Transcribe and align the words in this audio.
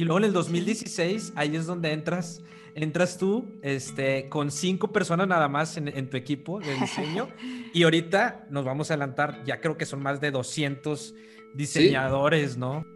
Y 0.00 0.04
luego 0.04 0.18
en 0.20 0.24
el 0.24 0.32
2016, 0.32 1.34
ahí 1.36 1.54
es 1.56 1.66
donde 1.66 1.92
entras, 1.92 2.42
entras 2.74 3.18
tú, 3.18 3.44
este, 3.60 4.30
con 4.30 4.50
cinco 4.50 4.92
personas 4.92 5.28
nada 5.28 5.46
más 5.46 5.76
en, 5.76 6.08
tu 6.08 6.16
equipo 6.16 6.58
de 6.58 6.74
diseño. 6.76 7.28
y 7.74 7.82
ahorita 7.82 8.46
nos 8.48 8.64
vamos 8.64 8.90
a 8.90 8.94
adelantar, 8.94 9.44
ya 9.44 9.60
creo 9.60 9.76
que 9.76 9.84
son 9.84 10.02
más 10.02 10.18
de 10.18 10.30
200 10.30 11.14
diseñadores, 11.52 12.56
¿no? 12.56 12.86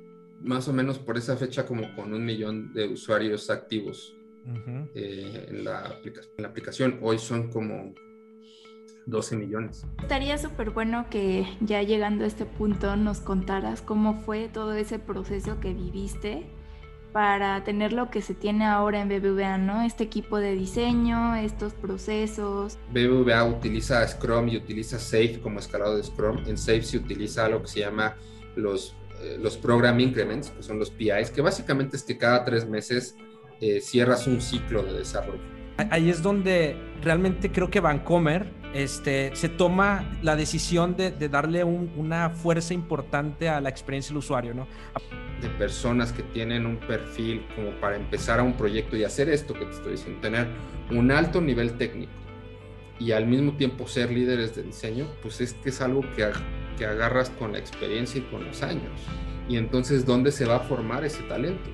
Más 0.41 0.67
o 0.67 0.73
menos 0.73 0.99
por 0.99 1.19
esa 1.19 1.37
fecha, 1.37 1.67
como 1.67 1.95
con 1.95 2.15
un 2.15 2.25
millón 2.25 2.73
de 2.73 2.89
usuarios 2.89 3.51
activos 3.51 4.15
eh, 4.95 5.47
en, 5.51 5.63
la 5.63 5.99
en 6.05 6.43
la 6.43 6.49
aplicación. 6.49 6.99
Hoy 7.03 7.19
son 7.19 7.51
como 7.51 7.93
12 9.05 9.37
millones. 9.37 9.87
Estaría 10.01 10.39
súper 10.39 10.71
bueno 10.71 11.05
que 11.11 11.47
ya 11.61 11.83
llegando 11.83 12.25
a 12.25 12.27
este 12.27 12.47
punto 12.47 12.97
nos 12.97 13.21
contaras 13.21 13.83
cómo 13.83 14.23
fue 14.23 14.49
todo 14.49 14.73
ese 14.73 14.99
proceso 14.99 15.61
que 15.61 15.75
viviste 15.75 16.47
para 17.15 17.63
tener 17.63 17.93
lo 17.93 18.11
que 18.11 18.23
se 18.23 18.35
tiene 18.35 18.67
ahora 18.67 19.01
en 19.01 19.09
BBVA, 19.09 19.57
¿no? 19.57 19.83
Este 19.83 20.03
equipo 20.03 20.41
de 20.41 20.57
diseño, 20.57 21.37
estos 21.37 21.73
procesos. 21.73 22.77
BBVA 22.93 23.45
utiliza 23.45 24.05
Scrum 24.09 24.49
y 24.49 24.57
utiliza 24.57 24.99
Safe 24.99 25.39
como 25.41 25.61
escalado 25.61 25.97
de 25.97 26.03
Scrum. 26.03 26.39
En 26.49 26.59
Safe 26.59 26.83
se 26.83 26.97
utiliza 26.97 27.49
lo 27.49 27.63
que 27.63 27.69
se 27.69 27.81
llama 27.81 28.17
los, 28.57 28.97
eh, 29.23 29.39
los 29.41 29.57
Program 29.57 30.01
Increments, 30.01 30.51
que 30.51 30.65
son 30.65 30.81
los 30.81 30.91
PIs, 30.91 31.31
que 31.31 31.41
básicamente 31.41 31.97
es 31.97 32.03
que 32.03 32.19
cada 32.19 32.45
tres 32.45 32.69
meses 32.69 33.15
eh, 33.61 33.81
cierras 33.81 34.27
un 34.27 34.41
ciclo 34.41 34.83
de 34.83 34.95
desarrollo. 34.95 35.39
Ahí 35.91 36.11
es 36.11 36.21
donde 36.21 36.77
realmente 37.01 37.53
creo 37.53 37.71
que 37.71 37.79
Vancomer 37.79 38.51
este, 38.75 39.35
se 39.35 39.49
toma 39.49 40.19
la 40.23 40.37
decisión 40.37 40.97
de, 40.97 41.13
darle 41.29 41.65
una 41.65 42.31
fuerza 42.31 42.75
importante 42.75 43.49
a 43.49 43.61
la 43.61 43.69
experiencia 43.69 44.11
del 44.11 44.19
usuario, 44.19 44.55
¿no? 44.55 44.67
De 45.41 45.49
personas 45.51 46.13
que 46.13 46.23
tienen 46.23 46.67
un 46.67 46.79
perfil 46.79 47.47
como 47.55 47.71
para 47.81 47.97
empezar 47.97 48.41
a 48.41 48.43
un 48.43 48.55
proyecto 48.55 48.97
y 48.97 49.05
hacer 49.05 49.29
esto 49.29 49.55
que 49.55 49.65
te 49.65 49.73
estoy 49.73 49.93
diciendo, 49.93 50.21
tener 50.21 50.49
un 50.91 51.11
alto 51.11 51.41
nivel 51.41 51.75
técnico 51.75 52.13
y 52.99 53.13
al 53.13 53.27
mismo 53.27 53.57
tiempo 53.57 53.87
ser 53.87 54.11
líderes 54.11 54.55
de 54.55 54.63
diseño, 54.63 55.07
pues 55.23 55.41
es 55.41 55.55
que 55.55 55.71
es 55.71 55.81
algo 55.81 56.03
que, 56.15 56.31
que 56.77 56.87
agarras 56.87 57.31
con 57.31 57.53
la 57.53 57.59
experiencia 57.59 58.21
y 58.21 58.25
con 58.25 58.45
los 58.45 58.63
años. 58.63 58.93
Y 59.49 59.57
entonces, 59.57 60.07
¿dónde 60.07 60.33
se 60.33 60.47
va 60.47 60.57
a 60.57 60.61
formar 60.61 61.05
ese 61.05 61.23
talento? 61.25 61.71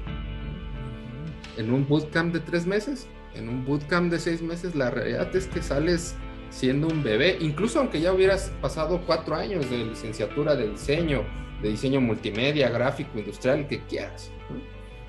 ¿En 1.57 1.73
un 1.73 1.87
bootcamp 1.87 2.33
de 2.33 2.41
tres 2.41 2.67
meses? 2.67 3.07
en 3.35 3.49
un 3.49 3.65
bootcamp 3.65 4.11
de 4.11 4.19
seis 4.19 4.43
meses, 4.43 4.75
la 4.75 4.91
realidad 4.91 5.35
es 5.35 5.47
que 5.47 5.63
sales 5.63 6.15
siendo 6.51 6.89
un 6.89 7.03
bebé, 7.03 7.39
incluso 7.41 7.79
aunque 7.79 8.01
ya 8.01 8.13
hubieras 8.13 8.53
pasado 8.61 9.01
cuatro 9.07 9.37
años 9.37 9.71
de 9.71 9.85
licenciatura 9.85 10.57
de 10.57 10.69
diseño, 10.69 11.25
de 11.63 11.71
diseño 11.71 12.01
multimedia, 12.01 12.69
gráfico, 12.69 13.19
industrial, 13.19 13.67
que 13.69 13.81
quieras. 13.85 14.31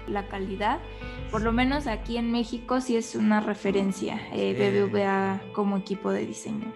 La 0.08 0.28
calidad, 0.28 0.80
por 1.32 1.42
lo 1.42 1.52
menos 1.52 1.88
aquí 1.88 2.18
en 2.18 2.32
México, 2.32 2.82
sí 2.82 2.96
es 2.96 3.16
una 3.16 3.40
referencia, 3.40 4.22
eh, 4.34 4.54
BBVA 4.54 5.42
como 5.54 5.78
equipo 5.78 6.12
de 6.12 6.26
diseño. 6.26 6.74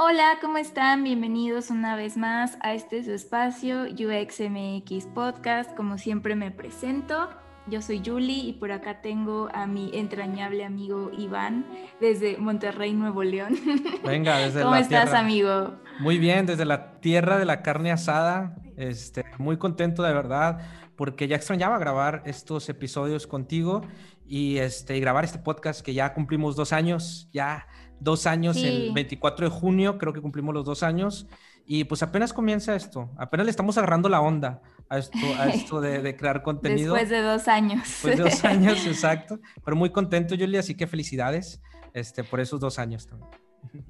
Hola, 0.00 0.38
¿cómo 0.40 0.58
están? 0.58 1.02
Bienvenidos 1.02 1.70
una 1.70 1.96
vez 1.96 2.16
más 2.16 2.56
a 2.60 2.72
este 2.72 3.02
su 3.02 3.12
espacio 3.12 3.82
UXMX 3.82 5.06
Podcast. 5.06 5.74
Como 5.74 5.98
siempre 5.98 6.36
me 6.36 6.52
presento, 6.52 7.28
yo 7.70 7.82
soy 7.82 8.02
Julie 8.04 8.48
y 8.48 8.52
por 8.54 8.72
acá 8.72 9.00
tengo 9.00 9.48
a 9.52 9.66
mi 9.66 9.90
entrañable 9.94 10.64
amigo 10.64 11.10
Iván 11.16 11.66
desde 12.00 12.38
Monterrey, 12.38 12.92
Nuevo 12.94 13.22
León. 13.22 13.56
Venga, 14.04 14.38
desde 14.38 14.62
¿Cómo 14.62 14.76
estás, 14.76 15.12
amigo? 15.12 15.74
Muy 16.00 16.18
bien, 16.18 16.46
desde 16.46 16.64
la 16.64 17.00
tierra 17.00 17.38
de 17.38 17.44
la 17.44 17.62
carne 17.62 17.92
asada. 17.92 18.56
Este, 18.76 19.24
muy 19.38 19.56
contento 19.56 20.02
de 20.02 20.12
verdad 20.12 20.60
porque 20.96 21.28
ya 21.28 21.36
extrañaba 21.36 21.78
grabar 21.78 22.22
estos 22.26 22.68
episodios 22.68 23.26
contigo 23.26 23.82
y 24.26 24.58
este, 24.58 24.98
grabar 25.00 25.24
este 25.24 25.38
podcast 25.38 25.80
que 25.80 25.94
ya 25.94 26.12
cumplimos 26.12 26.56
dos 26.56 26.72
años, 26.72 27.28
ya 27.32 27.66
dos 28.00 28.26
años, 28.26 28.56
el 28.56 28.92
24 28.92 29.48
de 29.48 29.54
junio, 29.54 29.98
creo 29.98 30.12
que 30.12 30.20
cumplimos 30.20 30.54
los 30.54 30.64
dos 30.64 30.82
años. 30.82 31.26
Y 31.66 31.84
pues 31.84 32.02
apenas 32.02 32.32
comienza 32.32 32.74
esto, 32.74 33.10
apenas 33.18 33.46
le 33.46 33.50
estamos 33.50 33.76
agarrando 33.78 34.08
la 34.08 34.20
onda 34.20 34.62
a 34.88 34.98
esto, 34.98 35.18
a 35.38 35.48
esto 35.48 35.80
de, 35.80 36.16
crear 36.16 36.42
contenido. 36.44 36.94
Después 36.94 37.10
de 37.10 37.22
dos 37.22 37.48
años. 37.48 37.82
Después 37.82 38.16
de 38.16 38.22
dos 38.22 38.44
años, 38.44 38.86
exacto. 38.86 39.40
Pero 39.64 39.76
muy 39.76 39.90
contento, 39.90 40.34
Julia, 40.36 40.60
así 40.60 40.74
que 40.74 40.86
felicidades 40.86 41.62
este, 41.94 42.24
por 42.24 42.40
esos 42.40 42.60
dos 42.60 42.78
años 42.78 43.06
también. 43.06 43.30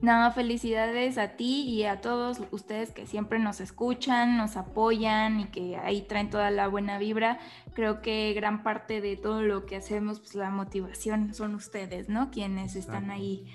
No, 0.00 0.32
felicidades 0.32 1.18
a 1.18 1.36
ti 1.36 1.62
y 1.62 1.84
a 1.84 2.00
todos 2.00 2.40
ustedes 2.50 2.90
que 2.90 3.06
siempre 3.06 3.38
nos 3.38 3.60
escuchan, 3.60 4.36
nos 4.36 4.56
apoyan 4.56 5.40
y 5.40 5.44
que 5.46 5.76
ahí 5.76 6.02
traen 6.02 6.30
toda 6.30 6.50
la 6.50 6.68
buena 6.68 6.98
vibra. 6.98 7.38
Creo 7.74 8.00
que 8.00 8.32
gran 8.34 8.62
parte 8.62 9.00
de 9.00 9.16
todo 9.16 9.42
lo 9.42 9.66
que 9.66 9.76
hacemos, 9.76 10.20
pues 10.20 10.34
la 10.34 10.50
motivación 10.50 11.34
son 11.34 11.54
ustedes, 11.54 12.08
¿no? 12.08 12.30
Quienes 12.30 12.76
están 12.76 13.10
ahí 13.10 13.46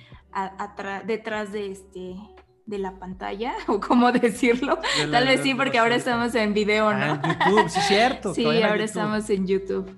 detrás 1.06 1.52
de 1.52 1.72
este 1.72 2.16
de 2.66 2.78
la 2.78 2.98
pantalla 2.98 3.54
o 3.68 3.80
cómo 3.80 4.12
decirlo. 4.12 4.80
Tal 5.12 5.28
vez 5.28 5.42
sí, 5.42 5.54
porque 5.54 5.80
ahora 5.80 5.96
estamos 5.96 6.34
en 6.36 6.54
video, 6.54 6.94
¿no? 6.94 7.20
Ah, 7.24 7.38
en 7.46 7.56
YouTube, 7.56 7.70
sí, 7.70 7.80
cierto. 7.82 8.34
sí, 8.36 8.46
ahora 8.46 8.84
estamos 8.84 9.30
en 9.30 9.48
YouTube. 9.48 9.98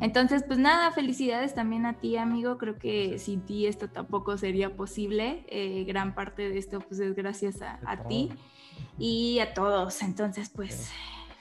Entonces, 0.00 0.44
pues 0.46 0.58
nada, 0.58 0.92
felicidades 0.92 1.54
también 1.54 1.86
a 1.86 1.94
ti, 1.94 2.18
amigo. 2.18 2.58
Creo 2.58 2.78
que 2.78 3.18
sin 3.18 3.40
ti 3.40 3.66
esto 3.66 3.88
tampoco 3.88 4.36
sería 4.36 4.76
posible. 4.76 5.46
Eh, 5.48 5.84
gran 5.84 6.14
parte 6.14 6.50
de 6.50 6.58
esto, 6.58 6.80
pues 6.80 7.00
es 7.00 7.14
gracias 7.14 7.62
a, 7.62 7.96
ti 8.06 8.30
y 8.98 9.38
a 9.38 9.54
todos. 9.54 10.02
Entonces, 10.02 10.50
pues. 10.50 10.90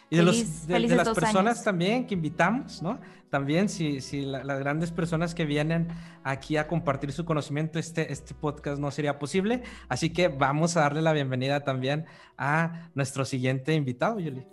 Y 0.09 0.17
de, 0.17 0.23
los, 0.23 0.67
de, 0.67 0.79
las 0.79 1.09
personas 1.09 1.61
también 1.61 2.07
que 2.07 2.13
invitamos, 2.13 2.81
¿no? 2.81 2.99
También, 3.35 3.68
si, 3.68 4.00
las 4.22 4.59
grandes 4.59 4.91
personas 4.91 5.35
que 5.35 5.44
vienen 5.44 5.90
aquí 6.23 6.56
a 6.56 6.69
compartir 6.69 7.12
su 7.12 7.25
conocimiento, 7.25 7.79
este, 7.79 8.13
este 8.13 8.34
podcast 8.34 8.79
no 8.79 8.90
sería 8.91 9.19
posible. 9.19 9.62
Así 9.90 10.12
que 10.12 10.29
vamos 10.29 10.78
a 10.78 10.79
darle 10.79 11.01
la 11.01 11.12
bienvenida 11.12 11.66
también 11.66 12.06
a 12.38 12.88
nuestro 12.94 13.25
siguiente 13.25 13.73
invitado, 13.73 14.22
Yuli. 14.22 14.47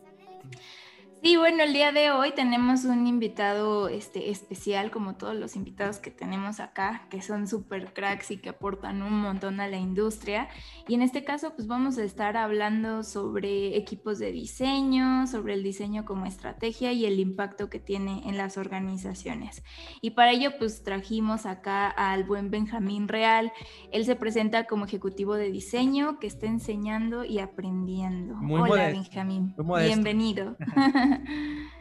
Sí, 1.22 1.36
bueno, 1.36 1.62
el 1.62 1.72
día 1.72 1.92
de 1.92 2.10
hoy 2.10 2.32
tenemos 2.32 2.84
un 2.84 3.06
invitado 3.06 3.88
este, 3.88 4.30
especial, 4.30 4.90
como 4.90 5.14
todos 5.14 5.36
los 5.36 5.54
invitados 5.54 5.98
que 5.98 6.10
tenemos 6.10 6.58
acá, 6.58 7.06
que 7.10 7.22
son 7.22 7.46
super 7.46 7.94
cracks 7.94 8.32
y 8.32 8.38
que 8.38 8.48
aportan 8.48 9.02
un 9.02 9.20
montón 9.20 9.60
a 9.60 9.68
la 9.68 9.76
industria. 9.76 10.48
Y 10.88 10.94
en 10.94 11.02
este 11.02 11.22
caso, 11.22 11.52
pues 11.54 11.68
vamos 11.68 11.96
a 11.96 12.02
estar 12.02 12.36
hablando 12.36 13.04
sobre 13.04 13.76
equipos 13.76 14.18
de 14.18 14.32
diseño, 14.32 15.28
sobre 15.28 15.54
el 15.54 15.62
diseño 15.62 16.04
como 16.04 16.26
estrategia 16.26 16.90
y 16.90 17.06
el 17.06 17.20
impacto 17.20 17.70
que 17.70 17.78
tiene 17.78 18.28
en 18.28 18.36
las 18.36 18.58
organizaciones. 18.58 19.62
Y 20.00 20.10
para 20.10 20.32
ello, 20.32 20.58
pues 20.58 20.82
trajimos 20.82 21.46
acá 21.46 21.86
al 21.88 22.24
buen 22.24 22.50
Benjamín 22.50 23.06
Real. 23.06 23.52
Él 23.92 24.04
se 24.06 24.16
presenta 24.16 24.64
como 24.64 24.86
ejecutivo 24.86 25.36
de 25.36 25.52
diseño 25.52 26.18
que 26.18 26.26
está 26.26 26.46
enseñando 26.46 27.24
y 27.24 27.38
aprendiendo. 27.38 28.34
Hola, 28.50 28.88
Benjamín. 28.88 29.54
Bienvenido. 29.56 30.56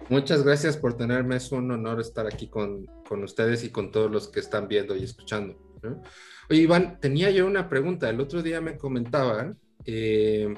Muchas 0.09 0.43
gracias 0.43 0.77
por 0.77 0.97
tenerme. 0.97 1.37
Es 1.37 1.51
un 1.51 1.71
honor 1.71 2.01
estar 2.01 2.27
aquí 2.27 2.49
con, 2.49 2.85
con 3.07 3.23
ustedes 3.23 3.63
y 3.63 3.69
con 3.69 3.91
todos 3.91 4.11
los 4.11 4.27
que 4.27 4.39
están 4.39 4.67
viendo 4.67 4.95
y 4.95 5.03
escuchando. 5.03 5.57
Oye, 6.49 6.61
Iván, 6.61 6.99
tenía 6.99 7.31
yo 7.31 7.45
una 7.45 7.69
pregunta. 7.69 8.09
El 8.09 8.19
otro 8.19 8.43
día 8.43 8.61
me 8.61 8.77
comentaban 8.77 9.57
eh, 9.85 10.53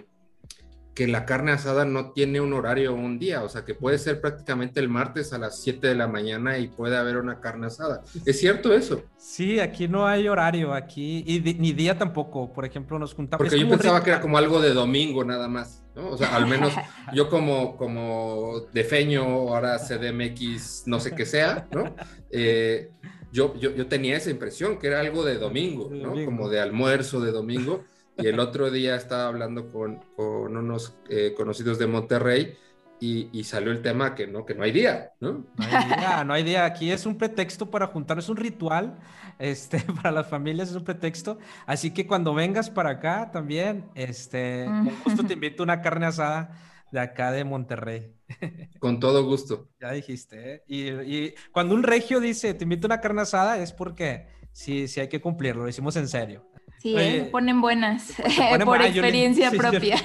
que 0.94 1.08
la 1.08 1.26
carne 1.26 1.52
asada 1.52 1.86
no 1.86 2.12
tiene 2.12 2.40
un 2.40 2.54
horario 2.54 2.94
o 2.94 2.96
un 2.96 3.18
día, 3.18 3.44
o 3.44 3.50
sea, 3.50 3.66
que 3.66 3.74
puede 3.74 3.98
ser 3.98 4.22
prácticamente 4.22 4.80
el 4.80 4.90
martes 4.90 5.34
a 5.34 5.40
las 5.40 5.60
7 5.62 5.88
de 5.88 5.96
la 5.96 6.08
mañana 6.08 6.60
y 6.60 6.68
puede 6.68 6.98
haber 6.98 7.18
una 7.18 7.40
carne 7.40 7.68
asada. 7.68 8.04
¿Es 8.26 8.40
cierto 8.40 8.74
eso? 8.74 9.02
Sí, 9.18 9.60
aquí 9.60 9.88
no 9.88 10.06
hay 10.06 10.28
horario, 10.28 10.74
aquí, 10.74 11.24
y 11.26 11.40
ni 11.40 11.74
día 11.74 11.98
tampoco, 11.98 12.54
por 12.54 12.66
ejemplo, 12.66 13.00
nos 13.00 13.16
juntamos. 13.16 13.44
Porque 13.44 13.60
yo 13.60 13.68
pensaba 13.68 14.04
que 14.04 14.12
era 14.12 14.22
como 14.22 14.38
algo 14.38 14.62
de 14.62 14.74
domingo 14.74 15.24
nada 15.24 15.48
más, 15.48 15.84
¿no? 15.96 16.10
O 16.10 16.18
sea, 16.18 16.36
al 16.36 16.46
menos 16.46 16.74
yo 17.14 17.28
como, 17.28 17.76
como 17.76 18.62
de 18.72 18.84
feño, 18.84 19.24
ahora 19.24 19.80
CDMX, 19.80 20.84
no 20.86 21.00
sé 21.00 21.16
qué 21.16 21.26
sea, 21.26 21.68
¿no? 21.72 21.96
Eh, 22.30 22.92
yo, 23.32 23.56
yo, 23.60 23.74
yo, 23.74 23.88
tenía 23.88 24.16
esa 24.16 24.30
impresión 24.30 24.78
que 24.78 24.88
era 24.88 25.00
algo 25.00 25.26
de 25.26 25.40
domingo, 25.40 25.90
¿no? 25.92 26.14
Como 26.24 26.50
de 26.50 26.60
almuerzo 26.60 27.20
de 27.20 27.32
domingo. 27.32 27.84
Y 28.18 28.28
el 28.28 28.40
otro 28.40 28.70
día 28.70 28.96
estaba 28.96 29.28
hablando 29.28 29.72
con, 29.72 30.00
con 30.16 30.56
unos 30.56 30.96
eh, 31.10 31.34
conocidos 31.36 31.80
de 31.80 31.88
Monterrey 31.88 32.58
y, 33.06 33.44
salió 33.44 33.72
el 33.72 33.82
tema 33.82 34.16
que 34.16 34.28
no, 34.28 34.46
que 34.46 34.56
no 34.56 34.64
hay 34.64 34.72
día, 34.72 35.12
¿no? 35.20 35.34
No 35.34 35.66
hay 35.66 35.88
día, 35.88 36.24
no 36.24 36.34
hay 36.34 36.44
día. 36.44 36.66
Aquí 36.66 36.90
es 36.90 37.06
un 37.06 37.18
pretexto 37.18 37.70
para 37.70 37.88
juntarnos, 37.88 38.26
es 38.26 38.30
un 38.30 38.38
ritual 38.38 38.98
este, 39.40 39.80
para 40.02 40.12
las 40.12 40.28
familias, 40.28 40.70
es 40.70 40.76
un 40.76 40.86
pretexto. 40.86 41.38
Así 41.66 41.92
que 41.92 42.08
cuando 42.08 42.34
vengas 42.34 42.70
para 42.70 42.92
acá 42.92 43.30
también, 43.32 43.90
este, 43.94 44.70
justo 45.04 45.26
te 45.26 45.34
invito 45.34 45.64
a 45.64 45.66
una 45.66 45.82
carne 45.82 46.06
asada 46.06 46.58
de 46.92 47.00
acá 47.02 47.32
de 47.32 47.44
Monterrey. 47.44 48.16
Con 48.80 49.02
todo 49.02 49.26
gusto. 49.26 49.70
Ya 49.82 49.92
dijiste, 49.92 50.54
¿eh? 50.54 50.64
y, 50.66 50.90
y, 50.90 51.36
cuando 51.52 51.76
un 51.76 51.84
regio 51.84 52.22
dice, 52.22 52.54
te 52.54 52.64
invito 52.64 52.88
a 52.88 52.90
una 52.90 53.02
carne 53.02 53.24
asada, 53.24 53.58
es 53.58 53.74
porque 53.74 54.28
sí, 54.54 54.88
sí 54.88 55.02
hay 55.02 55.10
que 55.10 55.20
cumplirlo, 55.20 55.64
lo 55.64 55.70
hicimos 55.70 55.98
en 55.98 56.08
serio. 56.08 56.46
Sí, 56.84 56.94
¿eh? 56.98 57.30
ponen 57.32 57.62
buenas 57.62 58.14
por 58.66 58.82
experiencia 58.82 59.52
propia. 59.52 59.96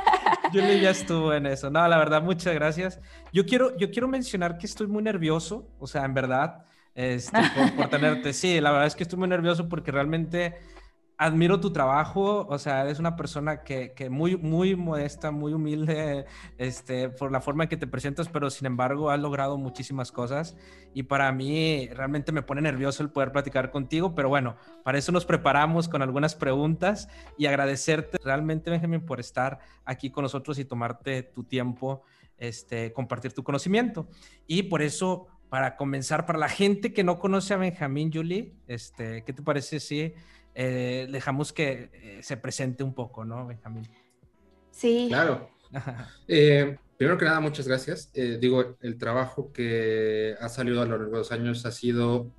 Yo, 0.52 0.62
ya 0.62 0.90
estuvo 0.90 1.34
en 1.34 1.46
eso. 1.46 1.68
No, 1.68 1.86
la 1.88 1.98
verdad, 1.98 2.22
muchas 2.22 2.54
gracias. 2.54 3.00
Yo 3.32 3.44
quiero, 3.44 3.76
yo 3.76 3.90
quiero 3.90 4.06
mencionar 4.06 4.56
que 4.56 4.66
estoy 4.66 4.86
muy 4.86 5.02
nervioso, 5.02 5.68
o 5.80 5.88
sea, 5.88 6.04
en 6.04 6.14
verdad, 6.14 6.64
este, 6.94 7.38
por, 7.54 7.74
por 7.74 7.88
tenerte. 7.88 8.32
Sí, 8.32 8.60
la 8.60 8.70
verdad 8.70 8.86
es 8.86 8.94
que 8.94 9.02
estoy 9.02 9.18
muy 9.18 9.28
nervioso 9.28 9.68
porque 9.68 9.90
realmente 9.90 10.54
admiro 11.18 11.58
tu 11.58 11.72
trabajo, 11.72 12.46
o 12.48 12.58
sea, 12.58 12.82
eres 12.84 13.00
una 13.00 13.16
persona 13.16 13.64
que, 13.64 13.92
que, 13.92 14.08
muy, 14.08 14.36
muy 14.36 14.76
modesta, 14.76 15.32
muy 15.32 15.52
humilde, 15.52 16.26
este, 16.58 17.08
por 17.08 17.32
la 17.32 17.40
forma 17.40 17.64
en 17.64 17.68
que 17.68 17.76
te 17.76 17.88
presentas, 17.88 18.28
pero 18.28 18.48
sin 18.50 18.66
embargo 18.66 19.10
has 19.10 19.18
logrado 19.18 19.58
muchísimas 19.58 20.12
cosas 20.12 20.56
y 20.94 21.02
para 21.02 21.30
mí 21.32 21.88
realmente 21.88 22.30
me 22.30 22.42
pone 22.42 22.60
nervioso 22.60 23.02
el 23.02 23.10
poder 23.10 23.32
platicar 23.32 23.72
contigo, 23.72 24.14
pero 24.14 24.28
bueno, 24.28 24.56
para 24.84 24.96
eso 24.96 25.10
nos 25.10 25.26
preparamos 25.26 25.88
con 25.88 26.02
algunas 26.02 26.36
preguntas 26.36 27.08
y 27.36 27.46
agradecerte 27.46 28.18
realmente, 28.22 28.70
Benjamín, 28.70 29.04
por 29.04 29.18
estar 29.18 29.58
aquí 29.84 30.10
con 30.10 30.22
nosotros 30.22 30.56
y 30.60 30.64
tomarte 30.64 31.24
tu 31.24 31.42
tiempo, 31.42 32.02
este, 32.36 32.92
compartir 32.92 33.32
tu 33.32 33.42
conocimiento. 33.42 34.06
Y 34.46 34.64
por 34.64 34.82
eso, 34.82 35.26
para 35.48 35.74
comenzar, 35.74 36.26
para 36.26 36.38
la 36.38 36.48
gente 36.48 36.92
que 36.92 37.02
no 37.02 37.18
conoce 37.18 37.54
a 37.54 37.56
Benjamín, 37.56 38.12
Julie, 38.12 38.54
este, 38.68 39.24
¿qué 39.24 39.32
te 39.32 39.42
parece 39.42 39.80
si... 39.80 40.14
Eh, 40.60 41.06
dejamos 41.08 41.52
que 41.52 41.88
eh, 41.92 42.18
se 42.20 42.36
presente 42.36 42.82
un 42.82 42.92
poco, 42.92 43.24
¿no, 43.24 43.46
Benjamín? 43.46 43.88
Sí. 44.72 45.06
Claro. 45.08 45.50
Eh, 46.26 46.76
primero 46.96 47.16
que 47.16 47.26
nada, 47.26 47.38
muchas 47.38 47.68
gracias. 47.68 48.10
digo, 48.12 48.76
el 48.80 48.98
trabajo 48.98 49.52
que 49.52 50.34
ha 50.40 50.48
salido 50.48 50.82
a 50.82 50.84
lo 50.84 50.98
largo 50.98 51.12
de 51.12 51.18
los 51.18 51.30
años 51.30 51.64
ha 51.64 51.70
sido 51.70 52.32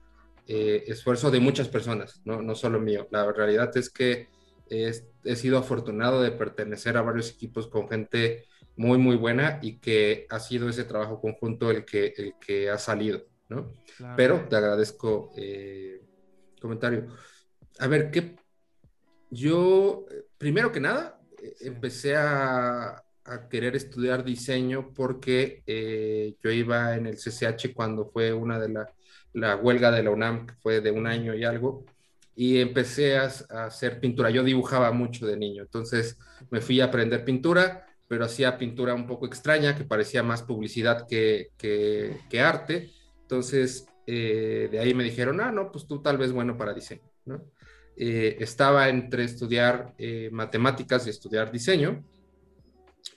esfuerzo 0.45 1.31
de 1.31 1.39
muchas 1.39 1.69
personas, 1.69 2.21
¿no? 2.25 2.42
no 2.42 2.56
solo 2.56 2.81
mío. 2.81 3.07
La 3.12 3.31
realidad 3.31 3.75
es 3.77 3.89
que 3.89 4.27
he 4.69 5.36
sido 5.36 5.57
afortunado 5.57 6.21
de 6.21 6.31
pertenecer 6.31 6.98
a 6.98 7.04
varios 7.04 7.30
equipos 7.30 7.68
con 7.68 7.88
gente 7.88 8.45
muy, 8.75 8.98
muy 8.98 9.16
buena 9.16 9.60
y 9.62 9.77
que 9.77 10.27
ha 10.30 10.39
sido 10.39 10.68
ese 10.68 10.83
trabajo 10.83 11.21
conjunto 11.21 11.71
el 11.71 11.86
que, 11.86 12.13
el 12.18 12.33
que 12.45 12.69
ha 12.69 12.77
salido, 12.77 13.24
¿no? 13.48 13.71
Pero 14.18 14.45
te 14.50 14.57
agradezco 14.57 15.31
el 15.38 16.01
comentario. 16.60 17.07
A 17.80 17.88
ver, 17.88 18.12
¿qué? 18.12 18.36
Yo, 19.31 20.06
primero 20.38 20.72
que 20.72 20.81
nada, 20.81 21.22
eh, 21.42 21.56
empecé 21.62 22.16
a, 22.16 23.04
querer 23.52 23.76
estudiar 23.76 24.24
diseño 24.24 24.92
porque 24.92 25.62
eh, 25.68 26.36
yo 26.44 26.50
iba 26.50 26.96
en 26.96 27.06
el 27.06 27.16
CCH 27.16 27.76
cuando 27.76 28.10
fue 28.10 28.34
una 28.34 28.60
de 28.60 28.70
la, 28.70 28.92
la, 29.34 29.56
huelga 29.56 29.92
de 29.92 30.02
la 30.02 30.10
UNAM, 30.10 30.48
que 30.48 30.56
fue 30.56 30.81
de 30.81 30.90
un 30.90 31.06
año 31.06 31.36
y 31.36 31.44
algo, 31.44 31.86
y 32.36 32.60
empecé 32.60 33.18
a, 33.18 33.26
hacer 33.66 34.00
pintura. 34.00 34.31
Yo 34.31 34.44
dibujaba 34.44 34.92
mucho 34.92 35.28
de 35.28 35.38
niño, 35.38 35.62
entonces 35.62 36.18
me 36.50 36.60
fui 36.60 36.81
a 36.81 36.86
aprender 36.86 37.24
pintura, 37.24 37.86
pero 38.08 38.26
hacía 38.26 38.58
pintura 38.58 38.96
un 38.96 39.06
poco 39.06 39.28
extraña, 39.28 39.76
que 39.76 39.84
parecía 39.86 40.24
más 40.24 40.42
publicidad 40.42 41.06
que, 41.08 41.52
que, 41.58 42.42
arte. 42.42 42.90
Entonces, 43.22 43.88
eh, 44.08 44.70
de 44.72 44.80
ahí 44.80 44.96
me 44.96 45.04
dijeron, 45.04 45.40
ah, 45.40 45.52
no, 45.52 45.72
pues 45.72 45.86
tú 45.88 46.02
tal 46.02 46.18
vez 46.18 46.31
bueno 46.31 46.58
para 46.58 46.74
diseño, 46.74 47.04
¿no? 47.26 47.44
Eh, 48.01 48.38
estaba 48.42 48.88
entre 48.88 49.25
estudiar 49.25 49.94
eh, 49.98 50.30
matemáticas 50.31 51.06
y 51.06 51.10
estudiar 51.10 51.51
diseño. 51.51 52.01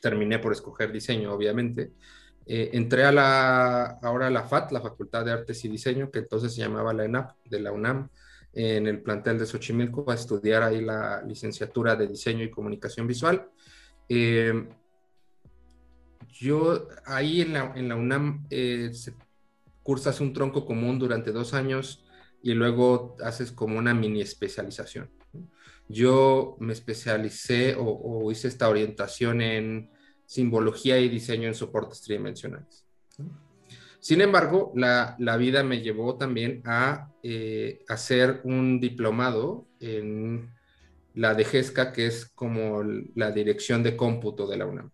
Terminé 0.01 0.41
por 0.41 0.53
escoger 0.53 0.91
diseño, 0.91 1.33
obviamente. 1.33 1.93
Eh, 2.45 2.71
entré 2.73 3.05
a 3.05 3.13
la, 3.13 3.85
ahora 4.03 4.27
a 4.27 4.31
la 4.31 4.43
FAT, 4.43 4.73
la 4.73 4.81
Facultad 4.81 5.25
de 5.25 5.31
Artes 5.31 5.65
y 5.65 5.69
Diseño, 5.69 6.11
que 6.11 6.19
entonces 6.19 6.53
se 6.53 6.63
llamaba 6.63 6.93
la 6.93 7.05
ENAP, 7.05 7.37
de 7.49 7.61
la 7.61 7.71
UNAM, 7.71 8.09
en 8.55 8.89
el 8.89 9.01
plantel 9.01 9.39
de 9.39 9.47
Xochimilco, 9.47 10.11
a 10.11 10.15
estudiar 10.15 10.65
ahí 10.65 10.81
la 10.81 11.23
licenciatura 11.23 11.95
de 11.95 12.09
Diseño 12.09 12.43
y 12.43 12.51
Comunicación 12.51 13.07
Visual. 13.07 13.49
yo 16.29 16.89
ahí 17.07 17.43
en 17.43 17.53
la, 17.53 17.73
en 17.77 17.89
la 17.89 17.95
UNAM 17.95 18.49
cursas 19.85 20.21
un 20.21 20.33
tronco 20.33 20.67
común 20.67 20.99
durante 20.99 21.31
dos 21.31 21.55
años 21.55 22.05
y 22.43 22.55
luego 22.55 23.17
haces 23.23 23.53
como 23.53 23.79
una 23.79 23.95
mini 23.95 24.21
especialización. 24.21 25.11
Yo 25.89 26.57
me 26.61 26.73
especialicé 26.73 27.77
o, 27.79 28.31
hice 28.31 28.49
esta 28.49 28.69
orientación 28.69 29.41
en 29.41 29.91
simbología 30.27 30.99
y 30.99 31.09
diseño 31.09 31.49
en 31.49 31.55
soportes 31.55 32.03
tridimensionales. 32.03 32.87
Sin 34.01 34.21
embargo, 34.21 34.73
la, 34.75 35.17
vida 35.39 35.63
me 35.63 35.81
llevó 35.81 36.17
también 36.17 36.63
a 36.65 37.13
eh, 37.23 37.85
hacer 37.89 38.41
un 38.45 38.81
diplomado 38.81 39.69
en 39.79 40.51
la 41.15 41.35
DGESCA, 41.35 41.93
que 41.93 42.07
es 42.07 42.27
como 42.27 42.83
la 43.15 43.31
dirección 43.31 43.83
de 43.83 43.97
cómputo 43.97 44.47
de 44.47 44.57
la 44.57 44.67
UNAM. 44.67 44.91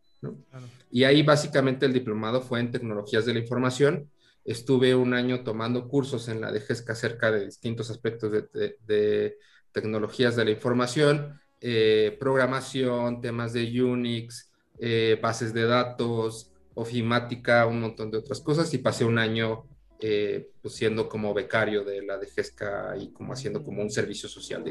Y 0.90 1.04
ahí 1.04 1.22
básicamente 1.22 1.86
el 1.86 1.92
diplomado 1.92 2.42
fue 2.42 2.60
en 2.60 2.72
tecnologías 2.72 3.24
de 3.24 3.34
la 3.34 3.40
información 3.40 4.10
Estuve 4.48 4.94
un 4.94 5.12
año 5.12 5.44
tomando 5.44 5.86
cursos 5.88 6.26
en 6.28 6.40
la 6.40 6.50
DGESCA 6.50 6.94
acerca 6.94 7.30
de 7.30 7.44
distintos 7.44 7.90
aspectos 7.90 8.32
de, 8.32 9.36
tecnologías 9.72 10.36
de 10.36 10.44
la 10.46 10.50
información, 10.50 11.38
eh, 11.60 12.16
programación, 12.18 13.20
temas 13.20 13.52
de 13.52 13.82
Unix, 13.82 14.50
eh, 14.78 15.18
bases 15.20 15.52
de 15.52 15.64
datos, 15.66 16.50
ofimática, 16.72 17.66
un 17.66 17.82
montón 17.82 18.10
de 18.10 18.16
otras 18.16 18.40
cosas 18.40 18.72
y 18.72 18.78
pasé 18.78 19.04
un 19.04 19.18
año 19.18 19.66
eh, 20.00 20.50
pues 20.62 20.76
siendo 20.76 21.10
como 21.10 21.34
becario 21.34 21.84
de 21.84 22.00
la 22.00 22.16
DGESCA 22.16 22.96
y 22.96 23.12
como 23.12 23.34
haciendo 23.34 23.62
como 23.62 23.82
un 23.82 23.90
servicio 23.90 24.30
social. 24.30 24.64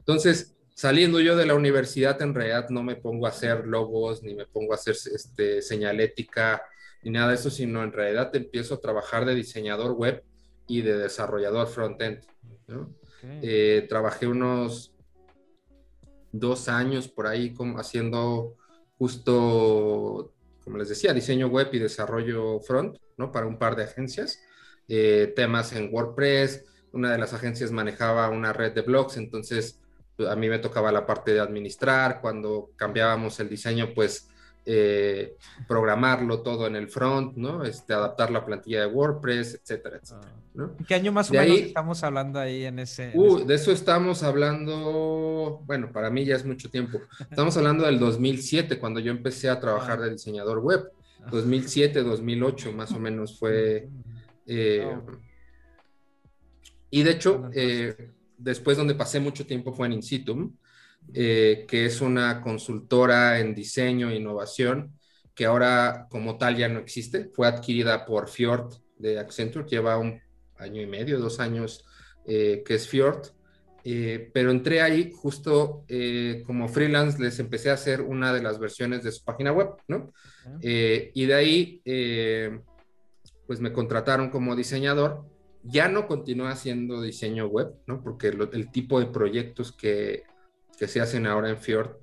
Entonces, 0.00 0.54
saliendo 0.74 1.18
yo 1.20 1.34
de 1.34 1.46
la 1.46 1.54
universidad, 1.54 2.20
en 2.20 2.34
realidad 2.34 2.68
no 2.68 2.82
me 2.82 2.96
pongo 2.96 3.24
a 3.24 3.30
hacer 3.30 3.66
logos 3.66 4.22
ni 4.22 4.34
me 4.34 4.44
pongo 4.44 4.72
a 4.72 4.76
hacer 4.76 4.96
este, 5.14 5.62
señalética 5.62 6.62
ni 7.02 7.10
nada 7.10 7.28
de 7.28 7.34
eso, 7.34 7.50
sino 7.50 7.82
en 7.82 7.92
realidad 7.92 8.34
empiezo 8.34 8.74
a 8.74 8.80
trabajar 8.80 9.24
de 9.24 9.34
diseñador 9.34 9.92
web 9.92 10.24
y 10.66 10.82
de 10.82 10.98
desarrollador 10.98 11.68
frontend. 11.68 12.24
¿no? 12.66 12.94
Eh, 13.22 13.86
trabajé 13.88 14.26
unos 14.26 14.92
dos 16.32 16.68
años 16.68 17.08
por 17.08 17.26
ahí 17.26 17.52
como 17.54 17.78
haciendo 17.78 18.56
justo, 18.98 20.32
como 20.62 20.78
les 20.78 20.88
decía, 20.88 21.12
diseño 21.12 21.48
web 21.48 21.68
y 21.72 21.78
desarrollo 21.78 22.60
front, 22.60 22.96
¿no? 23.16 23.32
Para 23.32 23.46
un 23.46 23.58
par 23.58 23.76
de 23.76 23.84
agencias, 23.84 24.40
eh, 24.88 25.32
temas 25.34 25.72
en 25.72 25.92
WordPress, 25.92 26.64
una 26.92 27.12
de 27.12 27.18
las 27.18 27.34
agencias 27.34 27.72
manejaba 27.72 28.28
una 28.30 28.52
red 28.52 28.72
de 28.72 28.82
blogs, 28.82 29.16
entonces 29.16 29.80
a 30.18 30.34
mí 30.34 30.48
me 30.48 30.58
tocaba 30.58 30.92
la 30.92 31.04
parte 31.04 31.34
de 31.34 31.40
administrar, 31.40 32.20
cuando 32.20 32.70
cambiábamos 32.76 33.38
el 33.40 33.48
diseño, 33.48 33.92
pues 33.94 34.28
eh, 34.68 35.36
programarlo 35.68 36.42
todo 36.42 36.66
en 36.66 36.74
el 36.74 36.88
front, 36.88 37.36
¿no? 37.36 37.62
Este, 37.62 37.94
adaptar 37.94 38.32
la 38.32 38.44
plantilla 38.44 38.80
de 38.80 38.86
WordPress, 38.88 39.60
etcétera, 39.62 40.00
etcétera. 40.02 40.32
¿no? 40.54 40.76
¿Qué 40.88 40.94
año 40.96 41.12
más 41.12 41.30
o 41.30 41.34
menos 41.34 41.58
estamos 41.58 42.02
hablando 42.02 42.40
ahí 42.40 42.64
en 42.64 42.80
ese, 42.80 43.12
uh, 43.14 43.44
De 43.44 43.54
eso 43.54 43.70
estamos 43.70 44.24
hablando, 44.24 45.62
bueno, 45.66 45.92
para 45.92 46.10
mí 46.10 46.24
ya 46.24 46.34
es 46.34 46.44
mucho 46.44 46.68
tiempo. 46.68 47.00
Estamos 47.30 47.56
hablando 47.58 47.86
del 47.86 48.00
2007, 48.00 48.80
cuando 48.80 48.98
yo 48.98 49.12
empecé 49.12 49.48
a 49.48 49.60
trabajar 49.60 50.00
de 50.00 50.10
diseñador 50.10 50.58
web. 50.58 50.90
2007, 51.30 52.02
2008 52.02 52.72
más 52.72 52.90
o 52.92 52.98
menos 52.98 53.38
fue... 53.38 53.88
Eh, 54.48 54.96
y 56.88 57.02
de 57.02 57.10
hecho, 57.10 57.50
eh, 57.52 58.12
después 58.38 58.76
donde 58.76 58.94
pasé 58.94 59.18
mucho 59.18 59.44
tiempo 59.44 59.72
fue 59.72 59.88
en 59.88 59.94
Insitum, 59.94 60.52
eh, 61.14 61.64
que 61.68 61.86
es 61.86 62.00
una 62.00 62.40
consultora 62.40 63.38
en 63.38 63.54
diseño 63.54 64.10
e 64.10 64.16
innovación, 64.16 64.98
que 65.34 65.46
ahora 65.46 66.06
como 66.10 66.36
tal 66.36 66.56
ya 66.56 66.68
no 66.68 66.80
existe. 66.80 67.30
Fue 67.32 67.46
adquirida 67.46 68.04
por 68.04 68.28
Fjord 68.28 68.74
de 68.98 69.18
Accenture, 69.18 69.66
lleva 69.68 69.98
un 69.98 70.20
año 70.56 70.82
y 70.82 70.86
medio, 70.86 71.18
dos 71.18 71.40
años 71.40 71.84
eh, 72.26 72.62
que 72.66 72.74
es 72.74 72.88
Fjord. 72.88 73.28
Eh, 73.84 74.30
pero 74.34 74.50
entré 74.50 74.82
ahí 74.82 75.12
justo 75.14 75.84
como 76.44 76.68
freelance, 76.68 77.22
les 77.22 77.38
empecé 77.38 77.70
a 77.70 77.74
hacer 77.74 78.00
una 78.00 78.32
de 78.32 78.42
las 78.42 78.58
versiones 78.58 79.04
de 79.04 79.12
su 79.12 79.24
página 79.24 79.52
web, 79.52 79.68
¿no? 79.86 80.12
y 80.60 81.26
de 81.26 81.34
ahí, 81.34 81.82
pues 83.46 83.60
me 83.60 83.72
contrataron 83.72 84.30
como 84.30 84.56
diseñador. 84.56 85.24
Ya 85.62 85.88
no 85.88 86.08
continué 86.08 86.48
haciendo 86.48 87.00
diseño 87.00 87.46
web, 87.46 87.74
¿no? 87.86 88.00
Porque 88.00 88.28
el 88.28 88.70
tipo 88.70 89.00
de 89.00 89.06
proyectos 89.06 89.72
que, 89.72 90.24
que 90.78 90.88
se 90.88 91.00
hacen 91.00 91.26
ahora 91.26 91.50
en 91.50 91.58
Fjord, 91.58 91.96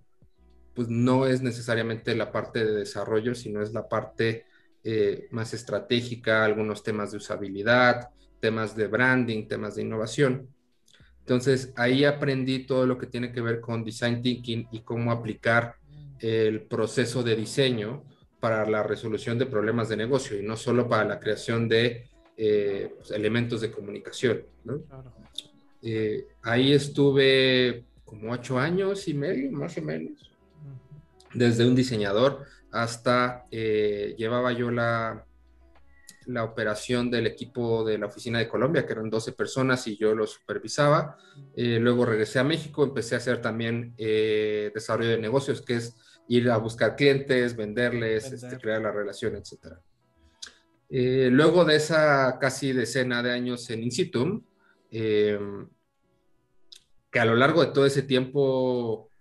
pues 0.74 0.90
no 0.90 1.28
es 1.28 1.42
necesariamente 1.42 2.16
la 2.16 2.32
parte 2.32 2.66
de 2.66 2.74
desarrollo, 2.74 3.36
sino 3.36 3.62
es 3.62 3.74
la 3.74 3.88
parte 3.88 4.46
eh, 4.84 5.28
más 5.32 5.54
estratégica, 5.54 6.44
algunos 6.44 6.84
temas 6.84 7.12
de 7.12 7.18
usabilidad, 7.18 8.10
temas 8.40 8.76
de 8.76 8.88
branding, 8.88 9.48
temas 9.48 9.76
de 9.76 9.84
innovación. 9.84 10.50
Entonces 11.20 11.72
ahí 11.78 12.04
aprendí 12.04 12.66
todo 12.66 12.86
lo 12.86 12.98
que 12.98 13.08
tiene 13.08 13.32
que 13.32 13.42
ver 13.42 13.62
con 13.62 13.86
design 13.86 14.22
thinking 14.22 14.68
y 14.72 14.82
cómo 14.82 15.12
aplicar 15.12 15.76
el 16.20 16.64
proceso 16.64 17.24
de 17.24 17.36
diseño 17.36 18.04
para 18.40 18.70
la 18.70 18.84
resolución 18.84 19.38
de 19.38 19.46
problemas 19.46 19.88
de 19.88 19.96
negocio 19.96 20.38
y 20.38 20.44
no 20.44 20.58
solo 20.58 20.90
para 20.90 21.06
la 21.06 21.20
creación 21.20 21.70
de 21.70 22.10
eh, 22.36 22.94
pues, 22.98 23.12
elementos 23.12 23.62
de 23.62 23.72
comunicación. 23.72 24.44
Eh, 25.82 26.28
ahí 26.42 26.74
estuve 26.74 27.86
como 28.14 28.32
ocho 28.32 28.60
años 28.60 29.08
y 29.08 29.14
medio, 29.14 29.52
más 29.52 29.78
o 29.78 29.82
menos. 29.82 30.32
Desde 31.34 31.66
un 31.66 31.76
diseñador 31.76 32.46
hasta 32.72 33.46
eh, 33.52 34.16
llevaba 34.18 34.52
yo 34.54 34.70
la, 34.72 35.26
la 36.26 36.44
operación 36.44 37.10
del 37.10 37.28
equipo 37.28 37.84
de 37.84 37.98
la 37.98 38.06
oficina 38.08 38.40
de 38.40 38.48
Colombia, 38.48 38.86
que 38.86 38.94
eran 38.94 39.10
12 39.10 39.34
personas 39.34 39.88
y 39.88 39.98
yo 39.98 40.16
lo 40.16 40.28
supervisaba. 40.28 41.18
Eh, 41.56 41.80
luego 41.80 42.06
regresé 42.06 42.40
a 42.40 42.44
México, 42.44 42.84
empecé 42.84 43.16
a 43.16 43.18
hacer 43.18 43.42
también 43.42 43.94
eh, 43.98 44.72
desarrollo 44.74 45.12
de 45.12 45.18
negocios, 45.18 45.62
que 45.62 45.76
es 45.76 45.96
ir 46.28 46.50
a 46.50 46.58
buscar 46.58 46.96
clientes, 46.96 47.56
venderles, 47.56 48.32
este, 48.32 48.58
crear 48.58 48.82
la 48.82 48.92
relación, 48.92 49.36
etc. 49.36 49.78
Eh, 50.90 51.30
luego 51.32 51.66
de 51.66 51.76
esa 51.76 52.38
casi 52.40 52.72
decena 52.72 53.22
de 53.24 53.32
años 53.32 53.70
en 53.70 53.84
Insitum, 53.84 54.44
que 57.14 57.20
a 57.20 57.26
lo 57.26 57.36
largo 57.36 57.64
de 57.64 57.72
todo 57.72 57.86
ese 57.86 58.02
tiempo 58.02 59.12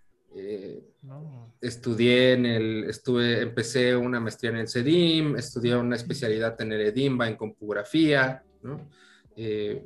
estudié 1.61 2.33
en 2.33 2.47
el, 2.47 2.85
estuve, 2.85 3.43
empecé 3.43 3.95
una 3.95 4.19
maestría 4.19 4.51
en 4.51 4.57
el 4.57 4.69
CEDIM, 4.69 5.37
estudié 5.37 5.77
una 5.77 5.97
especialidad 5.97 6.59
en 6.63 6.73
el 6.73 6.81
EDIMBA 6.81 7.29
en 7.29 7.37
compografía, 7.37 8.43
¿no? 8.63 8.89
Eh, 9.37 9.85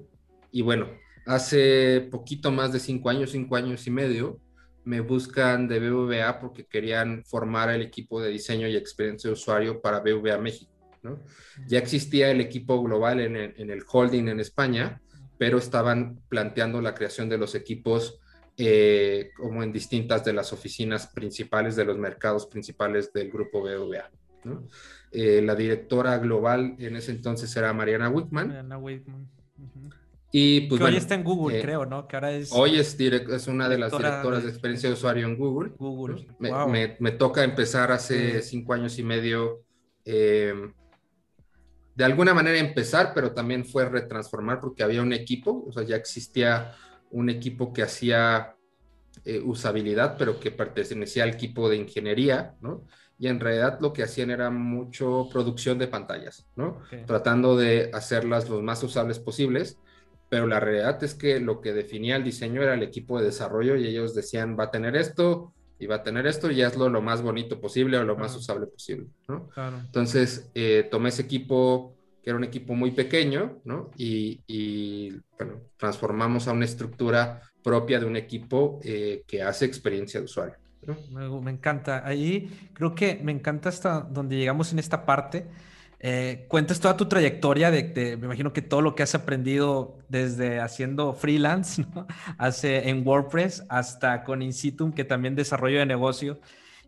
y 0.52 0.62
bueno, 0.62 0.88
hace 1.26 2.08
poquito 2.10 2.52
más 2.52 2.72
de 2.72 2.78
cinco 2.78 3.10
años, 3.10 3.32
cinco 3.32 3.56
años 3.56 3.84
y 3.88 3.90
medio, 3.90 4.40
me 4.84 5.00
buscan 5.00 5.66
de 5.66 5.80
BVA 5.80 6.38
porque 6.38 6.64
querían 6.64 7.24
formar 7.24 7.70
el 7.70 7.82
equipo 7.82 8.22
de 8.22 8.30
diseño 8.30 8.68
y 8.68 8.76
experiencia 8.76 9.28
de 9.28 9.34
usuario 9.34 9.82
para 9.82 9.98
BVA 9.98 10.38
México, 10.38 10.72
¿no? 11.02 11.18
Ya 11.66 11.80
existía 11.80 12.30
el 12.30 12.40
equipo 12.40 12.80
global 12.84 13.18
en 13.20 13.34
el, 13.34 13.54
en 13.56 13.70
el 13.70 13.82
holding 13.84 14.28
en 14.28 14.38
España, 14.38 15.02
pero 15.38 15.58
estaban 15.58 16.20
planteando 16.28 16.80
la 16.80 16.94
creación 16.94 17.28
de 17.28 17.38
los 17.38 17.54
equipos 17.54 18.20
eh, 18.58 19.32
como 19.36 19.62
en 19.62 19.70
distintas 19.70 20.24
de 20.24 20.32
las 20.32 20.52
oficinas 20.52 21.08
principales 21.08 21.76
de 21.76 21.84
los 21.84 21.98
mercados 21.98 22.46
principales 22.46 23.12
del 23.12 23.30
grupo 23.30 23.60
BVA. 23.62 24.10
Eh, 25.12 25.42
la 25.42 25.54
directora 25.54 26.16
global 26.18 26.74
en 26.78 26.96
ese 26.96 27.10
entonces 27.10 27.54
era 27.56 27.72
Mariana 27.72 28.08
Wickman. 28.08 28.48
Mariana 28.48 28.78
Wickman. 28.78 29.28
Y 30.32 30.62
pues, 30.62 30.80
hoy 30.80 30.96
está 30.96 31.14
en 31.14 31.24
Google, 31.24 31.58
eh, 31.58 31.62
creo, 31.62 31.86
¿no? 31.86 32.08
Que 32.08 32.16
ahora 32.16 32.32
es. 32.32 32.50
Hoy 32.52 32.78
es, 32.78 32.98
es 32.98 33.46
una 33.46 33.68
de 33.68 33.78
las 33.78 33.92
directoras 33.92 34.42
de, 34.42 34.48
experiencia 34.48 34.88
de 34.88 34.94
usuario 34.94 35.26
en 35.26 35.36
Google. 35.36 35.72
Google. 35.78 36.26
Me, 36.38 36.96
me, 36.98 37.10
toca 37.12 37.44
empezar 37.44 37.92
hace 37.92 38.42
cinco 38.42 38.72
años 38.72 38.98
y 38.98 39.02
medio. 39.02 39.62
De 41.96 42.04
alguna 42.04 42.34
manera 42.34 42.58
empezar, 42.58 43.12
pero 43.14 43.32
también 43.32 43.64
fue 43.64 43.88
retransformar 43.88 44.60
porque 44.60 44.82
había 44.82 45.00
un 45.00 45.14
equipo, 45.14 45.64
o 45.66 45.72
sea, 45.72 45.82
ya 45.82 45.96
existía 45.96 46.74
un 47.10 47.30
equipo 47.30 47.72
que 47.72 47.82
hacía 47.82 48.54
eh, 49.24 49.40
usabilidad, 49.42 50.16
pero 50.18 50.38
que 50.38 50.50
pertenecía 50.50 51.22
al 51.22 51.30
equipo 51.30 51.70
de 51.70 51.76
ingeniería, 51.76 52.54
¿no? 52.60 52.84
Y 53.18 53.28
en 53.28 53.40
realidad 53.40 53.78
lo 53.80 53.94
que 53.94 54.02
hacían 54.02 54.30
era 54.30 54.50
mucho 54.50 55.28
producción 55.32 55.78
de 55.78 55.88
pantallas, 55.88 56.46
¿no? 56.54 56.82
Tratando 57.06 57.56
de 57.56 57.90
hacerlas 57.94 58.50
lo 58.50 58.60
más 58.60 58.82
usables 58.82 59.18
posibles, 59.18 59.78
pero 60.28 60.46
la 60.46 60.60
realidad 60.60 61.02
es 61.02 61.14
que 61.14 61.40
lo 61.40 61.62
que 61.62 61.72
definía 61.72 62.16
el 62.16 62.24
diseño 62.24 62.62
era 62.62 62.74
el 62.74 62.82
equipo 62.82 63.18
de 63.18 63.24
desarrollo 63.24 63.74
y 63.74 63.86
ellos 63.86 64.14
decían, 64.14 64.54
va 64.58 64.64
a 64.64 64.70
tener 64.70 64.96
esto 64.96 65.54
y 65.78 65.86
va 65.86 65.96
a 65.96 66.02
tener 66.02 66.26
esto 66.26 66.50
y 66.50 66.62
hazlo 66.62 66.88
lo 66.88 67.02
más 67.02 67.22
bonito 67.22 67.60
posible 67.60 67.98
o 67.98 68.04
lo 68.04 68.16
más 68.16 68.34
usable 68.34 68.66
posible, 68.66 69.08
¿no? 69.28 69.48
Entonces, 69.84 70.50
eh, 70.54 70.88
tomé 70.90 71.10
ese 71.10 71.22
equipo 71.22 71.94
que 72.22 72.30
era 72.30 72.36
un 72.36 72.44
equipo 72.44 72.74
muy 72.74 72.90
pequeño, 72.90 73.60
¿no? 73.64 73.90
Y, 73.96 75.10
bueno, 75.38 75.60
transformamos 75.76 76.48
a 76.48 76.52
una 76.52 76.64
estructura 76.64 77.40
propia 77.62 78.00
de 78.00 78.06
un 78.06 78.16
equipo 78.16 78.80
eh, 78.82 79.22
que 79.26 79.42
hace 79.42 79.64
experiencia 79.64 80.20
de 80.20 80.24
usuario. 80.24 80.56
Me, 81.10 81.50
encanta. 81.50 82.06
Ahí 82.06 82.70
creo 82.72 82.94
que 82.94 83.20
me 83.22 83.32
encanta 83.32 83.68
hasta 83.68 84.00
donde 84.00 84.36
llegamos 84.36 84.72
en 84.72 84.78
esta 84.78 85.04
parte. 85.04 85.46
Eh, 85.98 86.46
toda 86.48 86.96
tu 86.96 87.06
trayectoria 87.06 87.70
de, 87.70 88.16
me 88.18 88.26
imagino 88.26 88.52
que 88.52 88.62
todo 88.62 88.82
lo 88.82 88.94
que 88.94 89.02
has 89.02 89.14
aprendido 89.14 89.98
desde 90.08 90.60
haciendo 90.60 91.14
freelance. 91.14 91.84
Hace 92.38 92.88
en 92.88 93.06
WordPress 93.06 93.64
hasta 93.68 94.24
con 94.24 94.42
Insitum, 94.42 94.92
que 94.92 95.04
también 95.04 95.34
desarrollo 95.34 95.78
de 95.78 95.86
negocio. 95.86 96.40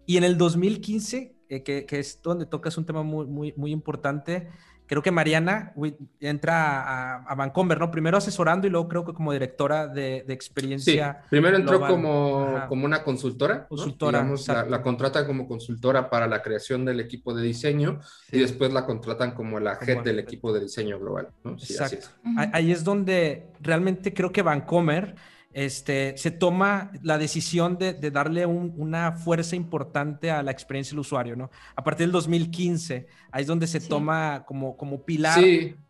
Y 0.06 0.16
en 0.16 0.24
el 0.24 0.38
2015, 0.38 1.34
eh, 1.48 1.62
que, 1.62 1.86
que, 1.86 1.98
es 1.98 2.20
donde 2.22 2.46
tocas 2.46 2.76
un 2.78 2.86
tema 2.86 3.02
muy, 3.02 3.26
muy, 3.26 3.54
muy 3.56 3.72
importante, 3.72 4.48
creo 4.88 5.02
que 5.02 5.10
Mariana 5.10 5.74
entra 6.18 6.82
a, 6.82 7.32
a, 7.32 7.46
¿no? 7.46 7.90
Primero 7.90 8.16
asesorando 8.16 8.66
y 8.66 8.70
luego 8.70 8.88
creo 8.88 9.04
que 9.04 9.12
como 9.12 9.32
directora 9.32 9.86
de, 9.86 10.24
experiencia. 10.28 11.18
Sí, 11.22 11.26
primero 11.30 11.56
entró 11.56 11.80
como, 11.80 12.64
como 12.68 12.86
una 12.86 13.04
consultora. 13.04 13.68
Consultora. 13.68 14.26
la, 14.68 14.82
contratan 14.82 15.26
como 15.26 15.46
consultora 15.46 16.08
para 16.08 16.26
la 16.26 16.42
creación 16.42 16.84
del 16.84 17.00
equipo 17.00 17.34
de 17.34 17.42
diseño 17.42 18.00
y 18.32 18.38
después 18.40 18.72
la 18.72 18.86
contratan 18.86 19.32
como 19.32 19.60
la 19.60 19.78
head 19.80 20.02
del 20.02 20.18
equipo 20.18 20.52
de 20.52 20.60
diseño 20.60 20.98
global. 20.98 21.28
¿no? 21.44 21.58
Sí, 21.58 21.74
Exacto. 21.74 22.08
Ahí 22.52 22.72
es 22.72 22.82
donde 22.82 23.46
realmente 23.60 24.14
creo 24.14 24.32
que 24.32 24.42
Vancomer 24.42 25.14
este, 25.58 26.16
se 26.16 26.30
toma 26.30 26.92
la 27.02 27.18
decisión 27.18 27.78
de, 27.78 27.94
darle 28.12 28.46
una 28.46 29.10
fuerza 29.10 29.56
importante 29.56 30.30
a 30.30 30.40
la 30.44 30.52
experiencia 30.52 30.92
del 30.92 31.00
usuario, 31.00 31.34
¿no? 31.34 31.50
A 31.74 31.82
partir 31.82 32.06
del 32.06 32.12
2015, 32.12 33.08
ahí 33.32 33.40
es 33.40 33.48
donde 33.48 33.66
se 33.66 33.80
toma 33.80 34.44
como, 34.46 34.76
como 34.76 35.04
pilar 35.04 35.40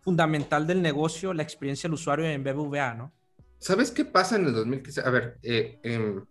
fundamental 0.00 0.66
del 0.66 0.80
negocio 0.80 1.34
la 1.34 1.42
experiencia 1.42 1.86
del 1.86 1.94
usuario 1.94 2.24
en 2.24 2.42
BBVA, 2.42 2.94
¿no? 2.94 3.12
¿Sabes 3.58 3.90
qué 3.90 4.06
pasa 4.06 4.36
en 4.36 4.46
el 4.46 4.54
2015? 4.54 5.02
A 5.02 5.10
ver, 5.10 5.38
eh, 5.42 5.78
em, 5.82 6.24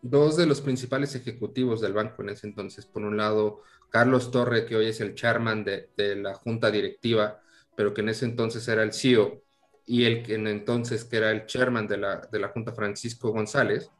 dos 0.00 0.36
de 0.36 0.46
los 0.46 0.60
principales 0.60 1.16
ejecutivos 1.16 1.80
del 1.80 1.92
banco 1.92 2.22
en 2.22 2.28
ese 2.28 2.46
entonces, 2.46 2.86
por 2.86 3.02
un 3.02 3.16
lado, 3.16 3.62
Carlos 3.90 4.30
Torre, 4.30 4.64
que 4.64 4.76
hoy 4.76 4.86
es 4.86 5.00
el 5.00 5.16
chairman 5.16 5.64
de, 5.64 5.90
de 5.96 6.14
la 6.14 6.34
junta 6.34 6.70
directiva, 6.70 7.40
pero 7.74 7.92
que 7.92 8.02
en 8.02 8.10
ese 8.10 8.26
entonces 8.26 8.68
era 8.68 8.84
el 8.84 8.92
CEO, 8.92 9.42
y 9.86 10.04
el 10.04 10.22
que 10.22 10.34
entonces, 10.34 11.04
que 11.04 11.16
era 11.16 11.30
el 11.30 11.46
chairman 11.46 11.86
de 11.86 11.96
la, 11.96 12.16
de 12.30 12.38
la 12.40 12.48
Junta, 12.48 12.72
Francisco 12.72 13.30
González, 13.30 13.90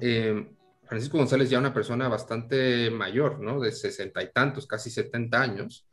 eh, 0.00 0.46
Francisco 0.86 1.16
González 1.16 1.48
ya 1.48 1.58
una 1.58 1.72
persona 1.72 2.08
bastante 2.08 2.90
mayor, 2.90 3.40
¿no? 3.40 3.58
De 3.58 3.72
sesenta 3.72 4.22
y 4.22 4.30
tantos, 4.30 4.66
casi 4.66 4.90
setenta 4.90 5.40
años, 5.40 5.88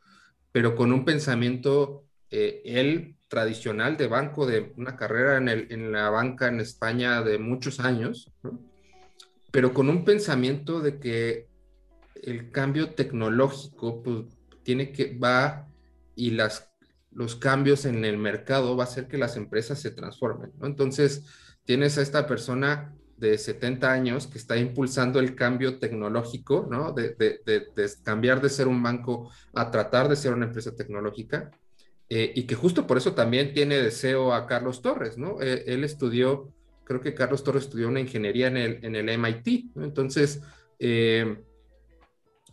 pero 0.52 0.76
con 0.76 0.92
un 0.92 1.04
pensamiento, 1.04 2.04
eh, 2.30 2.60
él 2.64 3.16
tradicional 3.28 3.96
de 3.96 4.06
banco, 4.06 4.46
de 4.46 4.74
una 4.76 4.96
carrera 4.96 5.38
en, 5.38 5.48
el, 5.48 5.66
en 5.70 5.90
la 5.90 6.10
banca 6.10 6.48
en 6.48 6.60
España 6.60 7.22
de 7.22 7.38
muchos 7.38 7.80
años, 7.80 8.30
pero 9.50 9.72
con 9.72 9.88
un 9.88 10.04
pensamiento 10.04 10.80
de 10.80 10.98
que 10.98 11.48
el 12.22 12.50
cambio 12.50 12.90
tecnológico 12.90 14.02
pues, 14.02 14.26
tiene 14.62 14.92
que 14.92 15.16
va 15.16 15.66
y 16.14 16.32
las 16.32 16.71
los 17.14 17.36
cambios 17.36 17.84
en 17.84 18.04
el 18.04 18.18
mercado 18.18 18.76
va 18.76 18.84
a 18.84 18.86
hacer 18.86 19.08
que 19.08 19.18
las 19.18 19.36
empresas 19.36 19.80
se 19.80 19.90
transformen. 19.90 20.52
Entonces, 20.62 21.24
tienes 21.64 21.98
a 21.98 22.02
esta 22.02 22.26
persona 22.26 22.94
de 23.16 23.38
70 23.38 23.92
años 23.92 24.26
que 24.26 24.38
está 24.38 24.56
impulsando 24.56 25.20
el 25.20 25.36
cambio 25.36 25.78
tecnológico, 25.78 26.66
¿no? 26.68 26.92
De, 26.92 27.16
cambiar 28.02 28.40
de 28.40 28.48
ser 28.48 28.66
un 28.66 28.82
banco 28.82 29.30
a 29.54 29.70
tratar 29.70 30.08
de 30.08 30.16
ser 30.16 30.32
una 30.32 30.46
empresa 30.46 30.74
tecnológica. 30.74 31.50
Eh, 32.08 32.32
y 32.34 32.42
que 32.42 32.56
justo 32.56 32.86
por 32.86 32.98
eso 32.98 33.14
también 33.14 33.54
tiene 33.54 33.76
deseo 33.76 34.34
a 34.34 34.46
Carlos 34.46 34.82
Torres, 34.82 35.16
¿no? 35.18 35.40
Eh, 35.40 35.64
él 35.66 35.84
estudió, 35.84 36.52
creo 36.84 37.00
que 37.00 37.14
Carlos 37.14 37.44
Torres 37.44 37.64
estudió 37.64 37.88
una 37.88 38.00
ingeniería 38.00 38.48
en 38.48 38.56
el, 38.56 38.84
en 38.84 38.96
el 38.96 39.08
MIT. 39.08 39.76
Entonces, 39.76 40.42
eh, 40.78 41.42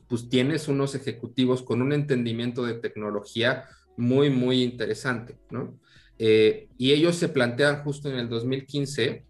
pues 0.08 0.30
tienes 0.30 0.68
unos 0.68 0.94
ejecutivos 0.96 1.64
con 1.64 1.82
un 1.82 1.94
entendimiento 1.94 2.64
de 2.64 2.76
tecnología 2.76 3.66
muy, 4.00 4.30
muy 4.30 4.64
interesante, 4.64 5.38
¿no? 5.50 5.78
Eh, 6.18 6.70
y 6.78 6.92
ellos 6.92 7.16
se 7.16 7.30
plantean 7.30 7.84
justo 7.84 8.10
en 8.10 8.18
el 8.18 8.30
2015 8.30 9.26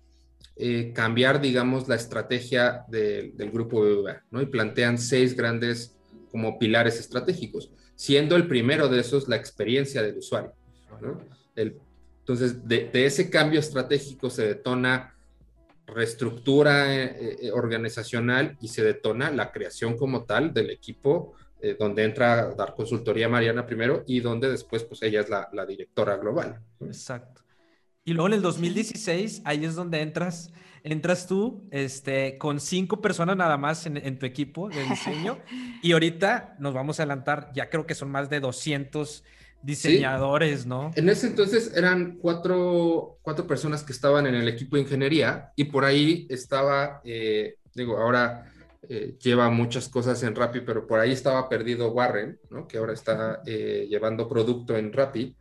eh, 0.56 0.92
cambiar, 0.94 1.42
digamos, 1.42 1.88
la 1.88 1.96
estrategia 1.96 2.86
del 2.88 3.52
grupo 3.52 3.82
BBVA, 3.82 4.24
¿no? 4.32 4.42
Y 4.42 4.46
plantean 4.46 4.98
seis 4.98 5.36
grandes 5.36 5.96
como 6.32 6.60
pilares 6.60 7.00
estratégicos, 7.00 7.72
siendo 7.96 8.36
el 8.36 8.48
primero 8.48 8.88
de 8.88 9.00
esos 9.00 9.28
la 9.28 9.36
experiencia 9.36 10.02
del 10.02 10.18
usuario, 10.18 10.54
¿no? 11.02 11.20
entonces, 11.56 12.68
de, 12.68 12.90
ese 12.94 13.30
cambio 13.30 13.60
estratégico 13.60 14.30
se 14.30 14.48
detona 14.48 15.16
reestructura 15.88 16.94
eh, 16.94 17.50
organizacional 17.52 18.56
y 18.62 18.68
se 18.68 18.84
detona 18.84 19.32
la 19.32 19.52
creación 19.52 19.98
como 19.98 20.26
tal 20.26 20.54
del 20.54 20.70
equipo 20.70 21.34
eh, 21.62 21.76
donde 21.78 22.06
entra 22.06 22.40
a 22.40 22.56
dar 22.56 22.74
consultoría 22.74 23.28
Mariana 23.28 23.66
primero 23.66 24.04
y 24.08 24.22
donde 24.22 24.50
después 24.50 24.84
pues 24.84 25.02
ella 25.04 25.20
es 25.20 25.30
la, 25.30 25.66
directora 25.66 26.16
global. 26.16 26.62
Exacto. 26.80 27.42
Y 28.06 28.14
luego 28.14 28.28
en 28.28 28.34
el 28.36 28.42
2016, 28.42 29.42
ahí 29.44 29.66
es 29.66 29.76
donde 29.76 30.02
entras, 30.02 30.54
entras 30.84 31.28
tú 31.28 31.68
este, 31.72 32.38
con 32.38 32.62
cinco 32.62 33.02
personas 33.02 33.36
nada 33.36 33.58
más 33.58 33.86
en, 33.86 34.18
tu 34.18 34.26
equipo 34.26 34.70
de 34.70 34.84
diseño 34.86 35.38
y 35.84 35.92
ahorita 35.92 36.56
nos 36.60 36.74
vamos 36.74 37.00
a 37.00 37.04
adelantar, 37.04 37.52
ya 37.54 37.70
creo 37.70 37.86
que 37.86 37.94
son 37.94 38.10
más 38.10 38.30
de 38.30 38.40
200 38.40 39.24
diseñadores, 39.62 40.66
¿no? 40.66 40.92
En 40.96 41.10
ese 41.10 41.28
entonces 41.28 41.74
eran 41.76 42.18
cuatro, 42.22 43.18
cuatro, 43.22 43.46
personas 43.46 43.84
que 43.84 43.92
estaban 43.92 44.26
en 44.28 44.36
el 44.36 44.48
equipo 44.48 44.78
de 44.78 44.84
ingeniería 44.84 45.52
y 45.58 45.66
por 45.66 45.84
ahí 45.84 46.26
estaba, 46.30 47.02
eh, 47.04 47.58
digo, 47.76 47.98
ahora 47.98 48.50
eh, 48.92 49.16
lleva 49.20 49.52
muchas 49.52 49.88
cosas 49.88 50.24
en 50.24 50.36
Rappi, 50.36 50.62
pero 50.62 50.88
por 50.88 51.00
ahí 51.00 51.12
estaba 51.12 51.48
perdido 51.48 51.92
Warren, 51.92 52.40
¿no? 52.50 52.68
Que 52.68 52.80
ahora 52.80 52.94
está 52.94 53.42
eh, 53.46 53.86
llevando 53.88 54.28
producto 54.28 54.76
en 54.76 54.92
Rappi. 54.92 55.36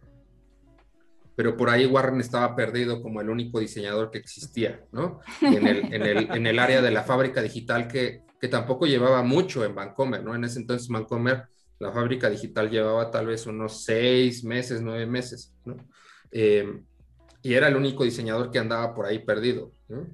Pero 1.35 1.57
por 1.57 1.71
ahí 1.71 1.87
Warren 1.87 2.21
estaba 2.21 2.55
perdido 2.55 3.01
como 3.01 3.23
el 3.23 3.31
único 3.31 3.59
diseñador 3.59 4.11
que 4.11 4.19
existía, 4.19 4.85
¿no? 4.93 5.21
En 5.41 5.67
el, 5.67 5.95
en 5.95 6.03
el, 6.03 6.31
en 6.31 6.47
el 6.47 6.59
área 6.59 6.83
de 6.83 6.91
la 6.91 7.05
fábrica 7.05 7.41
digital 7.41 7.89
que, 7.89 8.21
que 8.39 8.49
tampoco 8.49 8.85
llevaba 8.85 9.23
mucho 9.23 9.65
en 9.65 9.75
Vancomer, 9.75 10.23
¿no? 10.23 10.35
En 10.35 10.45
ese 10.45 10.59
entonces 10.59 10.89
Vancomer 10.89 11.45
la 11.79 11.91
fábrica 11.91 12.29
digital 12.29 12.69
llevaba 12.69 13.11
tal 13.11 13.27
vez 13.29 13.47
unos 13.47 13.83
seis 13.83 14.45
meses, 14.45 14.83
nueve 14.83 15.07
meses, 15.07 15.55
¿no? 15.65 15.77
Eh, 16.31 16.83
y 17.41 17.55
era 17.55 17.69
el 17.69 17.77
único 17.77 18.05
diseñador 18.05 18.51
que 18.51 18.59
andaba 18.59 18.95
por 18.95 19.07
ahí 19.07 19.21
perdido, 19.21 19.73
¿no? 19.89 20.07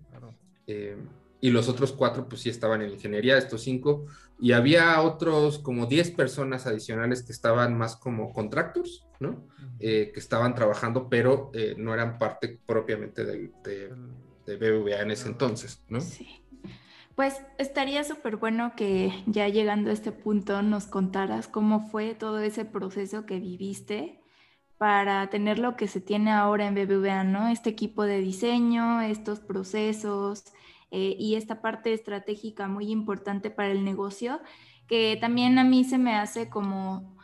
Eh, 0.69 0.97
y 1.45 1.51
los 1.51 1.69
otros 1.69 1.93
cuatro, 1.93 2.27
pues 2.27 2.41
sí 2.41 2.49
estaban 2.49 2.81
en 2.81 2.93
ingeniería, 2.93 3.37
estos 3.37 3.61
cinco, 3.61 4.07
y 4.41 4.53
había 4.53 5.03
otros 5.03 5.59
como 5.59 5.85
diez 5.85 6.11
personas 6.11 6.67
adicionales 6.67 7.23
que 7.23 7.33
estaban 7.33 7.77
más 7.77 7.97
como 7.97 8.33
contractors, 8.33 9.07
¿no? 9.21 9.47
Eh, 9.79 10.11
que 10.15 10.21
estaban 10.21 10.55
trabajando, 10.55 11.11
pero 11.11 11.53
no 11.77 11.93
eran 11.93 12.17
parte 12.17 12.59
propiamente 12.65 13.27
de, 13.27 13.53
de, 13.63 13.93
de 14.47 14.57
BBVA 14.57 15.03
en 15.03 15.11
ese 15.11 15.29
entonces, 15.29 15.85
¿no? 15.91 16.01
Sí. 16.01 16.43
Pues 17.15 17.43
estaría 17.59 18.05
súper 18.05 18.37
bueno 18.37 18.73
que 18.75 19.13
ya 19.27 19.47
llegando 19.49 19.91
a 19.91 19.93
este 19.93 20.13
punto 20.13 20.63
nos 20.63 20.87
contaras 20.87 21.47
cómo 21.47 21.91
fue 21.91 22.15
todo 22.15 22.41
ese 22.41 22.65
proceso 22.65 23.27
que 23.27 23.39
viviste 23.39 24.19
para 24.79 25.29
tener 25.29 25.59
lo 25.59 25.77
que 25.77 25.89
se 25.89 26.01
tiene 26.01 26.33
ahora 26.33 26.67
en 26.67 26.75
BBVA, 26.75 27.23
¿no? 27.23 27.49
Este 27.49 27.69
equipo 27.69 28.05
de 28.05 28.21
diseño, 28.21 29.03
estos 29.03 29.41
procesos 29.41 30.45
eh, 30.97 31.17
y 31.19 31.35
esta 31.35 31.61
parte 31.61 31.93
estratégica 31.93 32.69
muy 32.69 32.93
importante 32.93 33.51
para 33.51 33.73
el 33.73 33.85
negocio, 33.85 34.41
que 34.87 35.19
también 35.21 35.59
a 35.59 35.65
mí 35.65 35.83
se 35.83 35.99
me 35.99 36.15
hace 36.15 36.49
como 36.49 37.17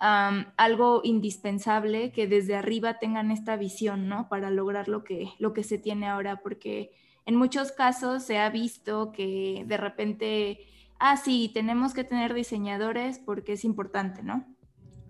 algo 0.00 1.00
indispensable 1.04 2.10
que 2.10 2.26
desde 2.26 2.56
arriba 2.56 2.98
tengan 2.98 3.30
esta 3.30 3.54
visión, 3.54 4.08
¿no? 4.08 4.28
Para 4.28 4.50
lograr 4.50 4.88
lo 4.88 5.04
que, 5.04 5.30
lo 5.38 5.52
que 5.52 5.62
se 5.62 5.78
tiene 5.78 6.08
ahora, 6.08 6.40
porque 6.42 6.90
en 7.24 7.36
muchos 7.36 7.70
casos 7.70 8.24
se 8.24 8.38
ha 8.38 8.50
visto 8.50 9.12
que 9.12 9.62
de 9.68 9.76
repente, 9.76 10.66
ah, 10.98 11.16
sí, 11.16 11.52
tenemos 11.54 11.94
que 11.94 12.02
tener 12.02 12.34
diseñadores 12.34 13.20
porque 13.20 13.52
es 13.52 13.64
importante, 13.64 14.24
¿no? 14.24 14.44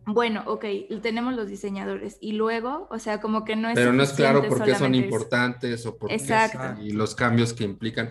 Bueno, 0.05 0.43
ok, 0.47 0.65
tenemos 1.01 1.35
los 1.35 1.49
diseñadores 1.49 2.19
y 2.21 2.33
luego, 2.33 2.89
o 2.91 2.99
sea, 2.99 3.21
como 3.21 3.45
que 3.45 3.55
no 3.55 3.69
es... 3.69 3.75
Pero 3.75 3.93
no 3.93 4.03
es 4.03 4.13
claro 4.13 4.47
por 4.49 4.65
qué 4.65 4.75
son 4.75 4.95
importantes 4.95 5.87
o 5.87 5.97
por 5.97 6.09
qué 6.09 6.19
y 6.81 6.93
los 6.93 7.15
cambios 7.15 7.53
que 7.53 7.65
implican. 7.65 8.09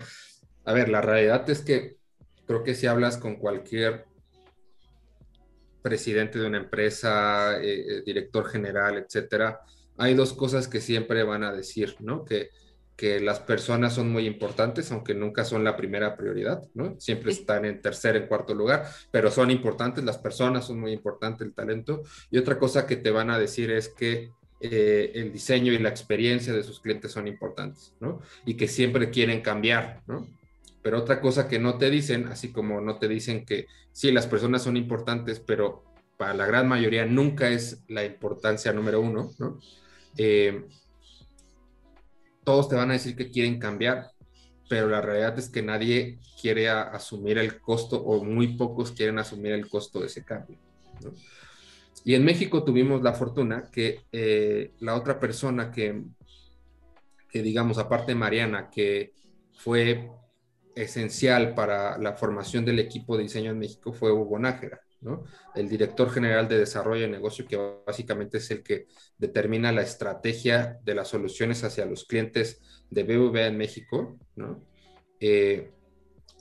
A 0.64 0.72
ver, 0.72 0.88
la 0.88 1.02
realidad 1.02 1.48
es 1.50 1.60
que 1.60 1.96
creo 2.46 2.62
que 2.62 2.74
si 2.74 2.86
hablas 2.86 3.18
con 3.18 3.36
cualquier 3.36 4.06
presidente 5.82 6.38
de 6.38 6.46
una 6.46 6.58
empresa, 6.58 7.60
eh, 7.60 7.98
eh, 7.98 8.02
director 8.06 8.46
general, 8.46 8.96
etcétera, 8.96 9.60
hay 9.98 10.14
dos 10.14 10.32
cosas 10.32 10.68
que 10.68 10.80
siempre 10.80 11.24
van 11.24 11.44
a 11.44 11.52
decir, 11.52 11.96
¿no? 12.00 12.24
Que 12.24 12.50
que 13.02 13.18
las 13.18 13.40
personas 13.40 13.94
son 13.94 14.12
muy 14.12 14.26
importantes, 14.26 14.92
aunque 14.92 15.12
nunca 15.12 15.44
son 15.44 15.64
la 15.64 15.76
primera 15.76 16.16
prioridad, 16.16 16.62
¿no? 16.72 16.94
Siempre 17.00 17.32
están 17.32 17.64
en 17.64 17.82
tercer, 17.82 18.14
en 18.14 18.28
cuarto 18.28 18.54
lugar, 18.54 18.86
pero 19.10 19.28
son 19.28 19.50
importantes, 19.50 20.04
las 20.04 20.18
personas 20.18 20.68
son 20.68 20.78
muy 20.78 20.92
importantes, 20.92 21.44
el 21.44 21.52
talento. 21.52 22.04
Y 22.30 22.38
otra 22.38 22.60
cosa 22.60 22.86
que 22.86 22.94
te 22.94 23.10
van 23.10 23.28
a 23.30 23.40
decir 23.40 23.72
es 23.72 23.88
que 23.88 24.30
eh, 24.60 25.10
el 25.16 25.32
diseño 25.32 25.72
y 25.72 25.78
la 25.78 25.88
experiencia 25.88 26.52
de 26.52 26.62
sus 26.62 26.78
clientes 26.78 27.10
son 27.10 27.26
importantes, 27.26 27.92
¿no? 27.98 28.20
Y 28.46 28.54
que 28.54 28.68
siempre 28.68 29.10
quieren 29.10 29.40
cambiar, 29.40 30.02
¿no? 30.06 30.28
Pero 30.80 30.98
otra 30.98 31.20
cosa 31.20 31.48
que 31.48 31.58
no 31.58 31.78
te 31.78 31.90
dicen, 31.90 32.28
así 32.28 32.52
como 32.52 32.80
no 32.80 33.00
te 33.00 33.08
dicen 33.08 33.44
que 33.44 33.66
sí, 33.90 34.12
las 34.12 34.28
personas 34.28 34.62
son 34.62 34.76
importantes, 34.76 35.40
pero 35.40 35.82
para 36.16 36.34
la 36.34 36.46
gran 36.46 36.68
mayoría 36.68 37.04
nunca 37.04 37.48
es 37.48 37.82
la 37.88 38.04
importancia 38.04 38.72
número 38.72 39.00
uno, 39.00 39.32
¿no? 39.40 39.58
Eh, 40.16 40.66
todos 42.44 42.68
te 42.68 42.76
van 42.76 42.90
a 42.90 42.94
decir 42.94 43.16
que 43.16 43.30
quieren 43.30 43.58
cambiar, 43.58 44.10
pero 44.68 44.88
la 44.88 45.00
realidad 45.00 45.38
es 45.38 45.48
que 45.48 45.62
nadie 45.62 46.18
quiere 46.40 46.68
asumir 46.68 47.38
el 47.38 47.60
costo 47.60 48.02
o 48.02 48.24
muy 48.24 48.56
pocos 48.56 48.92
quieren 48.92 49.18
asumir 49.18 49.52
el 49.52 49.68
costo 49.68 50.00
de 50.00 50.06
ese 50.06 50.24
cambio. 50.24 50.58
Y 52.04 52.14
en 52.14 52.24
México 52.24 52.64
tuvimos 52.64 53.02
la 53.02 53.12
fortuna 53.12 53.70
que 53.70 54.00
eh, 54.10 54.72
la 54.80 54.96
otra 54.96 55.20
persona 55.20 55.70
que, 55.70 56.02
que, 57.28 57.42
digamos, 57.42 57.78
aparte 57.78 58.12
de 58.12 58.18
Mariana, 58.18 58.70
que 58.70 59.12
fue 59.54 60.10
esencial 60.74 61.54
para 61.54 61.98
la 61.98 62.14
formación 62.14 62.64
del 62.64 62.78
equipo 62.78 63.16
de 63.16 63.24
diseño 63.24 63.50
en 63.50 63.58
México 63.58 63.92
fue 63.92 64.10
Hugo 64.10 64.38
Nájera. 64.38 64.80
El 65.54 65.68
director 65.68 66.10
general 66.10 66.48
de 66.48 66.58
desarrollo 66.58 67.02
de 67.02 67.08
negocio, 67.08 67.46
que 67.46 67.56
básicamente 67.86 68.38
es 68.38 68.50
el 68.50 68.62
que 68.62 68.86
determina 69.18 69.72
la 69.72 69.82
estrategia 69.82 70.78
de 70.84 70.94
las 70.94 71.08
soluciones 71.08 71.64
hacia 71.64 71.86
los 71.86 72.04
clientes 72.04 72.60
de 72.90 73.02
BBVA 73.02 73.46
en 73.46 73.56
México, 73.56 74.18
eh, 75.20 75.70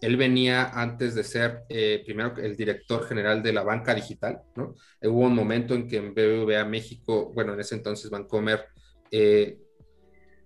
él 0.01 0.17
venía 0.17 0.69
antes 0.69 1.13
de 1.13 1.23
ser 1.23 1.63
eh, 1.69 2.01
primero 2.03 2.35
el 2.37 2.55
director 2.55 3.07
general 3.07 3.43
de 3.43 3.53
la 3.53 3.63
banca 3.63 3.93
digital, 3.93 4.41
Hubo 4.55 5.19
un 5.19 5.35
momento 5.35 5.75
en 5.75 5.87
que 5.87 5.97
en 5.97 6.13
BBVA 6.13 6.65
México, 6.65 7.31
bueno, 7.33 7.53
en 7.53 7.59
ese 7.59 7.75
entonces 7.75 8.09
Bancomer, 8.09 8.65
eh, 9.11 9.59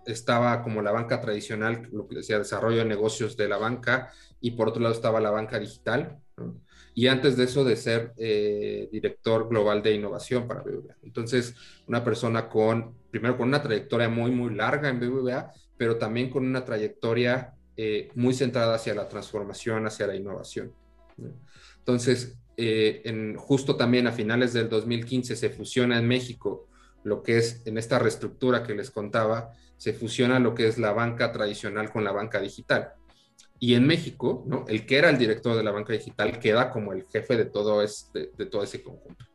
estaba 0.06 0.62
como 0.62 0.82
la 0.82 0.91
banca 0.91 1.19
tradicional, 1.21 1.88
lo 1.91 2.08
que 2.08 2.15
decía, 2.15 2.38
desarrollo 2.38 2.78
de 2.78 2.86
negocios 2.86 3.38
de 3.38 3.47
la 3.47 3.58
banca, 3.58 4.12
y 4.39 4.51
por 4.51 4.69
otro 4.69 4.82
lado 4.82 4.93
estaba 4.93 5.19
la 5.19 5.32
banca 5.32 5.58
digital, 5.58 6.19
y 6.98 7.08
antes 7.08 7.36
de 7.36 7.44
eso 7.44 7.66
de 7.66 7.76
ser 7.76 8.14
eh, 8.16 8.88
director 8.90 9.50
global 9.50 9.84
de 9.84 9.94
innovación 9.94 10.48
para 10.48 10.62
BBVA. 10.62 10.96
Entonces, 11.04 11.54
una 11.88 12.06
persona 12.06 12.48
con, 12.48 12.96
primero 13.12 13.38
con 13.38 13.50
una 13.50 13.62
trayectoria 13.62 14.08
muy, 14.08 14.32
muy 14.32 14.56
larga 14.56 14.88
en 14.88 15.02
BBVA, 15.02 15.52
pero 15.78 15.98
también 15.98 16.30
con 16.30 16.46
una 16.46 16.64
trayectoria 16.64 17.54
eh, 17.76 18.08
muy 18.16 18.34
centrada 18.34 18.76
hacia 18.76 18.96
la 18.96 19.10
transformación, 19.10 19.86
hacia 19.86 20.08
la 20.08 20.16
innovación. 20.16 20.72
Entonces, 21.80 22.38
eh, 22.56 23.02
en, 23.04 23.36
justo 23.36 23.76
también 23.76 24.08
a 24.08 24.14
finales 24.14 24.54
del 24.54 24.70
2015 24.70 25.36
se 25.36 25.50
fusiona 25.50 26.00
en 26.00 26.08
México 26.08 26.70
lo 27.04 27.24
que 27.24 27.38
es 27.38 27.62
en 27.66 27.78
esta 27.78 28.00
reestructura 28.00 28.64
que 28.64 28.74
les 28.74 28.90
contaba, 28.90 29.52
se 29.76 29.92
fusiona 29.92 30.40
lo 30.40 30.56
que 30.56 30.68
es 30.68 30.78
la 30.78 30.94
banca 30.94 31.34
tradicional 31.34 31.92
con 31.92 32.06
la 32.06 32.14
banca 32.14 32.40
digital. 32.40 32.94
Y 33.60 33.74
en 33.74 33.88
México, 33.88 34.44
¿no? 34.48 34.65
el 34.68 34.86
que 34.86 34.98
era 34.98 35.10
el 35.10 35.18
director 35.18 35.56
de 35.56 35.63
la 35.63 35.72
banca 35.72 35.94
digital 35.94 36.39
queda 36.39 36.72
como 36.72 36.94
el 36.94 37.06
jefe 37.08 37.38
de 37.38 37.46
todo, 37.46 37.82
este, 37.82 38.32
de 38.38 38.46
todo 38.46 38.63
ese 38.63 38.84
conjunto. 38.84 39.26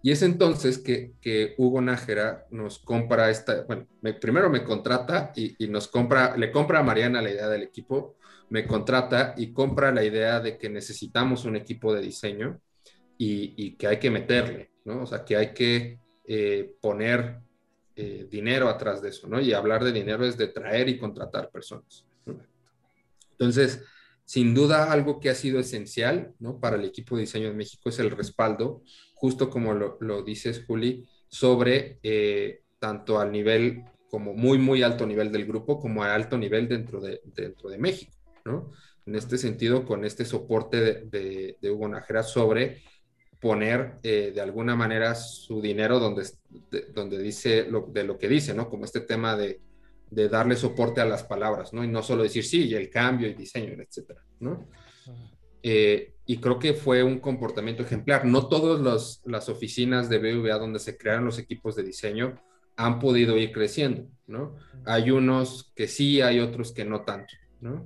Y 0.00 0.12
es 0.12 0.22
entonces 0.22 0.78
que, 0.78 1.14
que, 1.20 1.54
Hugo 1.58 1.80
Nájera 1.80 2.46
nos 2.50 2.78
compra 2.78 3.30
esta, 3.30 3.64
bueno, 3.64 3.86
primero 4.20 4.48
me 4.48 4.62
contrata 4.62 5.32
y, 5.34 5.64
y, 5.64 5.68
nos 5.68 5.88
compra, 5.88 6.36
le 6.36 6.52
compra 6.52 6.78
a 6.78 6.84
Mariana 6.84 7.20
la 7.20 7.32
idea 7.32 7.48
del 7.48 7.64
equipo, 7.64 8.16
me 8.50 8.66
contrata 8.66 9.34
y 9.36 9.52
compra 9.52 9.92
la 9.92 10.04
idea 10.04 10.38
de 10.38 10.56
que 10.56 10.70
necesitamos 10.70 11.44
un 11.44 11.56
equipo 11.56 11.92
de 11.92 12.00
diseño 12.00 12.60
y, 13.18 13.54
y 13.56 13.76
que 13.76 13.88
hay 13.88 13.98
que 13.98 14.10
meterle, 14.10 14.70
¿no? 14.84 15.02
O 15.02 15.06
sea, 15.06 15.24
que 15.24 15.36
hay 15.36 15.52
que 15.52 15.98
eh, 16.26 16.76
poner 16.80 17.40
eh, 17.96 18.26
dinero 18.30 18.68
atrás 18.68 19.02
de 19.02 19.08
eso, 19.08 19.28
¿no? 19.28 19.40
Y 19.40 19.52
hablar 19.52 19.82
de 19.82 19.92
dinero 19.92 20.24
es 20.24 20.38
de 20.38 20.48
traer 20.48 20.88
y 20.88 20.98
contratar 20.98 21.50
personas. 21.50 22.06
Entonces, 23.38 23.84
sin 24.24 24.54
duda, 24.54 24.92
algo 24.92 25.20
que 25.20 25.30
ha 25.30 25.34
sido 25.34 25.58
esencial 25.58 26.34
¿no? 26.38 26.60
para 26.60 26.76
el 26.76 26.84
equipo 26.84 27.16
de 27.16 27.22
diseño 27.22 27.48
de 27.48 27.54
México 27.54 27.88
es 27.88 27.98
el 27.98 28.10
respaldo, 28.10 28.82
justo 29.14 29.48
como 29.48 29.72
lo, 29.72 29.96
lo 30.00 30.22
dices, 30.22 30.64
Juli, 30.66 31.08
sobre 31.28 31.98
eh, 32.02 32.62
tanto 32.78 33.20
al 33.20 33.32
nivel 33.32 33.84
como 34.10 34.34
muy, 34.34 34.58
muy 34.58 34.82
alto 34.82 35.06
nivel 35.06 35.30
del 35.32 35.46
grupo, 35.46 35.78
como 35.80 36.02
a 36.02 36.14
alto 36.14 36.36
nivel 36.38 36.68
dentro 36.68 37.00
de, 37.00 37.20
dentro 37.24 37.68
de 37.68 37.78
México, 37.78 38.12
¿no? 38.44 38.72
En 39.06 39.14
este 39.14 39.38
sentido, 39.38 39.86
con 39.86 40.04
este 40.04 40.24
soporte 40.24 41.04
de, 41.06 41.56
de, 41.60 41.70
Hugo 41.70 41.88
Najera 41.88 42.22
sobre 42.22 42.82
poner 43.40 43.94
eh, 44.02 44.32
de 44.34 44.40
alguna 44.40 44.76
manera 44.76 45.14
su 45.14 45.62
dinero 45.62 45.98
donde, 45.98 46.26
donde 46.92 47.18
dice 47.18 47.66
lo, 47.70 47.86
de 47.92 48.04
lo 48.04 48.18
que 48.18 48.28
dice, 48.28 48.52
¿no? 48.52 48.68
Como 48.68 48.84
este 48.84 49.00
tema 49.00 49.36
de, 49.36 49.60
de 50.10 50.28
darle 50.28 50.56
soporte 50.56 51.00
a 51.00 51.06
las 51.06 51.22
palabras, 51.22 51.72
¿no? 51.72 51.84
Y 51.84 51.88
no 51.88 52.02
solo 52.02 52.22
decir 52.22 52.44
sí, 52.44 52.66
y 52.66 52.74
el 52.74 52.90
cambio, 52.90 53.28
y 53.28 53.34
diseño, 53.34 53.74
etcétera, 53.74 54.22
¿no? 54.40 54.68
Eh, 55.62 56.14
y 56.24 56.38
creo 56.38 56.58
que 56.58 56.74
fue 56.74 57.02
un 57.02 57.20
comportamiento 57.20 57.82
ejemplar. 57.82 58.24
No 58.24 58.48
todas 58.48 59.20
las 59.24 59.48
oficinas 59.48 60.08
de 60.08 60.18
BVA 60.18 60.58
donde 60.58 60.78
se 60.78 60.96
crearon 60.96 61.24
los 61.24 61.38
equipos 61.38 61.74
de 61.74 61.82
diseño 61.82 62.40
han 62.76 63.00
podido 63.00 63.36
ir 63.36 63.50
creciendo, 63.50 64.08
¿no? 64.26 64.56
Hay 64.84 65.10
unos 65.10 65.72
que 65.74 65.88
sí, 65.88 66.20
hay 66.20 66.38
otros 66.38 66.72
que 66.72 66.84
no 66.84 67.02
tanto, 67.02 67.34
¿no? 67.60 67.84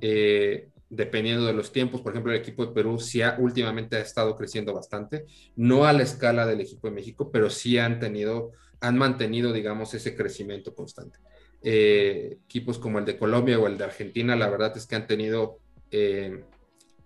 Eh, 0.00 0.68
dependiendo 0.90 1.46
de 1.46 1.52
los 1.52 1.72
tiempos. 1.72 2.00
Por 2.00 2.12
ejemplo, 2.12 2.32
el 2.32 2.38
equipo 2.38 2.66
de 2.66 2.72
Perú 2.72 2.98
sí 2.98 3.22
ha, 3.22 3.36
últimamente 3.38 3.96
ha 3.96 4.00
estado 4.00 4.36
creciendo 4.36 4.74
bastante, 4.74 5.26
no 5.56 5.86
a 5.86 5.92
la 5.92 6.02
escala 6.02 6.46
del 6.46 6.60
equipo 6.60 6.88
de 6.88 6.94
México, 6.94 7.30
pero 7.30 7.50
sí 7.50 7.78
han 7.78 8.00
tenido, 8.00 8.52
han 8.80 8.98
mantenido, 8.98 9.52
digamos, 9.52 9.94
ese 9.94 10.14
crecimiento 10.14 10.74
constante. 10.74 11.18
Eh, 11.66 12.40
equipos 12.44 12.78
como 12.78 12.98
el 12.98 13.06
de 13.06 13.16
Colombia 13.16 13.58
o 13.58 13.66
el 13.66 13.78
de 13.78 13.84
Argentina, 13.84 14.36
la 14.36 14.50
verdad 14.50 14.76
es 14.76 14.86
que 14.86 14.96
han 14.96 15.06
tenido 15.06 15.60
eh, 15.90 16.44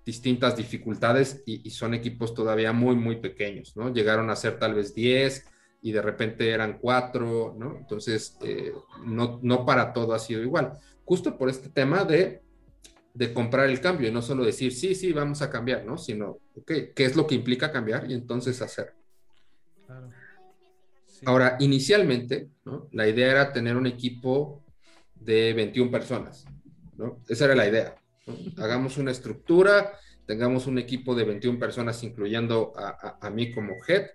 distintas 0.04 0.56
dificultades 0.56 1.44
y, 1.46 1.70
son 1.70 1.94
equipos 1.94 2.34
todavía 2.34 2.72
muy, 2.72 2.96
muy 2.96 3.16
pequeños, 3.16 3.76
¿no? 3.76 3.92
Llegaron 3.94 4.30
a 4.30 4.36
ser 4.36 4.58
tal 4.58 4.74
vez 4.74 4.96
10 4.96 5.46
y 5.80 5.92
de 5.92 6.02
repente 6.02 6.50
eran 6.50 6.78
4, 6.80 7.54
¿no? 7.56 7.76
Entonces, 7.76 8.36
eh, 8.42 8.72
no, 9.04 9.38
no 9.44 9.64
para 9.64 9.92
todo 9.92 10.12
ha 10.12 10.18
sido 10.18 10.42
igual. 10.42 10.72
Justo 11.04 11.38
por 11.38 11.48
este 11.50 11.68
tema 11.68 12.02
de, 12.04 12.42
de 13.14 13.32
comprar 13.32 13.68
el 13.70 13.80
cambio 13.80 14.08
y 14.08 14.12
no 14.12 14.22
solo 14.22 14.44
decir, 14.44 14.72
sí, 14.72 14.96
sí, 14.96 15.12
vamos 15.12 15.40
a 15.40 15.50
cambiar, 15.50 15.84
¿no? 15.84 15.98
Sino, 15.98 16.40
ok, 16.56 16.72
¿qué 16.96 17.04
es 17.04 17.14
lo 17.14 17.28
que 17.28 17.36
implica 17.36 17.70
cambiar? 17.70 18.10
Y 18.10 18.14
entonces 18.14 18.60
hacer. 18.60 18.92
Claro. 19.86 20.10
Ahora, 21.24 21.56
inicialmente, 21.60 22.50
la 22.92 23.08
idea 23.08 23.30
era 23.30 23.52
tener 23.52 23.76
un 23.76 23.86
equipo 23.86 24.64
de 25.14 25.52
21 25.52 25.90
personas. 25.90 26.44
¿no? 26.96 27.20
Esa 27.28 27.46
era 27.46 27.54
la 27.54 27.68
idea. 27.68 27.96
Hagamos 28.58 28.98
una 28.98 29.10
estructura, 29.10 29.92
tengamos 30.26 30.66
un 30.66 30.78
equipo 30.78 31.14
de 31.14 31.24
21 31.24 31.58
personas, 31.58 32.02
incluyendo 32.02 32.72
a, 32.76 33.30
mí 33.30 33.50
como 33.50 33.74
head. 33.86 34.06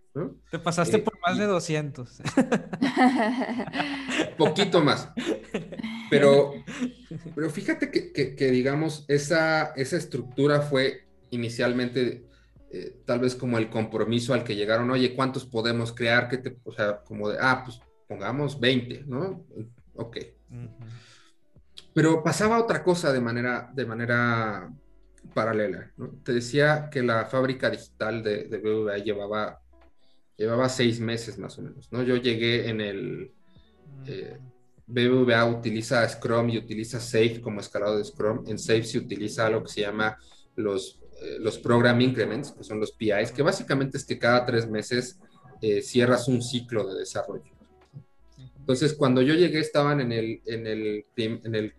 Te 0.52 0.60
pasaste 0.60 0.98
eh, 0.98 1.00
por 1.00 1.20
más 1.20 1.38
de 1.38 1.46
200. 1.46 2.22
Poquito 4.38 4.84
más. 4.84 5.10
Pero, 6.10 6.54
pero 7.34 7.50
fíjate 7.50 7.90
que, 7.90 8.52
digamos, 8.52 9.06
esa, 9.08 9.74
esa 9.76 9.98
estructura 9.98 10.62
fue 10.62 11.08
inicialmente 11.32 12.28
eh, 12.76 13.04
tal 13.06 13.20
vez 13.20 13.36
como 13.36 13.60
el 13.60 13.70
compromiso 13.70 14.34
al 14.34 14.44
que 14.44 14.56
llegaron, 14.56 14.90
oye, 14.90 15.14
¿cuántos 15.14 15.46
podemos 15.46 15.94
crear? 15.94 16.28
que 16.28 16.40
te, 16.40 16.58
o 16.64 16.72
sea, 16.72 17.04
como 17.04 17.30
de, 17.30 17.38
ah, 17.40 17.62
pues 17.64 17.80
pongamos 18.08 18.60
20, 18.60 19.04
¿no? 19.06 19.46
Ok. 19.94 20.18
Pero 21.94 22.24
pasaba 22.24 22.60
otra 22.60 22.84
cosa 22.84 23.14
de 23.14 23.22
manera, 23.22 23.72
de 23.76 23.86
manera 23.86 24.74
paralela, 25.36 25.92
¿no? 25.98 26.16
Te 26.24 26.34
decía 26.34 26.90
que 26.92 27.04
la 27.04 27.26
fábrica 27.26 27.70
digital 27.70 28.24
de, 28.24 28.46
de 28.46 28.58
BBVA 28.58 28.98
llevaba, 28.98 29.62
llevaba 30.36 30.68
seis 30.68 31.00
meses 31.00 31.38
más 31.38 31.60
o 31.60 31.62
menos, 31.62 31.92
¿no? 31.92 32.02
Yo 32.02 32.16
llegué 32.16 32.70
en 32.70 32.82
el... 32.82 33.34
Eh, 34.08 34.40
BBVA 34.88 35.46
utiliza 35.46 36.10
Scrum 36.10 36.50
y 36.50 36.58
utiliza 36.58 37.00
Safe 37.00 37.40
como 37.40 37.60
escalado 37.60 38.00
de 38.00 38.04
Scrum. 38.04 38.46
En 38.48 38.58
Safe 38.58 38.84
se 38.84 38.98
utiliza 38.98 39.48
lo 39.52 39.62
que 39.62 39.70
se 39.70 39.82
llama 39.82 40.18
los 40.56 41.03
eh, 41.24 41.38
los 41.40 41.58
Program 41.58 42.00
Increments, 42.02 42.52
que 42.52 42.64
son 42.64 42.80
los 42.80 42.92
PIs, 42.92 43.32
que 43.32 43.42
básicamente 43.42 43.98
es 43.98 44.06
que 44.06 44.20
cada 44.20 44.46
tres 44.46 44.70
meses 44.70 45.20
eh, 45.62 45.82
cierras 45.82 46.28
un 46.28 46.42
ciclo 46.42 46.86
de 46.88 47.00
desarrollo. 47.00 47.52
Entonces, 48.60 48.94
cuando 48.94 49.22
yo 49.22 49.34
llegué, 49.34 49.60
estaban 49.60 50.02
en 50.02 50.12
el, 50.12 50.42
en 50.46 50.68
el, 50.68 51.06
en 51.16 51.56
el 51.56 51.74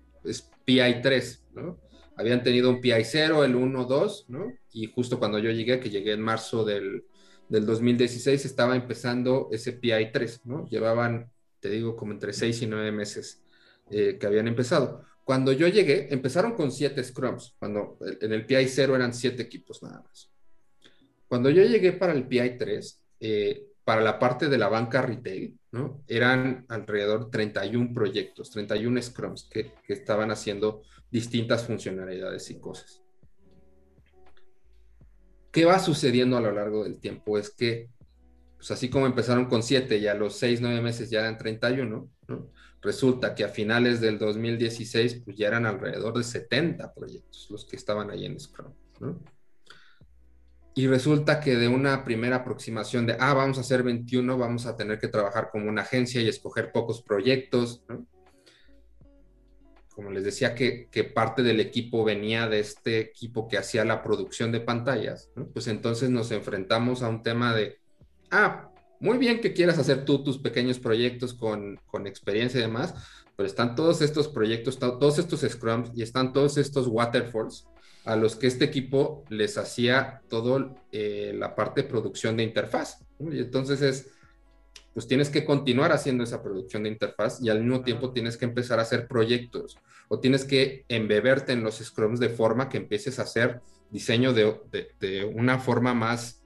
PI 0.64 1.02
3, 1.02 1.44
¿no? 1.54 1.78
Habían 2.16 2.42
tenido 2.42 2.70
un 2.70 2.80
PI 2.80 3.04
0, 3.04 3.44
el 3.44 3.54
1, 3.54 3.84
2, 3.84 4.26
¿no? 4.28 4.52
Y 4.72 4.86
justo 4.86 5.18
cuando 5.18 5.38
yo 5.38 5.50
llegué, 5.50 5.80
que 5.80 5.90
llegué 5.90 6.12
en 6.12 6.20
marzo 6.20 6.64
del, 6.64 7.04
del 7.48 7.66
2016, 7.66 8.44
estaba 8.44 8.76
empezando 8.76 9.48
ese 9.52 9.72
PI 9.72 10.12
3, 10.12 10.40
¿no? 10.44 10.66
Llevaban, 10.68 11.30
te 11.60 11.70
digo, 11.70 11.96
como 11.96 12.12
entre 12.12 12.32
seis 12.32 12.62
y 12.62 12.66
nueve 12.66 12.92
meses 12.92 13.42
eh, 13.90 14.16
que 14.18 14.26
habían 14.26 14.48
empezado. 14.48 15.04
Cuando 15.24 15.52
yo 15.52 15.66
llegué, 15.68 16.12
empezaron 16.12 16.52
con 16.52 16.70
siete 16.70 17.02
scrums, 17.02 17.56
cuando 17.58 17.96
en 18.00 18.32
el 18.32 18.44
PI 18.44 18.68
0 18.68 18.94
eran 18.94 19.14
siete 19.14 19.42
equipos 19.42 19.82
nada 19.82 20.02
más. 20.02 20.30
Cuando 21.26 21.48
yo 21.48 21.64
llegué 21.64 21.92
para 21.92 22.12
el 22.12 22.28
PI 22.28 22.58
3, 22.58 23.02
eh, 23.20 23.66
para 23.84 24.02
la 24.02 24.18
parte 24.18 24.48
de 24.48 24.58
la 24.58 24.68
banca 24.68 25.00
retail, 25.00 25.58
¿no? 25.72 26.02
Eran 26.06 26.66
alrededor 26.68 27.24
de 27.24 27.30
31 27.30 27.92
proyectos, 27.94 28.50
31 28.50 29.02
scrums 29.02 29.48
que, 29.50 29.72
que 29.86 29.94
estaban 29.94 30.30
haciendo 30.30 30.82
distintas 31.10 31.66
funcionalidades 31.66 32.50
y 32.50 32.58
cosas. 32.58 33.02
¿Qué 35.50 35.64
va 35.64 35.78
sucediendo 35.78 36.36
a 36.36 36.40
lo 36.40 36.52
largo 36.52 36.84
del 36.84 36.98
tiempo? 36.98 37.38
Es 37.38 37.48
que, 37.50 37.88
pues 38.56 38.70
así 38.70 38.90
como 38.90 39.06
empezaron 39.06 39.46
con 39.46 39.62
7 39.62 39.96
y 39.98 40.06
a 40.06 40.14
los 40.14 40.36
6, 40.36 40.60
9 40.60 40.82
meses 40.82 41.08
ya 41.10 41.20
eran 41.20 41.38
31, 41.38 42.10
¿no? 42.28 42.50
Resulta 42.84 43.34
que 43.34 43.44
a 43.44 43.48
finales 43.48 44.02
del 44.02 44.18
2016 44.18 45.22
pues 45.24 45.38
ya 45.38 45.48
eran 45.48 45.64
alrededor 45.64 46.18
de 46.18 46.22
70 46.22 46.92
proyectos 46.92 47.48
los 47.50 47.64
que 47.64 47.76
estaban 47.76 48.10
ahí 48.10 48.26
en 48.26 48.38
Scrum. 48.38 48.74
Y 50.74 50.86
resulta 50.86 51.40
que 51.40 51.56
de 51.56 51.68
una 51.68 52.04
primera 52.04 52.36
aproximación 52.36 53.06
de, 53.06 53.16
ah, 53.18 53.32
vamos 53.32 53.56
a 53.56 53.62
hacer 53.62 53.82
21, 53.82 54.36
vamos 54.36 54.66
a 54.66 54.76
tener 54.76 54.98
que 54.98 55.08
trabajar 55.08 55.48
como 55.50 55.70
una 55.70 55.80
agencia 55.80 56.20
y 56.20 56.28
escoger 56.28 56.72
pocos 56.72 57.00
proyectos. 57.00 57.82
Como 59.94 60.10
les 60.10 60.24
decía 60.24 60.54
que, 60.54 60.88
que, 60.90 61.04
parte 61.04 61.42
del 61.42 61.60
equipo 61.60 62.04
venía 62.04 62.48
de 62.48 62.60
este 62.60 62.98
equipo 62.98 63.48
que 63.48 63.56
hacía 63.56 63.86
la 63.86 64.02
producción 64.02 64.52
de 64.52 64.60
pantallas, 64.60 65.30
pues 65.54 65.68
entonces 65.68 66.10
nos 66.10 66.32
enfrentamos 66.32 67.02
a 67.02 67.08
un 67.08 67.22
tema 67.22 67.54
de, 67.54 67.78
ah, 68.30 68.73
muy 69.00 69.18
bien 69.18 69.40
que 69.40 69.52
quieras 69.52 69.78
hacer 69.78 70.04
tú 70.04 70.22
tus 70.22 70.38
pequeños 70.38 70.78
proyectos 70.78 71.34
con, 71.34 71.80
con 71.86 72.06
experiencia 72.06 72.58
y 72.58 72.62
demás, 72.62 72.94
pero 73.36 73.46
están 73.46 73.74
todos 73.74 74.00
estos 74.02 74.28
proyectos, 74.28 74.78
todos 74.78 75.18
estos 75.18 75.40
scrums 75.40 75.90
y 75.94 76.02
están 76.02 76.32
todos 76.32 76.56
estos 76.56 76.86
waterfalls 76.86 77.66
a 78.04 78.16
los 78.16 78.36
que 78.36 78.46
este 78.46 78.64
equipo 78.64 79.24
les 79.28 79.56
hacía 79.58 80.22
todo 80.28 80.76
eh, 80.92 81.32
la 81.36 81.54
parte 81.54 81.82
de 81.82 81.88
producción 81.88 82.36
de 82.36 82.44
interfaz. 82.44 82.98
Y 83.18 83.38
entonces 83.38 83.80
es, 83.80 84.10
pues 84.92 85.08
tienes 85.08 85.30
que 85.30 85.44
continuar 85.44 85.90
haciendo 85.92 86.22
esa 86.22 86.42
producción 86.42 86.82
de 86.82 86.90
interfaz 86.90 87.42
y 87.42 87.48
al 87.48 87.62
mismo 87.62 87.82
tiempo 87.82 88.12
tienes 88.12 88.36
que 88.36 88.44
empezar 88.44 88.78
a 88.78 88.82
hacer 88.82 89.08
proyectos 89.08 89.78
o 90.08 90.20
tienes 90.20 90.44
que 90.44 90.84
embeberte 90.88 91.52
en 91.52 91.64
los 91.64 91.76
scrums 91.76 92.20
de 92.20 92.28
forma 92.28 92.68
que 92.68 92.76
empieces 92.76 93.18
a 93.18 93.22
hacer 93.22 93.60
diseño 93.90 94.32
de, 94.32 94.60
de, 94.70 94.90
de 95.00 95.24
una 95.24 95.58
forma 95.58 95.94
más 95.94 96.42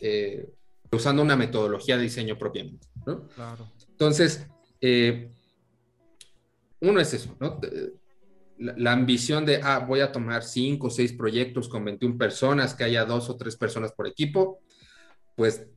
eh, 0.00 0.48
usando 0.92 1.22
una 1.22 1.36
metodología 1.36 1.96
de 1.96 2.04
diseño 2.04 2.38
propiamente. 2.38 2.86
¿no? 3.06 3.26
Claro. 3.28 3.70
Entonces, 3.90 4.46
eh, 4.80 5.30
uno 6.80 7.00
es 7.00 7.14
eso, 7.14 7.36
¿no? 7.40 7.60
La, 8.58 8.92
ambición 8.92 9.46
de, 9.46 9.60
ah, 9.62 9.78
voy 9.78 10.00
a 10.00 10.10
tomar 10.10 10.42
cinco 10.42 10.88
o 10.88 10.90
seis 10.90 11.12
proyectos 11.12 11.68
con 11.68 11.84
21 11.84 12.18
personas, 12.18 12.74
que 12.74 12.84
haya 12.84 13.04
dos 13.04 13.30
o 13.30 13.36
tres 13.36 13.56
personas 13.56 13.92
por 13.92 14.08
equipo, 14.08 14.60
pues 15.36 15.68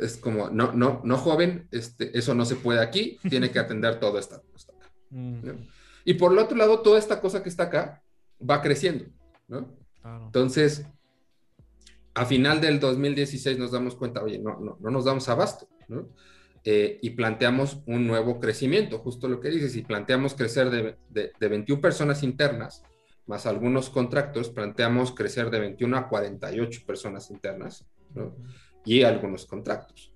es 0.00 0.16
como, 0.16 0.48
no, 0.48 0.72
no, 0.72 1.02
no 1.04 1.18
joven, 1.18 1.68
este, 1.70 2.16
eso 2.16 2.34
no 2.34 2.46
se 2.46 2.56
puede 2.56 2.80
aquí, 2.80 3.18
tiene 3.28 3.50
que 3.50 3.58
atender 3.58 4.00
todo 4.00 4.18
esto. 4.18 4.42
Mm. 5.14 5.68
Y 6.06 6.14
por 6.14 6.32
el 6.32 6.38
otro 6.38 6.56
lado, 6.56 6.80
toda 6.80 6.98
esta 6.98 7.20
cosa 7.20 7.42
que 7.42 7.50
está 7.50 7.64
acá 7.64 8.02
va 8.40 8.62
creciendo, 8.62 9.04
¿no? 9.46 9.76
Claro. 10.00 10.24
Entonces, 10.24 10.86
a 12.14 12.26
final 12.26 12.60
del 12.60 12.78
2016 12.78 13.58
nos 13.58 13.72
damos 13.72 13.96
cuenta, 13.96 14.22
oye, 14.22 14.38
no, 14.38 14.60
no, 14.60 14.76
no 14.80 14.90
nos 14.90 15.04
damos 15.04 15.28
abasto, 15.28 15.68
¿no? 15.88 16.08
Eh, 16.64 17.00
y 17.02 17.10
planteamos 17.10 17.82
un 17.86 18.06
nuevo 18.06 18.38
crecimiento, 18.38 18.98
justo 18.98 19.26
lo 19.26 19.40
que 19.40 19.50
dices, 19.50 19.74
y 19.74 19.82
planteamos 19.82 20.34
crecer 20.34 20.70
de, 20.70 20.96
de, 21.10 21.48
21 21.48 21.80
personas 21.80 22.22
internas, 22.22 22.84
más 23.26 23.46
algunos 23.46 23.90
contratos, 23.90 24.48
planteamos 24.50 25.12
crecer 25.12 25.50
de 25.50 25.58
21 25.58 25.96
a 25.96 26.08
48 26.08 26.82
personas 26.86 27.30
internas, 27.30 27.84
¿no? 28.14 28.36
Y 28.84 29.02
algunos 29.02 29.46
contratos. 29.46 30.12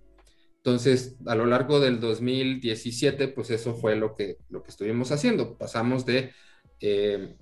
Entonces, 0.58 1.16
a 1.26 1.34
lo 1.34 1.46
largo 1.46 1.80
del 1.80 1.98
2017, 1.98 3.28
pues 3.28 3.50
eso 3.50 3.74
fue 3.74 3.96
lo 3.96 4.14
que, 4.14 4.38
lo 4.48 4.62
que 4.62 4.70
estuvimos 4.70 5.10
haciendo. 5.12 5.56
Pasamos 5.56 6.04
de, 6.06 6.32
eh, 6.80 7.36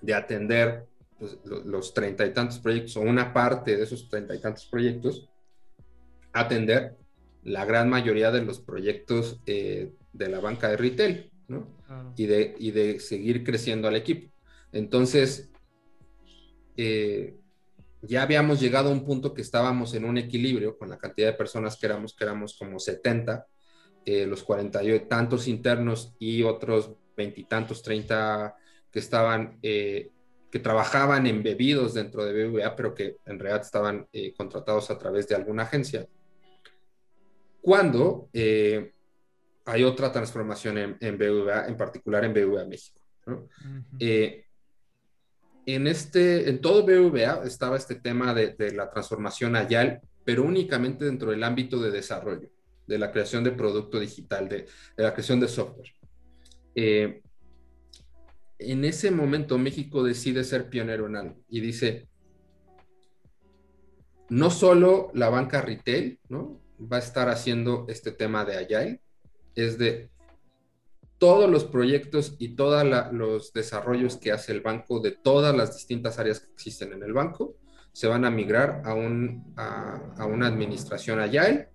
de 0.00 0.14
atender 0.14 0.86
pues, 1.22 1.38
los 1.44 1.94
treinta 1.94 2.26
y 2.26 2.32
tantos 2.32 2.58
proyectos 2.58 2.96
o 2.96 3.00
una 3.00 3.32
parte 3.32 3.76
de 3.76 3.84
esos 3.84 4.08
treinta 4.08 4.34
y 4.34 4.40
tantos 4.40 4.66
proyectos, 4.66 5.28
atender 6.32 6.96
la 7.44 7.64
gran 7.64 7.88
mayoría 7.88 8.32
de 8.32 8.44
los 8.44 8.58
proyectos 8.58 9.40
eh, 9.46 9.92
de 10.12 10.28
la 10.28 10.40
banca 10.40 10.68
de 10.68 10.76
retail, 10.76 11.30
¿no? 11.46 11.68
Y, 12.16 12.26
de, 12.26 12.56
y 12.58 12.72
de 12.72 12.98
seguir 12.98 13.44
creciendo 13.44 13.86
al 13.86 13.94
equipo. 13.94 14.32
Entonces, 14.72 15.52
eh, 16.76 17.36
ya 18.00 18.24
habíamos 18.24 18.58
llegado 18.58 18.88
a 18.88 18.92
un 18.92 19.04
punto 19.04 19.32
que 19.32 19.42
estábamos 19.42 19.94
en 19.94 20.04
un 20.04 20.18
equilibrio 20.18 20.76
con 20.76 20.90
la 20.90 20.98
cantidad 20.98 21.28
de 21.28 21.38
personas 21.38 21.76
que 21.76 21.86
éramos, 21.86 22.16
que 22.16 22.24
éramos 22.24 22.58
como 22.58 22.80
70, 22.80 23.46
eh, 24.06 24.26
los 24.26 24.42
cuarenta 24.42 24.82
y 24.82 24.98
tantos 25.06 25.46
internos 25.46 26.16
y 26.18 26.42
otros 26.42 26.90
veintitantos, 27.16 27.80
treinta 27.80 28.56
que 28.90 28.98
estaban 28.98 29.60
que 30.52 30.58
trabajaban 30.58 31.26
embebidos 31.26 31.94
dentro 31.94 32.26
de 32.26 32.44
BBVA, 32.44 32.76
pero 32.76 32.94
que 32.94 33.16
en 33.24 33.38
realidad 33.38 33.64
estaban 33.64 34.06
eh, 34.12 34.34
contratados 34.34 34.90
a 34.90 34.98
través 34.98 35.26
de 35.26 35.34
alguna 35.34 35.62
agencia. 35.62 36.06
Cuando 37.62 38.28
eh, 38.34 38.92
hay 39.64 39.82
otra 39.82 40.12
transformación 40.12 40.76
en, 40.76 40.96
en, 41.00 41.16
BBVA, 41.16 41.68
en 41.68 41.76
particular 41.78 42.24
en 42.26 42.34
BBVA 42.34 42.66
México. 42.66 43.00
Eh, 43.98 44.44
en, 45.64 45.86
este, 45.86 46.50
en 46.50 46.60
todo 46.60 46.84
BVA 46.84 47.44
estaba 47.46 47.78
este 47.78 47.94
tema 47.94 48.34
de, 48.34 48.72
la 48.72 48.90
transformación 48.90 49.56
Agile, 49.56 50.02
pero 50.22 50.42
únicamente 50.42 51.06
dentro 51.06 51.30
del 51.30 51.44
ámbito 51.44 51.80
de 51.80 51.90
desarrollo, 51.90 52.50
de 52.86 52.98
la 52.98 53.10
creación 53.10 53.42
de 53.42 53.52
producto 53.52 53.98
digital, 53.98 54.50
de, 54.50 54.66
la 54.96 55.14
creación 55.14 55.40
de 55.40 55.48
software. 55.48 55.94
Eh, 56.74 57.22
en 58.70 58.84
ese 58.84 59.10
momento 59.10 59.58
México 59.58 60.02
decide 60.02 60.44
ser 60.44 60.68
pionero 60.68 61.06
en 61.06 61.16
algo 61.16 61.36
y 61.48 61.60
dice, 61.60 62.08
no 64.28 64.50
solo 64.50 65.10
la 65.14 65.28
banca 65.28 65.60
retail, 65.60 66.20
¿no? 66.28 66.60
Va 66.80 66.96
a 66.96 67.00
estar 67.00 67.28
haciendo 67.28 67.86
este 67.88 68.12
tema 68.12 68.44
de 68.44 68.56
Agile, 68.56 69.02
es 69.54 69.78
de 69.78 70.10
todos 71.18 71.48
los 71.48 71.64
proyectos 71.64 72.34
y 72.38 72.56
todos 72.56 72.84
los 73.12 73.52
desarrollos 73.52 74.16
que 74.16 74.32
hace 74.32 74.52
el 74.52 74.60
banco 74.60 74.98
de 75.00 75.12
todas 75.12 75.54
las 75.54 75.74
distintas 75.74 76.18
áreas 76.18 76.40
que 76.40 76.52
existen 76.52 76.92
en 76.92 77.02
el 77.02 77.12
banco 77.12 77.56
se 77.92 78.08
van 78.08 78.24
a 78.24 78.30
migrar 78.30 78.82
a, 78.84 78.94
un, 78.94 79.54
a, 79.56 80.26
una 80.26 80.46
administración 80.46 81.20
agile 81.20 81.68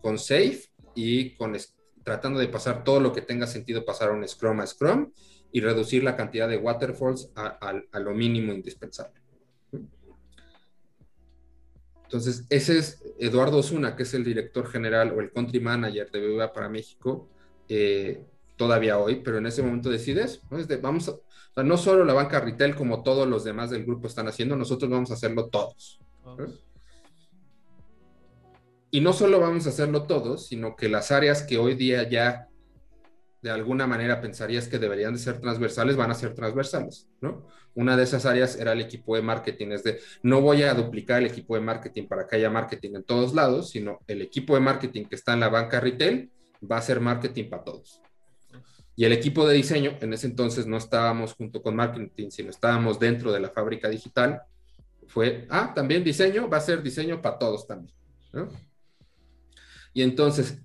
con 0.00 0.18
Safe 0.18 0.62
y 0.94 1.36
con 1.36 1.56
tratando 2.02 2.40
de 2.40 2.48
pasar 2.48 2.82
todo 2.82 3.00
lo 3.00 3.12
que 3.12 3.20
tenga 3.20 3.46
sentido 3.46 3.84
pasar 3.84 4.08
a 4.08 4.14
un 4.14 4.26
Scrum 4.26 4.60
a 4.60 4.66
Scrum 4.66 5.12
y 5.52 5.60
reducir 5.60 6.04
la 6.04 6.16
cantidad 6.16 6.48
de 6.48 6.56
waterfalls 6.56 7.30
a, 7.34 7.98
lo 7.98 8.14
mínimo 8.14 8.52
indispensable. 8.52 9.20
Entonces, 12.04 12.46
ese 12.48 12.78
es 12.78 13.02
Eduardo 13.18 13.58
Osuna, 13.58 13.94
que 13.94 14.04
es 14.04 14.14
el 14.14 14.24
director 14.24 14.66
general 14.66 15.12
o 15.12 15.20
el 15.20 15.30
country 15.30 15.60
manager 15.60 16.10
de 16.10 16.26
BBVA 16.26 16.52
para 16.52 16.68
México. 16.68 17.28
Eh, 17.68 18.22
todavía 18.56 18.98
hoy, 18.98 19.16
pero 19.16 19.38
en 19.38 19.46
ese 19.46 19.62
momento 19.62 19.90
decides, 19.90 20.40
¿no? 20.50 20.58
vamos 20.80 21.14
no 21.62 21.76
solo 21.76 22.04
la 22.04 22.14
banca 22.14 22.40
retail 22.40 22.74
como 22.74 23.02
todos 23.02 23.26
los 23.26 23.44
demás 23.44 23.70
del 23.70 23.84
grupo 23.84 24.06
están 24.06 24.28
haciendo, 24.28 24.56
nosotros 24.56 24.90
vamos 24.90 25.10
a 25.10 25.14
hacerlo 25.14 25.48
todos. 25.48 26.00
Y 28.90 29.00
no 29.00 29.12
solo 29.12 29.40
vamos 29.40 29.66
a 29.66 29.70
hacerlo 29.70 30.04
todos, 30.04 30.46
sino 30.46 30.76
que 30.76 30.88
las 30.88 31.10
áreas 31.10 31.42
que 31.42 31.58
hoy 31.58 31.74
día 31.74 32.08
ya 32.08 32.47
de 33.42 33.50
alguna 33.50 33.86
manera 33.86 34.20
pensarías 34.20 34.68
que 34.68 34.78
deberían 34.78 35.12
de 35.12 35.18
ser 35.18 35.40
transversales, 35.40 35.96
van 35.96 36.10
a 36.10 36.14
ser 36.14 36.34
transversales, 36.34 37.06
¿no? 37.20 37.46
Una 37.74 37.96
de 37.96 38.02
esas 38.02 38.26
áreas 38.26 38.56
era 38.56 38.72
el 38.72 38.80
equipo 38.80 39.14
de 39.14 39.22
marketing, 39.22 39.68
de, 39.68 40.00
no 40.22 40.40
voy 40.40 40.62
a 40.64 40.74
duplicar 40.74 41.22
el 41.22 41.26
equipo 41.26 41.54
de 41.54 41.60
marketing 41.60 42.08
para 42.08 42.26
que 42.26 42.36
haya 42.36 42.50
marketing 42.50 42.96
en 42.96 43.04
todos 43.04 43.34
lados, 43.34 43.70
sino 43.70 44.00
el 44.08 44.22
equipo 44.22 44.54
de 44.54 44.60
marketing 44.60 45.04
que 45.04 45.14
está 45.14 45.34
en 45.34 45.40
la 45.40 45.48
banca 45.48 45.78
retail 45.78 46.30
va 46.68 46.78
a 46.78 46.82
ser 46.82 47.00
marketing 47.00 47.48
para 47.48 47.62
todos. 47.62 48.00
Y 48.96 49.04
el 49.04 49.12
equipo 49.12 49.46
de 49.46 49.54
diseño, 49.54 49.96
en 50.00 50.12
ese 50.12 50.26
entonces 50.26 50.66
no 50.66 50.76
estábamos 50.76 51.34
junto 51.34 51.62
con 51.62 51.76
marketing, 51.76 52.30
sino 52.30 52.50
estábamos 52.50 52.98
dentro 52.98 53.30
de 53.30 53.38
la 53.38 53.50
fábrica 53.50 53.88
digital, 53.88 54.42
fue, 55.06 55.46
ah, 55.50 55.72
también 55.72 56.02
diseño, 56.02 56.48
va 56.48 56.56
a 56.56 56.60
ser 56.60 56.82
diseño 56.82 57.22
para 57.22 57.38
todos 57.38 57.66
también. 57.66 57.94
Y 59.94 60.02
entonces, 60.02 60.60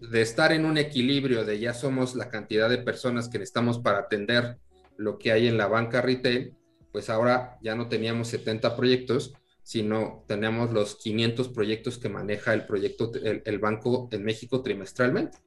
de 0.00 0.22
estar 0.22 0.52
en 0.52 0.64
un 0.64 0.78
equilibrio 0.78 1.44
de 1.44 1.58
ya 1.58 1.74
somos 1.74 2.14
la 2.14 2.28
cantidad 2.28 2.68
de 2.68 2.78
personas 2.78 3.28
que 3.28 3.38
necesitamos 3.38 3.78
para 3.78 3.98
atender 3.98 4.58
lo 4.96 5.18
que 5.18 5.32
hay 5.32 5.48
en 5.48 5.56
la 5.56 5.66
banca 5.66 6.00
retail, 6.00 6.54
pues 6.92 7.10
ahora 7.10 7.58
ya 7.62 7.74
no 7.74 7.88
teníamos 7.88 8.28
70 8.28 8.76
proyectos, 8.76 9.34
sino 9.62 10.24
tenemos 10.26 10.72
los 10.72 10.96
500 10.96 11.48
proyectos 11.48 11.98
que 11.98 12.08
maneja 12.08 12.54
el 12.54 12.66
proyecto, 12.66 13.12
el, 13.22 13.58
banco 13.58 14.08
en 14.10 14.24
México 14.24 14.62
trimestralmente. 14.62 15.38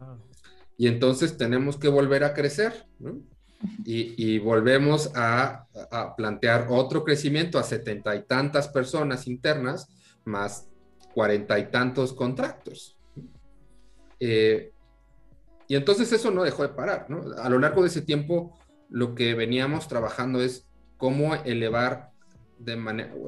Ah 0.00 0.16
y 0.76 0.88
entonces 0.88 1.36
tenemos 1.36 1.76
que 1.76 1.88
volver 1.88 2.24
a 2.24 2.34
crecer, 2.34 2.86
¿no? 2.98 3.22
Y, 3.86 4.38
volvemos 4.40 5.10
a, 5.14 5.66
plantear 6.18 6.66
otro 6.68 7.02
crecimiento 7.02 7.58
a 7.58 7.62
setenta 7.62 8.14
y 8.14 8.24
tantas 8.24 8.68
personas 8.68 9.26
internas 9.26 9.88
más 10.24 10.68
cuarenta 11.14 11.58
y 11.58 11.70
tantos 11.70 12.12
contratos. 12.12 12.98
Eh, 14.20 14.72
y 15.68 15.76
entonces 15.76 16.12
eso 16.12 16.30
no 16.30 16.42
dejó 16.42 16.62
de 16.62 16.74
parar, 16.74 17.06
¿no? 17.08 17.22
A 17.38 17.48
lo 17.48 17.58
largo 17.58 17.82
de 17.82 17.88
ese 17.88 18.02
tiempo, 18.02 18.58
lo 18.90 19.14
que 19.14 19.34
veníamos 19.34 19.88
trabajando 19.88 20.42
es 20.42 20.66
cómo 20.96 21.34
elevar 21.34 22.10
de 22.58 22.74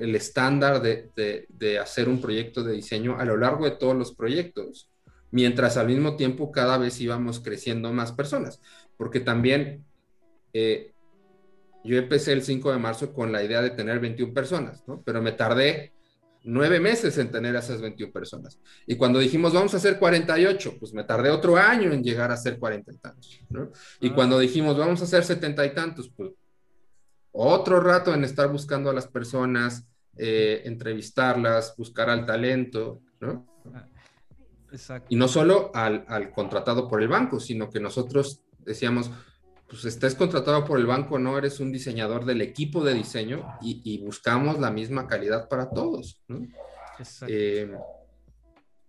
el 0.01 0.14
estándar 0.14 0.81
de, 0.81 1.11
de 1.49 1.79
hacer 1.79 2.09
un 2.09 2.20
proyecto 2.20 2.62
de 2.62 2.75
diseño 2.75 3.18
a 3.18 3.25
lo 3.25 3.37
largo 3.37 3.64
de 3.64 3.72
todos 3.72 3.96
los 3.96 4.14
proyectos 4.14 4.88
mientras 5.31 5.77
al 5.77 5.88
mismo 5.88 6.16
tiempo 6.16 6.51
cada 6.51 6.79
vez 6.79 7.01
íbamos 7.01 7.40
creciendo 7.40 7.92
más 7.92 8.12
personas, 8.12 8.61
porque 8.96 9.20
también 9.20 9.85
eh, 10.53 10.92
yo 11.85 11.99
empecé 11.99 12.33
el 12.33 12.42
5 12.42 12.72
de 12.72 12.79
marzo 12.79 13.12
con 13.12 13.33
la 13.33 13.42
idea 13.42 13.61
de 13.61 13.70
tener 13.70 14.01
21 14.01 14.33
personas, 14.33 14.83
¿no? 14.87 15.03
Pero 15.05 15.22
me 15.22 15.33
tardé 15.33 15.92
nueve 16.47 16.81
meses 16.81 17.19
en 17.19 17.31
tener 17.31 17.55
esas 17.57 17.81
21 17.81 18.13
personas. 18.13 18.59
Y 18.87 18.97
cuando 18.97 19.19
dijimos 19.19 19.53
vamos 19.53 19.75
a 19.75 19.79
hacer 19.79 19.99
48, 19.99 20.77
pues 20.79 20.95
me 20.95 21.05
tardé 21.05 21.31
otro 21.31 21.57
año 21.57 21.93
en 21.93 22.03
llegar 22.03 22.31
a 22.31 22.37
ser 22.37 22.59
40 22.59 22.93
y 22.93 22.97
tantos, 22.99 23.41
¿no? 23.51 23.71
Y 24.01 24.11
ah. 24.11 24.15
cuando 24.15 24.39
dijimos 24.39 24.79
vamos 24.79 25.01
a 25.01 25.05
hacer 25.05 25.25
70 25.25 25.67
y 25.67 25.75
tantos, 25.75 26.09
pues 26.09 26.31
otro 27.33 27.81
rato 27.81 28.15
en 28.15 28.25
estar 28.25 28.51
buscando 28.51 28.89
a 28.89 28.95
las 28.95 29.09
personas, 29.09 29.87
eh, 30.17 30.63
entrevistarlas, 30.65 31.75
buscar 31.77 32.09
al 32.09 32.25
talento, 32.25 33.03
¿no? 33.21 33.47
Ah. 33.75 33.87
Y 35.09 35.17
no 35.17 35.29
solo 35.29 35.71
al, 35.75 36.33
contratado 36.33 36.89
por 36.89 37.03
el 37.03 37.09
banco, 37.09 37.41
sino 37.41 37.71
que 37.71 37.81
nosotros 37.81 38.43
decíamos, 38.59 39.11
pues 39.68 39.85
estés 39.85 40.14
contratado 40.14 40.64
por 40.64 40.79
el 40.79 40.87
banco, 40.87 41.18
no 41.18 41.37
eres 41.37 41.61
un 41.61 41.72
diseñador 41.72 42.24
del 42.24 42.40
equipo 42.40 42.85
de 42.85 42.94
diseño 42.94 43.44
y, 43.61 43.98
buscamos 43.98 44.59
la 44.61 44.70
misma 44.70 45.07
calidad 45.07 45.48
para 45.48 45.70
todos. 45.70 46.22
Eh, 47.26 47.70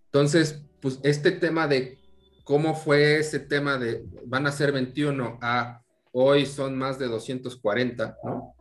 entonces, 0.05 0.61
pues 0.79 0.99
este 1.03 1.31
tema 1.31 1.67
de 1.67 1.97
cómo 2.43 2.75
fue 2.75 3.19
ese 3.19 3.39
tema 3.39 3.77
de 3.77 4.05
van 4.25 4.47
a 4.47 4.51
ser 4.51 4.71
21 4.71 5.39
a 5.41 5.81
hoy 6.11 6.45
son 6.45 6.77
más 6.77 6.97
de 6.97 7.07
240, 7.07 8.17
¿no? 8.23 8.55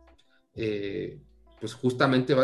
Eh, 0.55 1.19
pues 1.59 1.73
justamente 1.73 2.35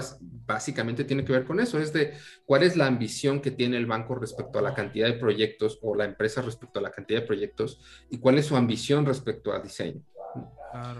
básicamente 0.46 1.04
tiene 1.04 1.24
que 1.24 1.34
ver 1.34 1.46
con 1.46 1.60
eso, 1.60 1.80
es 1.80 1.94
de 1.94 2.14
cuál 2.46 2.64
es 2.64 2.76
la 2.76 2.88
ambición 2.88 3.42
que 3.42 3.52
tiene 3.52 3.78
el 3.78 3.86
banco 3.86 4.16
respecto 4.16 4.60
a 4.60 4.62
la 4.62 4.74
cantidad 4.74 5.08
de 5.08 5.14
proyectos 5.14 5.80
o 5.82 5.96
la 5.96 6.06
empresa 6.06 6.42
respecto 6.42 6.80
a 6.80 6.82
la 6.82 6.92
cantidad 6.92 7.22
de 7.22 7.28
proyectos 7.28 7.80
y 8.10 8.18
cuál 8.18 8.38
es 8.38 8.48
su 8.48 8.56
ambición 8.56 9.06
respecto 9.06 9.54
a 9.54 9.60
diseño. 9.60 10.02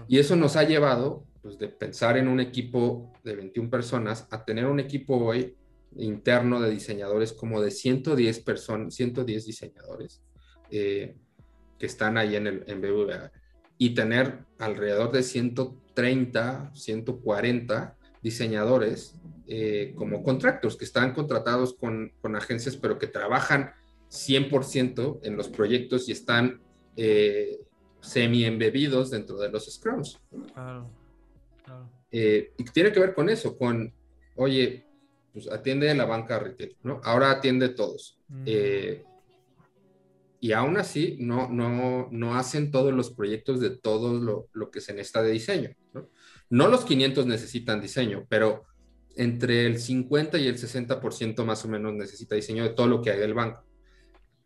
Y 0.06 0.18
eso 0.18 0.36
nos 0.36 0.54
ha 0.54 0.62
llevado, 0.62 1.24
pues, 1.42 1.58
de 1.58 1.68
pensar 1.68 2.16
en 2.16 2.28
un 2.28 2.38
equipo 2.38 3.12
de 3.24 3.34
21 3.34 3.68
personas 3.68 4.28
a 4.30 4.44
tener 4.44 4.66
un 4.66 4.78
equipo 4.78 5.16
hoy 5.16 5.56
interno 5.96 6.60
de 6.60 6.70
diseñadores 6.70 7.32
como 7.32 7.60
de 7.60 7.70
110 7.70 8.40
personas, 8.40 8.94
110 8.94 9.46
diseñadores 9.46 10.22
eh, 10.70 11.16
que 11.78 11.86
están 11.86 12.16
ahí 12.18 12.36
en, 12.36 12.46
el, 12.46 12.64
en 12.66 12.80
BBVA 12.80 13.32
y 13.78 13.94
tener 13.94 14.44
alrededor 14.58 15.12
de 15.12 15.22
130, 15.22 16.70
140 16.74 17.93
diseñadores 18.24 19.14
eh, 19.46 19.92
como 19.96 20.22
contractors 20.22 20.76
que 20.76 20.86
están 20.86 21.12
contratados 21.12 21.74
con, 21.74 22.10
agencias, 22.34 22.76
pero 22.76 22.98
que 22.98 23.06
trabajan 23.06 23.72
100% 24.10 25.20
en 25.22 25.36
los 25.36 25.48
proyectos 25.48 26.08
y 26.08 26.12
están 26.12 26.62
eh, 26.96 27.60
semi-embebidos 28.00 29.10
dentro 29.10 29.36
de 29.36 29.50
los 29.50 29.66
scrums. 29.70 30.18
Claro, 30.54 30.90
eh, 32.10 32.52
y 32.56 32.64
tiene 32.64 32.92
que 32.92 33.00
ver 33.00 33.14
con 33.14 33.28
eso, 33.28 33.58
con, 33.58 33.92
oye, 34.36 34.86
pues 35.34 35.50
atiende 35.50 35.94
la 35.94 36.06
banca 36.06 36.38
retail, 36.38 36.76
¿no? 36.82 37.00
Ahora 37.04 37.30
atiende 37.30 37.68
todos. 37.68 38.18
Mm. 38.26 38.44
y 40.40 40.52
aún 40.52 40.78
así 40.78 41.18
no, 41.20 41.48
no, 41.48 42.08
no 42.10 42.34
hacen 42.36 42.70
todos 42.70 42.92
los 42.92 43.10
proyectos 43.10 43.60
de 43.60 43.70
todo 43.70 44.18
lo, 44.18 44.48
lo 44.54 44.70
que 44.70 44.80
se 44.80 44.94
necesita 44.94 45.22
de 45.22 45.32
diseño. 45.32 45.70
¿no? 45.92 46.08
No 46.50 46.68
los 46.68 46.84
500 46.84 47.26
necesitan 47.26 47.80
diseño, 47.80 48.26
pero 48.28 48.64
entre 49.16 49.66
el 49.66 49.78
50 49.78 50.38
y 50.38 50.48
el 50.48 50.56
60% 50.56 51.44
más 51.44 51.64
o 51.64 51.68
menos 51.68 51.94
necesita 51.94 52.34
diseño 52.34 52.64
de 52.64 52.70
todo 52.70 52.86
lo 52.86 53.02
que 53.02 53.10
hay 53.10 53.18
del 53.18 53.34
banco. 53.34 53.64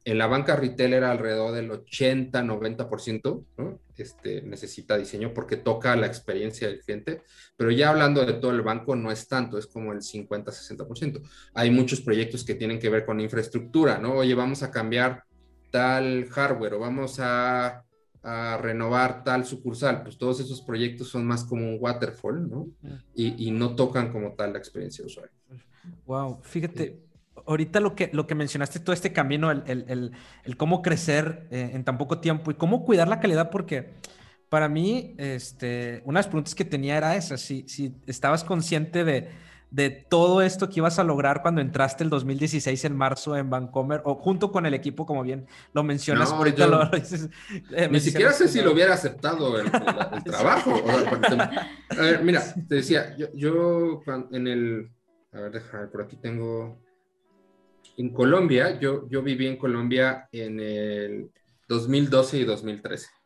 En 0.04 0.16
la 0.16 0.26
banca 0.26 0.56
retail 0.56 0.94
era 0.94 1.11
alrededor 1.11 1.52
del 1.52 1.70
80-90%, 1.70 3.44
¿no? 3.58 3.80
este, 3.98 4.42
necesita 4.42 4.96
diseño 4.96 5.34
porque 5.34 5.56
toca 5.56 5.94
la 5.96 6.06
experiencia 6.06 6.68
del 6.68 6.80
cliente, 6.80 7.22
pero 7.56 7.70
ya 7.70 7.90
hablando 7.90 8.24
de 8.24 8.34
todo 8.34 8.52
el 8.52 8.62
banco 8.62 8.96
no 8.96 9.11
es 9.11 9.28
tanto, 9.28 9.58
es 9.58 9.66
como 9.66 9.92
el 9.92 10.00
50-60%. 10.00 11.20
Hay 11.54 11.70
muchos 11.70 12.00
proyectos 12.00 12.44
que 12.44 12.54
tienen 12.54 12.78
que 12.78 12.90
ver 12.90 13.04
con 13.04 13.20
infraestructura, 13.20 13.98
¿no? 13.98 14.14
Oye, 14.14 14.34
vamos 14.34 14.62
a 14.62 14.70
cambiar 14.70 15.24
tal 15.70 16.26
hardware 16.30 16.74
o 16.74 16.78
vamos 16.78 17.18
a 17.20 17.84
a 18.22 18.59
renovar 18.59 19.24
tal 19.24 19.44
sucursal, 19.44 20.02
pues 20.02 20.18
todos 20.18 20.40
esos 20.40 20.61
proyectos 20.61 21.09
son 21.09 21.26
más 21.26 21.44
como 21.44 21.68
un 21.68 21.78
waterfall, 21.81 22.48
¿no? 22.48 22.68
Y, 23.14 23.50
no 23.50 23.74
tocan 23.74 24.12
como 24.12 24.33
tal 24.33 24.52
la 24.52 24.59
experiencia 24.59 25.02
de 25.02 25.07
usuario. 25.07 25.33
Wow, 26.07 26.40
fíjate, 26.42 27.00
ahorita 27.46 27.81
lo 27.81 27.94
que, 27.94 28.11
lo 28.12 28.26
que 28.26 28.35
mencionaste, 28.35 28.81
todo 28.81 28.92
este 28.92 29.12
camino, 29.12 29.50
el, 29.50 30.12
cómo 30.57 30.83
crecer 30.83 31.46
eh, 31.50 31.70
en 31.72 31.85
tan 31.85 31.98
poco 31.98 32.18
tiempo 32.20 32.50
y 32.50 32.54
cómo 32.54 32.85
cuidar 32.85 33.09
la 33.09 33.20
calidad, 33.20 33.50
porque 33.50 33.94
para 34.48 34.68
mí, 34.68 35.14
este, 35.18 36.02
una 36.04 36.20
de 36.20 36.24
las 36.24 36.26
preguntas 36.26 36.54
que 36.54 36.64
tenía 36.64 36.96
era 36.96 37.16
esa, 37.16 37.37
si, 37.37 37.68
si 37.68 37.94
estabas 38.07 38.44
consciente 38.44 39.04
de, 39.04 39.28
de 39.70 39.90
todo 39.90 40.40
esto 40.40 40.68
que 40.68 40.81
ibas 40.81 40.98
a 40.98 41.04
lograr 41.04 41.42
cuando 41.42 41.61
entraste 41.61 42.02
el 42.02 42.11
2016 42.11 42.85
en 42.85 42.96
marzo 42.96 43.37
en 43.37 43.50
Vancomer, 43.50 44.00
o 44.04 44.14
junto 44.14 44.50
con 44.50 44.64
el 44.66 44.74
equipo, 44.74 45.04
como 45.04 45.22
bien 45.22 45.46
lo 45.74 45.83
mencionas, 45.83 46.31
ahorita 46.31 46.66
lo, 46.66 46.83
eh, 47.72 47.88
Ni 47.90 48.00
siquiera 48.00 48.33
sé 48.33 48.48
si 48.48 48.62
lo 48.62 48.72
hubiera 48.72 48.94
aceptado 48.94 49.59
el, 49.61 49.70
trabajo. 50.24 50.72
a 51.90 52.00
ver, 52.00 52.24
mira, 52.24 52.42
te 52.68 52.76
decía, 52.76 53.14
yo, 53.16 53.26
yo 53.35 54.02
en 54.33 54.46
el, 54.46 54.90
a 55.33 55.40
ver, 55.40 55.52
déjame, 55.52 55.87
por 55.88 56.02
aquí 56.02 56.16
tengo, 56.16 56.81
en 57.98 58.12
Colombia, 58.12 58.78
yo, 58.78 59.09
yo 59.09 59.22
viví 59.22 59.46
en 59.46 59.57
Colombia 59.57 60.28
en 60.33 60.61
el 60.61 61.31
2012 61.68 62.38
y 62.38 62.44
2013. 62.44 63.17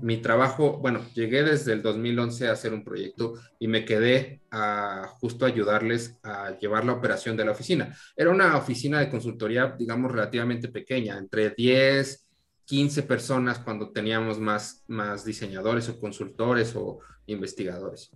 Mi 0.00 0.18
trabajo, 0.18 0.78
bueno, 0.78 1.00
llegué 1.14 1.42
desde 1.42 1.72
el 1.72 1.82
2011 1.82 2.48
a 2.48 2.52
hacer 2.52 2.72
un 2.72 2.84
proyecto 2.84 3.34
y 3.58 3.68
me 3.68 3.84
quedé 3.84 4.40
a 4.50 5.08
justo 5.18 5.44
ayudarles 5.44 6.16
a 6.22 6.56
llevar 6.58 6.84
la 6.84 6.92
operación 6.92 7.36
de 7.36 7.44
la 7.44 7.52
oficina. 7.52 7.96
Era 8.16 8.30
una 8.30 8.56
oficina 8.56 9.00
de 9.00 9.10
consultoría, 9.10 9.74
digamos, 9.78 10.12
relativamente 10.12 10.68
pequeña, 10.68 11.18
entre 11.18 11.50
10, 11.50 12.24
15 12.64 13.02
personas 13.02 13.58
cuando 13.58 13.90
teníamos 13.90 14.38
más, 14.38 14.84
más 14.86 15.24
diseñadores 15.24 15.88
o 15.88 16.00
consultores 16.00 16.74
o 16.76 17.00
investigadores, 17.26 18.10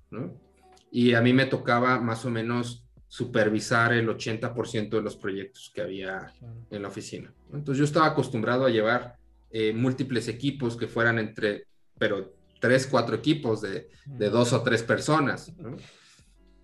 Y 0.91 1.15
a 1.15 1.21
mí 1.21 1.33
me 1.33 1.47
tocaba 1.47 2.01
más 2.01 2.25
o 2.25 2.31
menos 2.31 2.85
supervisar 3.09 3.93
el 3.93 4.09
80% 4.09 4.91
de 4.91 5.03
los 5.03 5.17
proyectos 5.17 5.71
que 5.75 5.81
había 5.81 6.33
en 6.71 6.83
la 6.83 6.89
oficina. 6.89 7.33
Entonces 7.53 7.79
yo 7.79 7.85
estaba 7.85 8.07
acostumbrado 8.07 8.67
a 8.67 8.71
llevar 8.71 9.17
eh, 9.51 9.73
múltiples 9.73 10.29
equipos 10.29 10.77
que 10.77 10.89
fueran 10.89 11.19
entre, 11.19 11.67
pero 11.99 12.35
tres, 12.61 12.87
cuatro 12.87 13.17
equipos 13.17 13.63
de, 13.63 13.89
de 14.07 14.31
dos 14.31 14.53
o 14.53 14.63
tres 14.63 14.83
personas. 14.83 15.53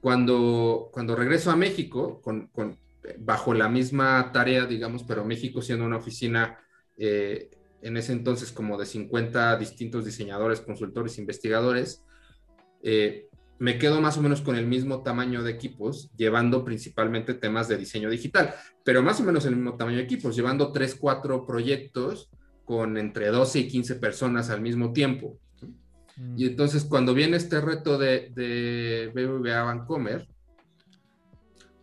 Cuando, 0.00 0.90
cuando 0.92 1.16
regreso 1.16 1.50
a 1.50 1.56
México, 1.56 2.20
con, 2.20 2.48
con, 2.48 2.78
bajo 3.18 3.54
la 3.54 3.68
misma 3.68 4.30
tarea, 4.32 4.66
digamos, 4.66 5.02
pero 5.04 5.24
México 5.24 5.62
siendo 5.62 5.84
una 5.84 5.96
oficina 5.96 6.58
eh, 6.96 7.50
en 7.82 7.96
ese 7.96 8.12
entonces 8.12 8.52
como 8.52 8.78
de 8.78 8.86
50 8.86 9.56
distintos 9.56 10.04
diseñadores, 10.04 10.60
consultores, 10.60 11.18
investigadores, 11.18 12.04
eh, 12.82 13.28
me 13.58 13.78
quedo 13.78 14.00
más 14.00 14.18
o 14.18 14.22
menos 14.22 14.40
con 14.40 14.56
el 14.56 14.66
mismo 14.66 15.02
tamaño 15.02 15.42
de 15.42 15.52
equipos, 15.52 16.10
llevando 16.16 16.64
principalmente 16.64 17.34
temas 17.34 17.68
de 17.68 17.76
diseño 17.76 18.10
digital, 18.10 18.54
pero 18.84 19.02
más 19.02 19.20
o 19.20 19.24
menos 19.24 19.46
el 19.46 19.56
mismo 19.56 19.76
tamaño 19.76 19.98
de 19.98 20.02
equipos, 20.02 20.34
llevando 20.34 20.72
tres, 20.72 20.94
cuatro 20.94 21.46
proyectos 21.46 22.30
con 22.64 22.96
entre 22.96 23.28
12 23.28 23.60
y 23.60 23.68
15 23.68 23.96
personas 23.96 24.50
al 24.50 24.60
mismo 24.60 24.92
tiempo. 24.92 25.38
Mm. 26.16 26.34
Y 26.38 26.46
entonces 26.46 26.84
cuando 26.84 27.14
viene 27.14 27.36
este 27.36 27.60
reto 27.60 27.98
de, 27.98 28.32
de 28.34 29.10
BBVA 29.14 29.62
Vancomer, 29.64 30.26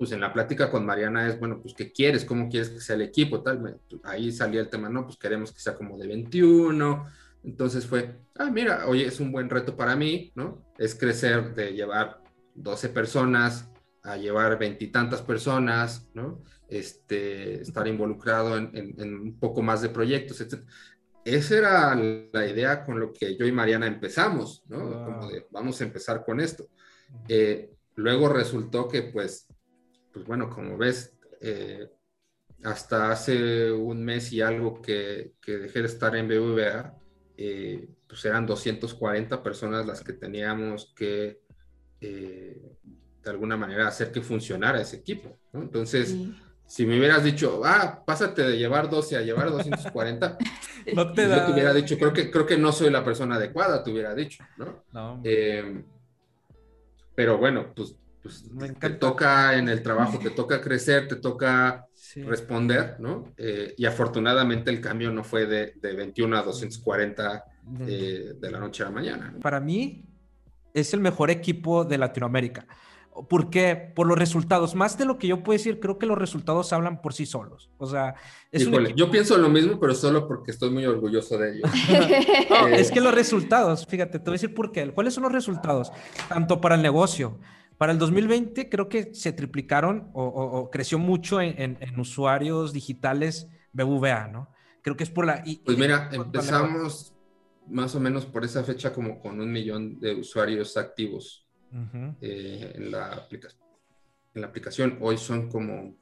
pues 0.02 0.12
en 0.13 0.20
la 0.22 0.34
plática 0.34 0.72
con 0.72 0.84
Mariana 0.84 1.28
es, 1.28 1.39
bueno, 1.39 1.62
pues 1.62 1.76
¿qué 1.76 1.91
quieres? 1.91 2.26
¿Cómo 2.26 2.50
quieres 2.50 2.70
que 2.70 2.80
sea 2.80 2.96
el 2.96 3.04
equipo? 3.04 3.44
Tal, 3.44 3.80
ahí 4.04 4.32
salía 4.32 4.62
el 4.62 4.67
tema, 4.67 4.89
no, 4.89 5.06
pues 5.06 5.15
queremos 5.15 5.52
que 5.52 5.60
sea 5.60 5.76
como 5.76 5.96
de 5.96 6.08
21. 6.08 7.06
Entonces 7.44 7.86
fue, 7.86 8.15
ah, 8.39 8.50
mira, 8.50 8.88
oye, 8.88 9.06
es 9.06 9.20
un 9.20 9.32
buen 9.32 9.48
reto 9.48 9.78
para 9.78 9.96
mí, 9.96 10.32
¿no? 10.34 10.65
Es 10.80 10.96
crecer 10.96 11.54
de 11.54 11.74
llevar 11.74 12.20
12 12.56 12.89
personas 12.89 13.71
a 14.04 14.18
llevar 14.18 14.58
veintitantas 14.58 15.22
personas, 15.22 16.10
¿no? 16.14 16.42
este, 16.72 17.62
estar 17.62 17.86
involucrado 17.86 18.58
en, 18.58 18.96
un 18.98 19.38
poco 19.38 19.62
más 19.62 19.82
de 19.82 19.90
proyectos, 19.90 20.40
etc. 20.40 20.64
Esa 21.26 21.58
era 21.58 21.96
la 21.96 22.48
idea 22.48 22.84
con 22.86 23.00
lo 23.00 23.12
que 23.12 23.36
yo 23.38 23.46
y 23.46 23.52
Mariana 23.52 23.88
empezamos, 23.88 24.64
¿no? 24.68 25.06
Como 25.06 25.28
de, 25.28 25.46
vamos 25.52 25.80
a 25.80 25.84
empezar 25.84 26.24
con 26.24 26.40
esto. 26.40 26.70
Eh, 27.28 27.74
luego 27.96 28.30
resultó 28.30 28.88
que, 28.88 29.04
pues, 29.04 29.48
pues 30.14 30.26
bueno, 30.26 30.50
como 30.50 30.78
ves, 30.78 31.14
eh, 31.42 31.90
hasta 32.64 33.12
hace 33.12 33.70
un 33.72 34.04
mes 34.06 34.32
y 34.32 34.42
algo 34.42 34.82
que, 34.82 35.34
que 35.42 35.58
dejé 35.58 35.82
de 35.82 35.88
estar 35.88 36.16
en 36.16 36.30
BVA, 36.30 36.98
eh, 37.36 37.90
pues 38.08 38.24
eran 38.24 38.46
240 38.46 39.44
personas 39.44 39.86
las 39.86 40.02
que 40.02 40.14
teníamos 40.14 40.94
que, 40.96 41.42
de 43.24 43.30
alguna 43.30 43.58
manera, 43.58 43.88
hacer 43.88 44.12
que 44.12 44.22
funcionara 44.22 44.82
ese 44.82 44.98
equipo, 44.98 45.38
¿no? 45.54 45.62
Entonces, 45.62 46.16
si 46.66 46.86
me 46.86 46.98
hubieras 46.98 47.24
dicho, 47.24 47.62
ah, 47.66 48.02
pásate 48.06 48.44
de 48.44 48.58
llevar 48.58 48.90
12 48.90 49.18
a 49.18 49.22
llevar 49.22 49.52
240, 49.52 50.38
no 50.96 51.14
te 51.14 51.28
yo 51.28 51.46
te 51.46 51.52
hubiera 51.52 51.74
dicho, 51.74 51.98
creo 51.98 52.14
que, 52.14 52.32
creo 52.32 52.46
que 52.46 52.58
no 52.58 52.72
soy 52.72 52.90
la 52.90 53.04
persona 53.04 53.36
adecuada, 53.36 53.84
te 53.84 53.92
hubiera 53.92 54.16
dicho, 54.16 54.44
¿no? 54.58 54.84
no. 54.92 55.22
Eh, 55.24 55.84
pero 57.14 57.38
bueno, 57.38 57.74
pues, 57.76 57.96
pues 58.24 58.46
te 58.80 58.90
toca 58.92 59.58
en 59.58 59.68
el 59.68 59.84
trabajo, 59.84 60.18
te 60.20 60.30
toca 60.30 60.62
crecer, 60.62 61.08
te 61.08 61.18
toca 61.18 61.88
responder, 62.16 62.96
¿no? 63.00 63.34
Eh, 63.38 63.74
y 63.78 63.86
afortunadamente 63.86 64.70
el 64.70 64.82
cambio 64.82 65.12
no 65.12 65.24
fue 65.24 65.46
de, 65.46 65.74
de 65.76 65.94
21 65.94 66.38
a 66.38 66.44
240 66.44 67.46
eh, 67.88 68.34
de 68.40 68.52
la 68.52 68.60
noche 68.60 68.84
a 68.84 68.88
la 68.88 68.92
mañana. 68.92 69.36
Para 69.42 69.60
mí 69.60 70.04
es 70.74 70.94
el 70.94 71.00
mejor 71.00 71.30
equipo 71.30 71.84
de 71.84 71.98
Latinoamérica. 71.98 72.66
¿Por 73.30 73.50
qué? 73.50 73.76
Por 73.76 74.08
los 74.08 74.17
resultados. 74.17 74.74
Más 74.74 74.97
de 74.97 75.06
lo 75.06 75.17
que 75.17 75.28
yo 75.28 75.43
puedo 75.43 75.58
decir, 75.58 75.80
creo 75.80 75.97
que 75.97 76.06
los 76.06 76.17
resultados 76.17 76.71
hablan 76.71 77.02
por 77.02 77.13
sí 77.13 77.26
solos. 77.26 77.69
O 77.78 77.86
sea, 77.86 78.15
es 78.52 78.69
yo 78.95 79.12
pienso 79.12 79.38
lo 79.38 79.50
mismo, 79.50 79.80
pero 79.80 79.93
solo 79.93 80.28
porque 80.28 80.52
estoy 80.52 80.69
muy 80.69 80.86
orgulloso 80.86 81.38
de 81.38 81.58
ellos. 81.58 81.69
es 82.71 82.89
que 82.91 83.02
los 83.02 83.13
resultados, 83.13 83.86
fíjate, 83.86 84.19
te 84.19 84.26
voy 84.26 84.32
a 84.32 84.39
decir 84.39 84.54
por 84.54 84.71
qué. 84.71 84.89
¿Cuáles 84.91 85.13
son 85.13 85.24
los 85.24 85.32
resultados? 85.32 85.91
Tanto 86.30 86.62
para 86.62 86.76
el 86.76 86.82
negocio. 86.82 87.38
Para 87.78 87.91
el 87.91 87.97
2020 87.97 88.69
creo 88.69 88.88
que 88.88 89.13
se 89.13 89.34
triplicaron 89.34 90.10
o, 90.13 90.69
creció 90.71 91.00
mucho 91.00 91.41
en, 91.41 91.78
usuarios 92.00 92.74
digitales 92.74 93.50
BVA, 93.74 94.28
¿no? 94.28 94.50
Creo 94.82 94.95
que 94.95 95.04
es 95.04 95.10
por 95.10 95.26
la... 95.26 95.43
pues 95.65 95.78
mira, 95.78 96.10
empezamos 96.12 97.13
más 97.67 97.95
o 97.95 98.00
menos 98.00 98.26
por 98.26 98.45
esa 98.45 98.63
fecha 98.63 98.93
como 98.93 99.19
con 99.19 99.39
un 99.39 99.52
millón 99.52 100.00
de 100.00 100.15
usuarios 100.15 100.78
activos. 100.78 101.47
Eh, 102.22 102.74
en, 102.76 102.92
la 102.92 103.28
en 104.34 104.42
la 104.42 104.48
aplicación. 104.48 104.98
Hoy 105.02 105.18
son 105.18 105.50
como 105.50 105.96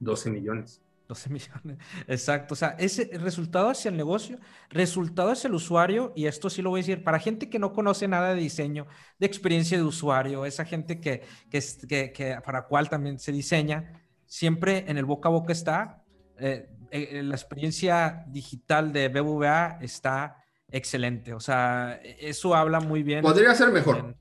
12 0.00 0.30
millones. 0.30 0.82
12 1.08 1.30
millones, 1.30 1.78
exacto. 2.08 2.54
O 2.54 2.56
sea, 2.56 2.76
ese 2.78 3.10
resultado 3.18 3.68
hacia 3.68 3.90
el 3.90 3.96
negocio, 3.96 4.38
resultado 4.70 5.30
hacia 5.30 5.48
el 5.48 5.54
usuario, 5.54 6.12
y 6.16 6.26
esto 6.26 6.50
sí 6.50 6.62
lo 6.62 6.70
voy 6.70 6.80
a 6.80 6.82
decir, 6.82 7.04
para 7.04 7.18
gente 7.18 7.48
que 7.48 7.58
no 7.58 7.72
conoce 7.72 8.08
nada 8.08 8.34
de 8.34 8.40
diseño, 8.40 8.86
de 9.18 9.26
experiencia 9.26 9.76
de 9.76 9.84
usuario, 9.84 10.44
esa 10.44 10.64
gente 10.64 11.00
que, 11.00 11.22
que, 11.50 12.12
que, 12.12 12.38
para 12.44 12.66
cual 12.66 12.88
también 12.88 13.18
se 13.18 13.32
diseña, 13.32 14.02
siempre 14.26 14.84
en 14.88 14.98
el 14.98 15.04
boca 15.04 15.28
a 15.28 15.32
boca 15.32 15.52
está, 15.52 16.02
eh, 16.38 16.68
eh, 16.90 17.22
la 17.22 17.34
experiencia 17.34 18.24
digital 18.28 18.92
de 18.92 19.08
BBVA 19.08 19.78
está 19.80 20.44
excelente. 20.70 21.34
O 21.34 21.40
sea, 21.40 22.00
eso 22.02 22.54
habla 22.54 22.80
muy 22.80 23.02
bien. 23.02 23.22
Podría 23.22 23.54
ser 23.54 23.70
mejor. 23.70 24.16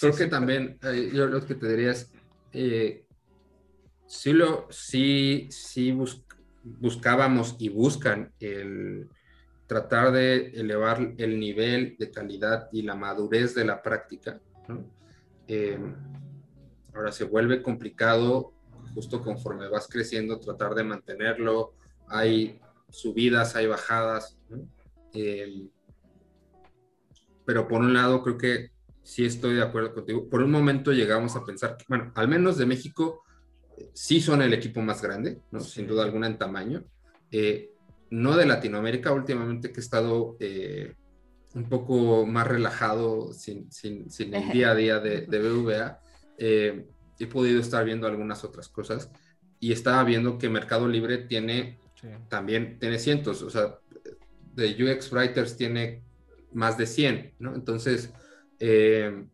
Creo 0.00 0.14
que 0.14 0.26
también, 0.26 0.78
eh, 0.82 1.10
yo 1.12 1.26
lo 1.26 1.44
que 1.46 1.54
te 1.54 1.68
diría 1.68 1.92
es, 1.92 2.12
eh, 2.52 3.06
sí, 4.06 4.32
lo, 4.32 4.66
sí, 4.70 5.46
sí 5.50 5.96
buscábamos 6.62 7.56
y 7.58 7.68
buscan 7.68 8.32
el 8.40 9.08
tratar 9.66 10.12
de 10.12 10.48
elevar 10.48 11.14
el 11.18 11.38
nivel 11.38 11.96
de 11.98 12.10
calidad 12.10 12.68
y 12.72 12.82
la 12.82 12.94
madurez 12.94 13.54
de 13.54 13.64
la 13.64 13.82
práctica. 13.82 14.40
Eh, 15.48 15.78
ahora 16.92 17.12
se 17.12 17.24
vuelve 17.24 17.62
complicado 17.62 18.52
justo 18.94 19.22
conforme 19.22 19.68
vas 19.68 19.86
creciendo, 19.86 20.40
tratar 20.40 20.74
de 20.74 20.84
mantenerlo. 20.84 21.74
Hay 22.08 22.60
subidas, 22.90 23.54
hay 23.54 23.66
bajadas. 23.66 24.36
pero 27.44 27.68
por 27.68 27.80
un 27.80 27.94
lado, 27.94 28.22
creo 28.22 28.38
que 28.38 28.75
sí 29.06 29.24
estoy 29.24 29.54
de 29.54 29.62
acuerdo 29.62 29.94
contigo. 29.94 30.28
Por 30.28 30.42
un 30.42 30.50
momento 30.50 30.90
llegamos 30.92 31.36
a 31.36 31.44
pensar 31.44 31.76
que, 31.76 31.84
bueno, 31.88 32.10
al 32.16 32.26
menos 32.26 32.58
de 32.58 32.66
México, 32.66 33.22
sí 33.92 34.20
son 34.20 34.42
el 34.42 34.52
equipo 34.52 34.82
más 34.82 35.00
grande, 35.00 35.40
¿no? 35.52 35.60
sin 35.60 35.86
duda 35.86 36.02
alguna 36.02 36.26
en 36.26 36.38
tamaño. 36.38 36.84
Eh, 37.30 37.70
no 38.10 38.36
de 38.36 38.46
Latinoamérica, 38.46 39.12
últimamente 39.12 39.70
que 39.70 39.78
he 39.78 39.82
estado 39.82 40.36
eh, 40.40 40.94
un 41.54 41.68
poco 41.68 42.26
más 42.26 42.48
relajado, 42.48 43.32
sin, 43.32 43.70
sin, 43.70 44.10
sin, 44.10 44.34
el 44.34 44.50
día 44.50 44.72
a 44.72 44.74
día 44.74 44.98
de, 44.98 45.22
de 45.22 45.38
BVA, 45.38 46.00
eh, 46.38 46.86
he 47.20 47.26
podido 47.28 47.60
estar 47.60 47.84
viendo 47.84 48.08
algunas 48.08 48.42
otras 48.42 48.68
cosas 48.68 49.08
y 49.60 49.70
estaba 49.70 50.02
viendo 50.02 50.36
que 50.36 50.48
Mercado 50.48 50.88
Libre 50.88 51.18
tiene 51.18 51.78
también, 52.28 52.78
tiene 52.80 52.98
cientos, 52.98 53.42
o 53.42 53.50
sea, 53.50 53.78
de 54.54 54.82
UX 54.82 55.12
Writers 55.12 55.56
tiene 55.56 56.02
más 56.52 56.76
de 56.76 56.86
100, 56.86 57.34
¿no? 57.38 57.54
Entonces, 57.54 58.12
eh, 58.60 59.26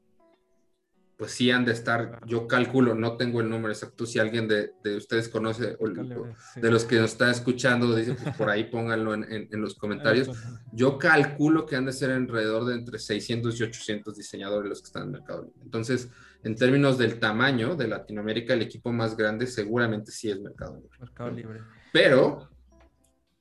pues 1.23 1.33
sí 1.33 1.53
han 1.53 1.65
de 1.65 1.71
estar, 1.71 2.19
yo 2.27 2.49
calculo, 2.49 2.97
no 2.97 3.17
tengo 3.17 3.41
el 3.41 3.49
número 3.49 3.73
exacto, 3.73 4.07
si 4.07 4.19
alguien 4.19 4.49
de, 4.49 4.73
ustedes 4.97 5.29
conoce 5.29 5.77
o, 5.79 5.89
de 5.89 6.71
los 6.71 6.85
que 6.85 6.97
nos 6.97 7.13
están 7.13 7.31
escuchando, 7.31 7.95
dice, 7.95 8.15
pues 8.15 8.37
por 8.37 8.51
ahí 8.51 8.65
pónganlo 8.65 9.15
en, 9.15 9.49
los 9.53 9.77
comentarios. 9.77 10.31
Yo 10.73 10.99
calculo 10.99 11.65
que 11.65 11.77
han 11.77 11.87
de 11.87 11.93
ser 11.93 12.11
alrededor 12.11 12.65
de 12.65 12.75
entre 12.75 12.99
600 12.99 13.61
y 13.61 13.63
800 13.63 14.17
diseñadores 14.17 14.69
los 14.69 14.81
que 14.81 14.87
están 14.87 15.03
en 15.03 15.09
el 15.11 15.13
mercado 15.21 15.43
libre. 15.43 15.61
Entonces, 15.63 16.11
en 16.43 16.57
términos 16.57 16.99
del 16.99 17.21
tamaño 17.21 17.77
de 17.77 17.87
Latinoamérica, 17.87 18.55
el 18.55 18.63
equipo 18.63 18.91
más 18.91 19.17
grande 19.17 19.47
seguramente 19.47 20.11
sí 20.11 20.29
es 20.29 20.41
Mercado 20.41 20.75
Libre. 20.75 20.99
Mercado 20.99 21.31
Libre. 21.31 21.61
Pero, 21.93 22.51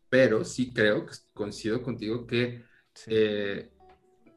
pero 0.08 0.46
sí 0.46 0.72
creo 0.72 1.08
que 1.08 1.16
coincido 1.34 1.82
contigo 1.82 2.28
que 2.28 2.64
eh, 3.08 3.72
en 3.72 3.81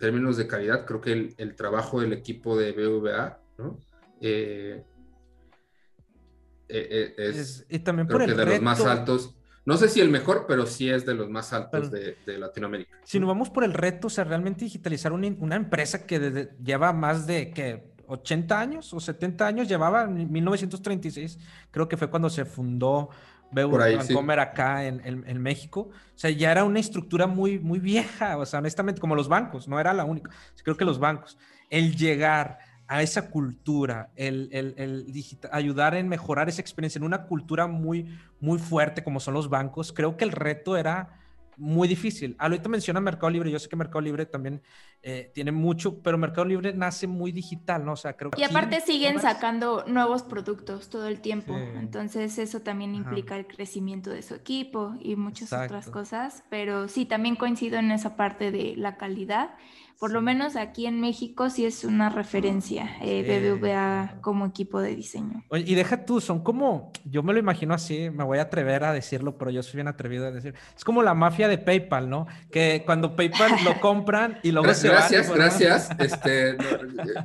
términos 0.05 0.36
de 0.36 0.46
calidad, 0.46 0.84
creo 0.84 1.00
que 1.00 1.34
el, 1.34 1.57
trabajo 1.57 1.98
del 1.98 2.12
equipo 2.12 2.59
de 2.59 2.72
BVA, 2.72 3.40
¿no? 3.57 3.78
Eh, 4.20 4.84
eh, 6.68 7.14
es, 7.16 7.64
y 7.70 7.78
también 7.78 8.07
por 8.07 8.20
el 8.20 8.36
de 8.36 8.44
los 8.44 8.61
más 8.61 8.84
altos. 8.84 9.34
No 9.64 9.78
sé 9.78 9.88
si 9.88 10.02
el 10.02 10.11
mejor, 10.11 10.44
pero 10.46 10.66
sí 10.66 10.90
es 10.90 11.07
de 11.07 11.14
los 11.14 11.30
más 11.30 11.55
altos 11.55 11.90
de, 11.90 12.18
Latinoamérica. 12.26 12.98
Si 13.05 13.18
nos 13.18 13.28
vamos 13.28 13.48
por 13.48 13.64
el 13.64 13.72
reto, 13.72 14.09
o 14.09 14.11
sea, 14.11 14.24
realmente 14.24 14.66
digitalizar 14.66 15.12
una, 15.14 15.34
una 15.40 15.57
empresa 15.57 16.07
que 16.07 16.50
lleva 16.62 16.92
más 16.92 17.26
de 17.26 17.50
que 17.50 17.94
80 18.07 18.61
años 18.61 18.92
o 18.92 19.00
70 19.00 19.46
años, 19.46 19.68
llevaba 19.68 20.05
en 20.05 20.30
1936, 20.30 21.38
creo 21.70 21.88
que 21.88 21.96
fue 21.96 22.11
cuando 22.11 22.28
se 22.28 22.44
fundó 22.44 23.09
Vancomer 23.55 24.40
acá 24.40 24.84
en, 24.84 25.00
en, 25.05 25.42
México. 25.42 25.90
O 25.90 26.18
sea, 26.18 26.30
ya 26.30 26.50
era 26.50 26.64
una 26.64 26.80
estructura 26.80 27.26
muy, 27.26 27.59
muy 27.59 27.78
vieja, 27.78 28.36
o 28.36 28.46
sea, 28.46 28.59
honestamente, 28.59 29.00
como 29.00 29.14
los 29.14 29.28
bancos, 29.28 29.68
no 29.68 29.78
era 29.78 29.92
la 29.92 30.05
única. 30.05 30.30
Creo 30.62 30.76
que 30.76 30.84
los 30.84 30.98
bancos, 30.98 31.38
el 31.70 31.96
llegar 31.96 32.59
a 32.86 33.02
esa 33.02 33.30
cultura, 33.30 34.11
el, 34.16 34.48
el, 34.52 34.74
el 34.76 35.24
ayudar 35.52 35.94
en 35.94 36.09
mejorar 36.09 36.48
esa 36.48 36.61
experiencia 36.61 36.98
en 36.98 37.05
una 37.05 37.26
cultura 37.26 37.66
muy, 37.66 38.18
muy 38.40 38.59
fuerte 38.59 39.02
como 39.02 39.20
son 39.20 39.34
los 39.34 39.48
bancos, 39.48 39.92
creo 39.92 40.16
que 40.16 40.24
el 40.24 40.32
reto 40.32 40.76
era 40.76 41.23
muy 41.57 41.88
difícil. 41.88 42.36
Ahorita 42.38 42.68
menciona 42.68 43.00
Mercado 43.00 43.30
Libre, 43.30 43.50
yo 43.50 43.59
sé 43.59 43.68
que 43.68 43.76
Mercado 43.76 44.00
Libre 44.00 44.26
también 44.26 44.62
eh, 45.02 45.30
tiene 45.34 45.52
mucho, 45.52 46.02
pero 46.02 46.18
Mercado 46.18 46.44
Libre 46.46 46.72
nace 46.72 47.07
muy 47.07 47.32
digital, 47.32 47.84
¿no? 47.84 47.92
O 47.92 47.96
sea, 47.96 48.16
creo 48.16 48.30
que... 48.30 48.40
Y 48.40 48.44
aparte 48.44 48.80
siguen 48.80 49.20
sacando 49.20 49.84
nuevos 49.86 50.22
productos 50.22 50.88
todo 50.88 51.09
el 51.09 51.20
tiempo, 51.20 51.57
entonces 51.57 52.38
eso 52.38 52.61
también 52.61 52.94
implica 52.94 53.36
el 53.36 53.46
crecimiento 53.46 54.11
de 54.11 54.22
su 54.22 54.34
equipo 54.34 54.94
y 55.00 55.16
muchas 55.16 55.52
otras 55.52 55.88
cosas, 55.88 56.44
pero 56.50 56.88
sí, 56.88 57.07
también 57.07 57.36
coincido 57.36 57.78
en 57.78 57.90
esa 57.90 58.16
parte 58.16 58.50
de 58.50 58.74
la 58.76 58.96
calidad 58.96 59.50
por 59.99 60.11
lo 60.11 60.20
menos 60.20 60.57
aquí 60.57 60.86
en 60.86 61.01
México 61.01 61.51
sí 61.51 61.64
es 61.64 61.84
una 61.84 62.11
referencia 62.11 62.90
eh, 63.01 63.22
BBVA 63.22 64.18
como 64.20 64.47
equipo 64.47 64.80
de 64.80 64.95
diseño. 64.95 65.45
Oye, 65.49 65.64
y 65.66 65.74
deja 65.74 66.05
tú, 66.05 66.20
son 66.20 66.42
como, 66.42 66.92
yo 67.05 67.22
me 67.22 67.32
lo 67.32 67.38
imagino 67.38 67.74
así, 67.74 68.11
me 68.11 68.24
voy 68.24 68.38
a 68.38 68.42
atrever 68.42 68.84
a 68.84 68.92
decirlo, 68.92 69.38
pero 69.38 69.51
yo 69.51 69.62
soy 69.62 69.76
bien 69.76 69.88
atrevido 69.88 70.26
a 70.26 70.30
decir, 70.30 70.55
es 70.76 70.84
como 70.84 71.03
la 71.03 71.14
mafia 71.14 71.49
de 71.49 71.59
PayPal, 71.59 72.11
¿no? 72.11 72.26
Que 72.51 72.82
cuando 72.84 73.16
PayPal 73.16 73.53
lo 73.64 73.80
compran 73.80 74.38
y 74.42 74.53
luego 74.53 74.72
se 74.74 74.88
Gracias, 74.88 75.32
gracias. 75.32 75.90
Este, 76.05 76.57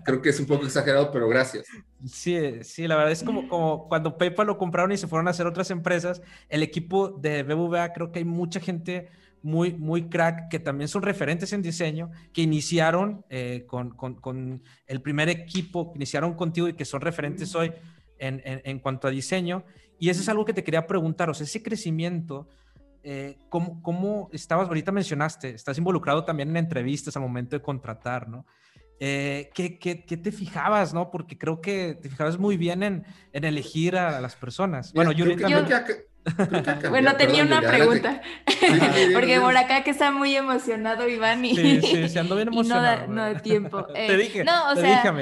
creo 0.06 0.22
que 0.22 0.30
es 0.30 0.40
un 0.40 0.46
poco 0.46 0.66
exagerado, 0.66 1.12
pero 1.12 1.28
gracias. 1.28 1.66
Sí, 2.06 2.64
sí, 2.64 2.88
la 2.88 2.96
verdad 2.96 3.12
es 3.12 3.24
como, 3.24 3.48
como 3.48 3.88
cuando 3.90 4.18
PayPal 4.18 4.48
lo 4.48 4.58
compraron 4.58 4.92
y 4.92 4.98
se 4.98 5.08
fueron 5.08 5.28
a 5.28 5.32
hacer 5.32 5.48
otras 5.48 5.70
empresas, 5.72 6.22
el 6.48 6.64
equipo 6.64 7.10
de 7.10 7.44
BBVA, 7.44 7.94
creo 7.94 8.12
que 8.12 8.20
hay 8.20 8.26
mucha 8.26 8.60
gente 8.60 9.10
muy, 9.42 9.74
muy 9.74 10.10
crack, 10.10 10.50
que 10.50 10.60
también 10.60 10.88
son 10.88 11.02
referentes 11.02 11.54
en 11.54 11.62
diseño, 11.62 12.12
que 12.34 12.42
iniciaron 12.42 13.26
eh, 13.30 13.66
con, 13.68 13.92
con, 13.92 14.64
el 14.88 15.02
primer 15.02 15.30
equipo, 15.30 15.92
que 15.92 15.98
iniciaron 15.98 16.34
contigo 16.34 16.68
y 16.68 16.74
que 16.74 16.86
son 16.86 17.02
referentes 17.02 17.56
hoy 17.56 17.72
en, 18.18 18.42
en, 18.44 18.80
cuanto 18.80 19.08
a 19.08 19.12
diseño. 19.12 19.64
Y 20.00 20.10
eso 20.10 20.22
es 20.22 20.30
algo 20.30 20.46
que 20.46 20.54
te 20.54 20.64
quería 20.64 20.88
preguntar, 20.88 21.30
o 21.30 21.34
sea, 21.34 21.46
ese 21.46 21.64
crecimiento, 21.64 22.48
eh, 23.04 23.38
¿cómo, 23.50 23.82
¿cómo, 23.82 24.30
estabas, 24.32 24.68
ahorita 24.68 24.92
mencionaste, 24.92 25.50
estás 25.50 25.78
involucrado 25.78 26.26
también 26.26 26.50
en 26.50 26.58
entrevistas 26.58 27.16
al 27.16 27.22
momento 27.22 27.56
de 27.56 27.62
contratar, 27.62 28.28
¿no? 28.28 28.46
Eh, 29.02 29.50
¿qué, 29.54 29.80
qué, 29.80 30.04
qué, 30.04 30.18
te 30.18 30.32
fijabas, 30.32 30.94
no? 30.94 31.10
Porque 31.10 31.38
creo 31.38 31.62
que 31.62 31.98
te 32.02 32.10
fijabas 32.10 32.38
muy 32.38 32.58
bien 32.58 32.84
en, 32.84 33.06
en 33.32 33.46
elegir 33.46 33.96
a, 33.96 34.20
las 34.20 34.36
personas. 34.36 34.92
Bueno, 34.92 35.14
yo, 35.14 35.26
también 35.38 35.66
bueno, 36.90 37.16
tenía 37.16 37.44
una 37.44 37.62
pregunta. 37.62 38.22
Porque 39.14 39.40
por 39.40 39.56
acá 39.56 39.84
que 39.84 39.92
está 39.92 40.12
muy 40.12 40.36
emocionado 40.36 41.08
Iván 41.08 41.44
y, 41.46 41.56
sí, 41.56 41.82
sí, 41.82 42.10
se 42.10 42.20
ando 42.20 42.36
bien 42.36 42.48
emocionado. 42.52 43.08
no, 43.08 43.22
da, 43.22 43.42
tiempo. 43.42 43.86
te 43.94 44.14
eh, 44.14 44.18
dije, 44.18 44.44
no, 44.44 44.72
o 44.72 44.76
sea, 44.76 45.14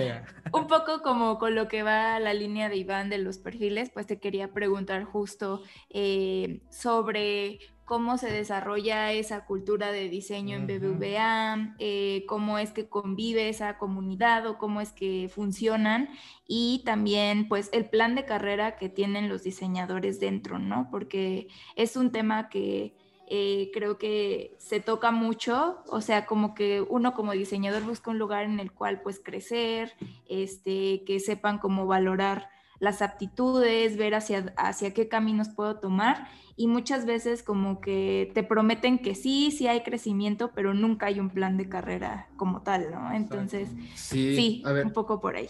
un 0.51 0.67
poco 0.67 1.01
como 1.01 1.37
con 1.37 1.55
lo 1.55 1.67
que 1.67 1.83
va 1.83 2.19
la 2.19 2.33
línea 2.33 2.69
de 2.69 2.77
Iván 2.77 3.09
de 3.09 3.17
los 3.17 3.37
perfiles, 3.37 3.89
pues 3.93 4.07
te 4.07 4.19
quería 4.19 4.49
preguntar 4.49 5.03
justo 5.03 5.61
eh, 5.89 6.61
sobre 6.69 7.59
cómo 7.87 8.17
se 8.17 8.29
desarrolla 8.29 9.13
esa 9.13 9.45
cultura 9.45 9.93
de 9.93 10.09
diseño 10.09 10.57
en 10.57 10.67
BBVA, 10.67 11.75
eh, 11.79 12.25
cómo 12.27 12.59
es 12.59 12.71
que 12.71 12.89
convive 12.89 13.47
esa 13.47 13.77
comunidad 13.77 14.45
o 14.45 14.57
cómo 14.57 14.81
es 14.81 14.91
que 14.91 15.31
funcionan 15.33 16.09
y 16.45 16.83
también 16.83 17.47
pues 17.47 17.69
el 17.71 17.85
plan 17.89 18.13
de 18.13 18.25
carrera 18.25 18.75
que 18.75 18.89
tienen 18.89 19.29
los 19.29 19.43
diseñadores 19.43 20.19
dentro, 20.19 20.59
¿no? 20.59 20.89
Porque 20.91 21.47
es 21.77 21.95
un 21.95 22.11
tema 22.11 22.49
que 22.49 22.93
eh, 23.29 23.71
creo 23.73 23.97
que 23.97 24.57
se 24.57 24.81
toca 24.81 25.11
mucho, 25.11 25.81
o 25.87 26.01
sea, 26.01 26.25
como 26.25 26.55
que 26.55 26.81
uno 26.81 27.13
como 27.13 27.31
diseñador 27.31 27.83
busca 27.83 28.11
un 28.11 28.19
lugar 28.19 28.43
en 28.43 28.59
el 28.59 28.73
cual 28.73 29.01
pues 29.01 29.21
crecer, 29.23 29.93
este, 30.27 31.05
que 31.05 31.21
sepan 31.21 31.57
cómo 31.57 31.87
valorar 31.87 32.49
las 32.79 33.01
aptitudes, 33.01 33.97
ver 33.97 34.15
hacia, 34.15 34.53
hacia 34.57 34.93
qué 34.93 35.07
caminos 35.07 35.49
puedo 35.49 35.79
tomar 35.79 36.27
y 36.55 36.67
muchas 36.67 37.05
veces 37.05 37.43
como 37.43 37.79
que 37.81 38.31
te 38.33 38.43
prometen 38.43 38.99
que 38.99 39.15
sí, 39.15 39.51
sí 39.51 39.67
hay 39.67 39.81
crecimiento, 39.81 40.51
pero 40.53 40.73
nunca 40.73 41.05
hay 41.05 41.19
un 41.19 41.29
plan 41.29 41.55
de 41.55 41.69
carrera 41.69 42.29
como 42.35 42.63
tal, 42.63 42.91
¿no? 42.91 43.13
Entonces, 43.13 43.69
sí, 43.95 44.63
un 44.83 44.91
poco 44.91 45.21
por 45.21 45.35
ahí. 45.35 45.49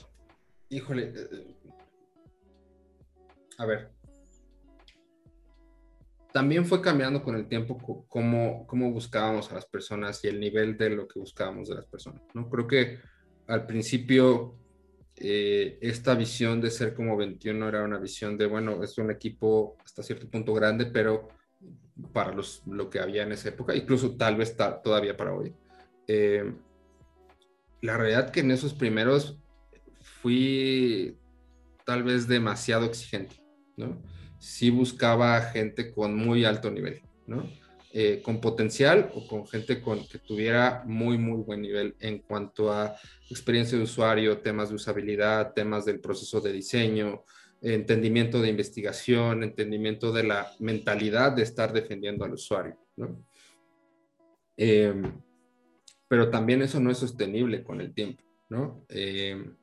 Híjole, 0.69 1.13
eh, 1.15 1.29
eh, 1.31 1.55
a 3.57 3.65
ver, 3.65 3.91
también 6.33 6.65
fue 6.65 6.81
cambiando 6.81 7.23
con 7.23 7.35
el 7.35 7.47
tiempo 7.47 8.05
cómo, 8.09 8.67
cómo 8.67 8.91
buscábamos 8.91 9.49
a 9.49 9.55
las 9.55 9.65
personas 9.65 10.23
y 10.25 10.27
el 10.27 10.39
nivel 10.39 10.77
de 10.77 10.89
lo 10.89 11.07
que 11.07 11.19
buscábamos 11.19 11.69
de 11.69 11.75
las 11.75 11.87
personas, 11.87 12.21
¿no? 12.33 12.49
Creo 12.49 12.67
que 12.67 12.99
al 13.47 13.65
principio 13.65 14.55
eh, 15.19 15.77
esta 15.81 16.13
visión 16.15 16.61
de 16.61 16.69
ser 16.69 16.93
como 16.93 17.17
21 17.17 17.67
era 17.67 17.83
una 17.83 17.97
visión 17.97 18.37
de, 18.37 18.45
bueno, 18.45 18.83
es 18.83 18.97
un 18.97 19.09
equipo 19.09 19.75
hasta 19.83 20.03
cierto 20.03 20.29
punto 20.29 20.53
grande, 20.53 20.85
pero 20.85 21.29
para 22.13 22.31
los, 22.31 22.61
lo 22.67 22.89
que 22.89 22.99
había 22.99 23.23
en 23.23 23.31
esa 23.31 23.49
época, 23.49 23.75
incluso 23.75 24.15
tal 24.15 24.35
vez 24.35 24.55
todavía 24.83 25.17
para 25.17 25.33
hoy. 25.33 25.53
Eh, 26.07 26.53
la 27.81 27.97
realidad 27.97 28.31
que 28.31 28.41
en 28.41 28.51
esos 28.51 28.73
primeros 28.73 29.39
fui 30.21 31.17
tal 31.85 32.03
vez 32.03 32.27
demasiado 32.27 32.85
exigente, 32.85 33.41
¿no? 33.75 34.01
Sí 34.39 34.69
buscaba 34.69 35.41
gente 35.41 35.91
con 35.91 36.15
muy 36.15 36.45
alto 36.45 36.69
nivel, 36.69 37.01
¿no? 37.25 37.49
Eh, 37.99 38.21
con 38.21 38.39
potencial 38.39 39.09
o 39.15 39.25
con 39.25 39.47
gente 39.47 39.81
con, 39.81 40.07
que 40.07 40.19
tuviera 40.19 40.83
muy, 40.85 41.17
muy 41.17 41.41
buen 41.41 41.63
nivel 41.63 41.95
en 41.99 42.19
cuanto 42.19 42.71
a 42.71 42.95
experiencia 43.27 43.75
de 43.75 43.85
usuario, 43.85 44.37
temas 44.37 44.69
de 44.69 44.75
usabilidad, 44.75 45.53
temas 45.53 45.83
del 45.83 45.99
proceso 45.99 46.39
de 46.39 46.53
diseño, 46.53 47.23
entendimiento 47.59 48.39
de 48.39 48.49
investigación, 48.49 49.41
entendimiento 49.41 50.11
de 50.11 50.25
la 50.25 50.51
mentalidad 50.59 51.31
de 51.31 51.41
estar 51.41 51.73
defendiendo 51.73 52.23
al 52.23 52.33
usuario. 52.33 52.77
¿no? 52.97 53.25
Em, 54.55 55.19
pero 56.07 56.29
también 56.29 56.61
eso 56.61 56.79
no 56.79 56.91
es 56.91 56.99
sostenible 56.99 57.63
con 57.63 57.81
el 57.81 57.95
tiempo. 57.95 58.23
¿no? 58.49 58.85
Em, 58.89 59.56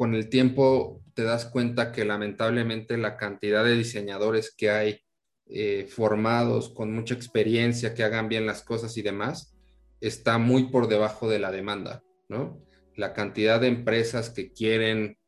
con 0.00 0.14
el 0.14 0.30
tiempo 0.30 1.02
te 1.12 1.24
das 1.24 1.44
cuenta 1.44 1.92
que 1.92 2.06
lamentablemente 2.06 2.96
la 2.96 3.18
cantidad 3.18 3.62
de 3.62 3.76
diseñadores 3.76 4.50
que 4.50 4.70
hay 4.70 5.00
eh, 5.44 5.86
formados 5.90 6.70
con 6.70 6.90
mucha 6.94 7.12
experiencia, 7.12 7.92
que 7.92 8.02
hagan 8.02 8.30
bien 8.30 8.46
las 8.46 8.62
cosas 8.62 8.96
y 8.96 9.02
demás, 9.02 9.54
está 10.00 10.38
muy 10.38 10.70
por 10.70 10.88
debajo 10.88 11.28
de 11.28 11.38
la 11.38 11.52
demanda, 11.52 12.02
¿no? 12.30 12.64
La 12.96 13.12
cantidad 13.12 13.60
de 13.60 13.66
empresas 13.66 14.30
que 14.30 14.54
quieren, 14.54 15.18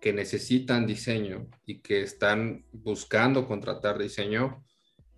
que 0.00 0.12
necesitan 0.12 0.86
diseño 0.86 1.48
y 1.66 1.80
que 1.80 2.02
están 2.02 2.66
buscando 2.70 3.48
contratar 3.48 3.98
diseño, 3.98 4.64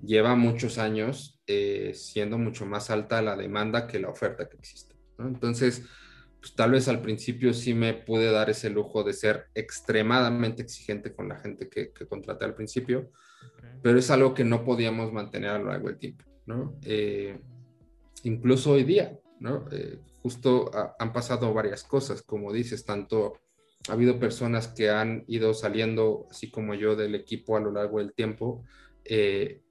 lleva 0.02 0.36
muchos 0.36 0.78
años 0.78 1.38
eh, 1.46 1.92
siendo 1.94 2.38
mucho 2.38 2.64
más 2.64 2.88
alta 2.88 3.20
la 3.20 3.36
demanda 3.36 3.86
que 3.86 4.00
la 4.00 4.08
oferta 4.08 4.48
que 4.48 4.56
existe. 4.56 4.94
¿no? 5.18 5.28
Entonces, 5.28 5.82
pues 6.40 6.54
tal 6.54 6.72
vez 6.72 6.88
al 6.88 7.02
principio 7.02 7.52
sí 7.52 7.74
me 7.74 7.94
pude 7.94 8.30
dar 8.30 8.50
ese 8.50 8.70
lujo 8.70 9.02
de 9.02 9.12
ser 9.12 9.46
extremadamente 9.54 10.62
exigente 10.62 11.14
con 11.14 11.28
la 11.28 11.36
gente 11.36 11.68
que, 11.68 11.92
que 11.92 12.06
contraté 12.06 12.44
al 12.44 12.54
principio, 12.54 13.10
pero 13.82 13.98
es 13.98 14.10
algo 14.10 14.34
que 14.34 14.44
no 14.44 14.64
podíamos 14.64 15.12
mantener 15.12 15.50
a 15.50 15.58
lo 15.58 15.66
largo 15.66 15.88
del 15.88 15.98
tiempo, 15.98 16.24
¿no? 16.46 16.78
Eh, 16.84 17.38
incluso 18.24 18.72
hoy 18.72 18.84
día, 18.84 19.18
¿no? 19.40 19.66
Eh, 19.72 19.98
justo 20.22 20.70
han 20.98 21.12
pasado 21.12 21.52
varias 21.54 21.84
cosas, 21.84 22.22
como 22.22 22.52
dices, 22.52 22.84
tanto 22.84 23.34
ha 23.88 23.92
habido 23.92 24.18
personas 24.18 24.68
que 24.68 24.90
han 24.90 25.24
ido 25.28 25.54
saliendo, 25.54 26.26
así 26.30 26.50
como 26.50 26.74
yo, 26.74 26.96
del 26.96 27.14
equipo 27.14 27.56
a 27.56 27.60
lo 27.60 27.70
largo 27.70 27.98
del 27.98 28.12
tiempo, 28.12 28.64
eh, 29.04 29.62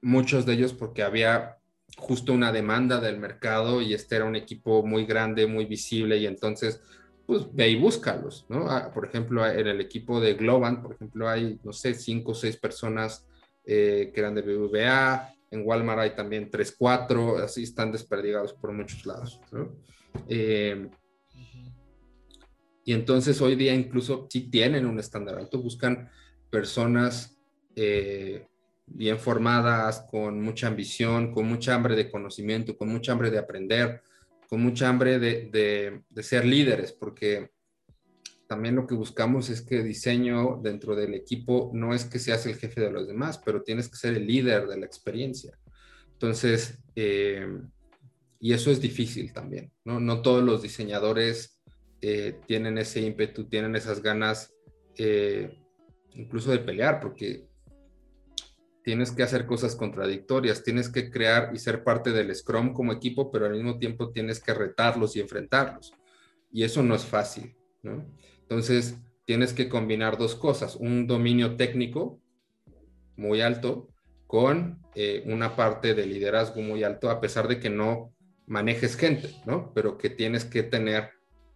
muchos 0.00 0.46
de 0.46 0.54
ellos 0.54 0.72
porque 0.72 1.02
había 1.02 1.58
justo 1.96 2.32
una 2.32 2.52
demanda 2.52 3.00
del 3.00 3.18
mercado 3.18 3.80
y 3.80 3.94
este 3.94 4.16
era 4.16 4.24
un 4.24 4.36
equipo 4.36 4.84
muy 4.84 5.06
grande, 5.06 5.46
muy 5.46 5.64
visible 5.64 6.18
y 6.18 6.26
entonces 6.26 6.80
pues 7.26 7.52
ve 7.52 7.68
y 7.70 7.76
búscalos, 7.76 8.46
¿no? 8.48 8.70
Ah, 8.70 8.92
por 8.92 9.04
ejemplo, 9.04 9.44
en 9.44 9.66
el 9.66 9.80
equipo 9.80 10.20
de 10.20 10.34
Globant, 10.34 10.80
por 10.80 10.94
ejemplo, 10.94 11.28
hay, 11.28 11.58
no 11.64 11.72
sé, 11.72 11.94
cinco 11.94 12.32
o 12.32 12.34
seis 12.34 12.56
personas 12.56 13.26
eh, 13.64 14.12
que 14.14 14.20
eran 14.20 14.34
de 14.34 14.42
BBVA, 14.42 15.34
en 15.50 15.62
Walmart 15.64 16.00
hay 16.00 16.14
también 16.14 16.50
tres, 16.50 16.74
cuatro, 16.76 17.38
así 17.38 17.64
están 17.64 17.90
desperdigados 17.90 18.52
por 18.52 18.72
muchos 18.72 19.04
lados, 19.06 19.40
¿no? 19.50 19.74
Eh, 20.28 20.88
y 22.84 22.92
entonces 22.92 23.40
hoy 23.40 23.56
día 23.56 23.74
incluso 23.74 24.28
sí 24.30 24.48
tienen 24.48 24.86
un 24.86 25.00
estándar 25.00 25.36
alto, 25.36 25.60
buscan 25.60 26.08
personas 26.48 27.36
eh, 27.74 28.46
bien 28.86 29.18
formadas, 29.18 30.06
con 30.10 30.40
mucha 30.40 30.68
ambición, 30.68 31.32
con 31.32 31.46
mucha 31.46 31.74
hambre 31.74 31.96
de 31.96 32.10
conocimiento, 32.10 32.76
con 32.76 32.88
mucha 32.88 33.12
hambre 33.12 33.30
de 33.30 33.38
aprender, 33.38 34.02
con 34.48 34.62
mucha 34.62 34.88
hambre 34.88 35.18
de, 35.18 36.02
ser 36.22 36.44
líderes, 36.44 36.92
porque 36.92 37.50
también 38.46 38.76
lo 38.76 38.86
que 38.86 38.94
buscamos 38.94 39.50
es 39.50 39.60
que 39.60 39.82
diseño 39.82 40.60
dentro 40.62 40.94
del 40.94 41.14
equipo 41.14 41.70
no 41.74 41.94
es 41.94 42.04
que 42.04 42.20
seas 42.20 42.46
el 42.46 42.54
jefe 42.54 42.80
de 42.80 42.92
los 42.92 43.08
demás, 43.08 43.38
pero 43.44 43.62
tienes 43.62 43.88
que 43.88 43.96
ser 43.96 44.14
el 44.14 44.26
líder 44.26 44.68
de 44.68 44.78
la 44.78 44.86
experiencia. 44.86 45.58
Entonces, 46.12 46.78
eh, 46.94 47.46
y 48.38 48.52
eso 48.52 48.70
es 48.70 48.80
difícil 48.80 49.32
también, 49.32 49.72
¿no? 49.84 49.98
No 49.98 50.22
todos 50.22 50.44
los 50.44 50.62
diseñadores 50.62 51.58
eh, 52.00 52.38
tienen 52.46 52.78
ese 52.78 53.00
ímpetu, 53.00 53.48
tienen 53.48 53.74
esas 53.74 54.02
ganas 54.02 54.54
eh, 54.96 55.58
incluso 56.12 56.50
de 56.50 56.60
pelear, 56.60 57.00
porque 57.00 57.48
tienes 58.86 59.10
que 59.10 59.24
hacer 59.24 59.46
cosas 59.46 59.74
contradictorias, 59.74 60.62
tienes 60.62 60.88
que 60.88 61.10
crear 61.10 61.50
y 61.52 61.58
ser 61.58 61.82
parte 61.82 62.12
del 62.12 62.32
Scrum 62.32 62.72
como 62.72 62.92
equipo, 62.92 63.32
pero 63.32 63.46
al 63.46 63.54
mismo 63.54 63.80
tiempo 63.80 64.12
tienes 64.12 64.38
que 64.38 64.54
retarlos 64.54 65.16
y 65.16 65.20
enfrentarlos. 65.20 65.92
Y 66.52 66.62
eso 66.62 66.84
no 66.84 66.94
es 66.94 67.04
fácil, 67.04 67.56
¿no? 67.82 68.06
Entonces, 68.42 68.96
tienes 69.24 69.52
que 69.52 69.68
combinar 69.68 70.16
dos 70.16 70.36
cosas, 70.36 70.76
un 70.76 71.08
dominio 71.08 71.56
técnico 71.56 72.20
muy 73.16 73.40
alto 73.40 73.88
con 74.28 74.78
eh, 74.94 75.24
una 75.26 75.56
parte 75.56 75.94
de 75.94 76.06
liderazgo 76.06 76.60
muy 76.60 76.84
alto, 76.84 77.10
a 77.10 77.20
pesar 77.20 77.48
de 77.48 77.58
que 77.58 77.70
no 77.70 78.14
manejes 78.46 78.94
gente, 78.94 79.34
¿no? 79.46 79.72
Pero 79.74 79.98
que 79.98 80.10
tienes 80.10 80.44
que 80.44 80.62
tener, 80.62 81.10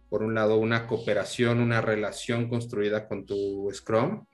por 0.09 0.21
un 0.21 0.35
lado, 0.35 0.57
una 0.57 0.85
cooperación, 0.85 1.61
una 1.61 1.79
relación 1.79 2.49
construida 2.49 3.07
con 3.07 3.25
tu 3.25 3.69
Scrum 3.71 4.25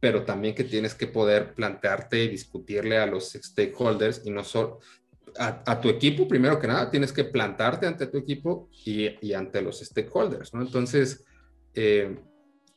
pero 0.00 0.24
también 0.24 0.54
que 0.54 0.64
tienes 0.64 0.94
que 0.94 1.06
poder 1.06 1.54
plantearte 1.54 2.24
y 2.24 2.28
discutirle 2.28 2.96
a 2.98 3.06
los 3.06 3.32
stakeholders 3.32 4.22
y 4.24 4.30
no 4.30 4.42
solo 4.42 4.80
a, 5.38 5.80
tu 5.80 5.88
equipo, 5.88 6.26
primero 6.26 6.58
que 6.58 6.66
nada, 6.66 6.90
tienes 6.90 7.12
que 7.12 7.24
plantarte 7.24 7.86
ante 7.86 8.06
tu 8.06 8.18
equipo 8.18 8.68
y, 8.84 9.32
ante 9.32 9.62
los 9.62 9.78
stakeholders, 9.80 10.52
¿no? 10.54 10.62
Entonces, 10.62 11.24
eh, 11.74 12.16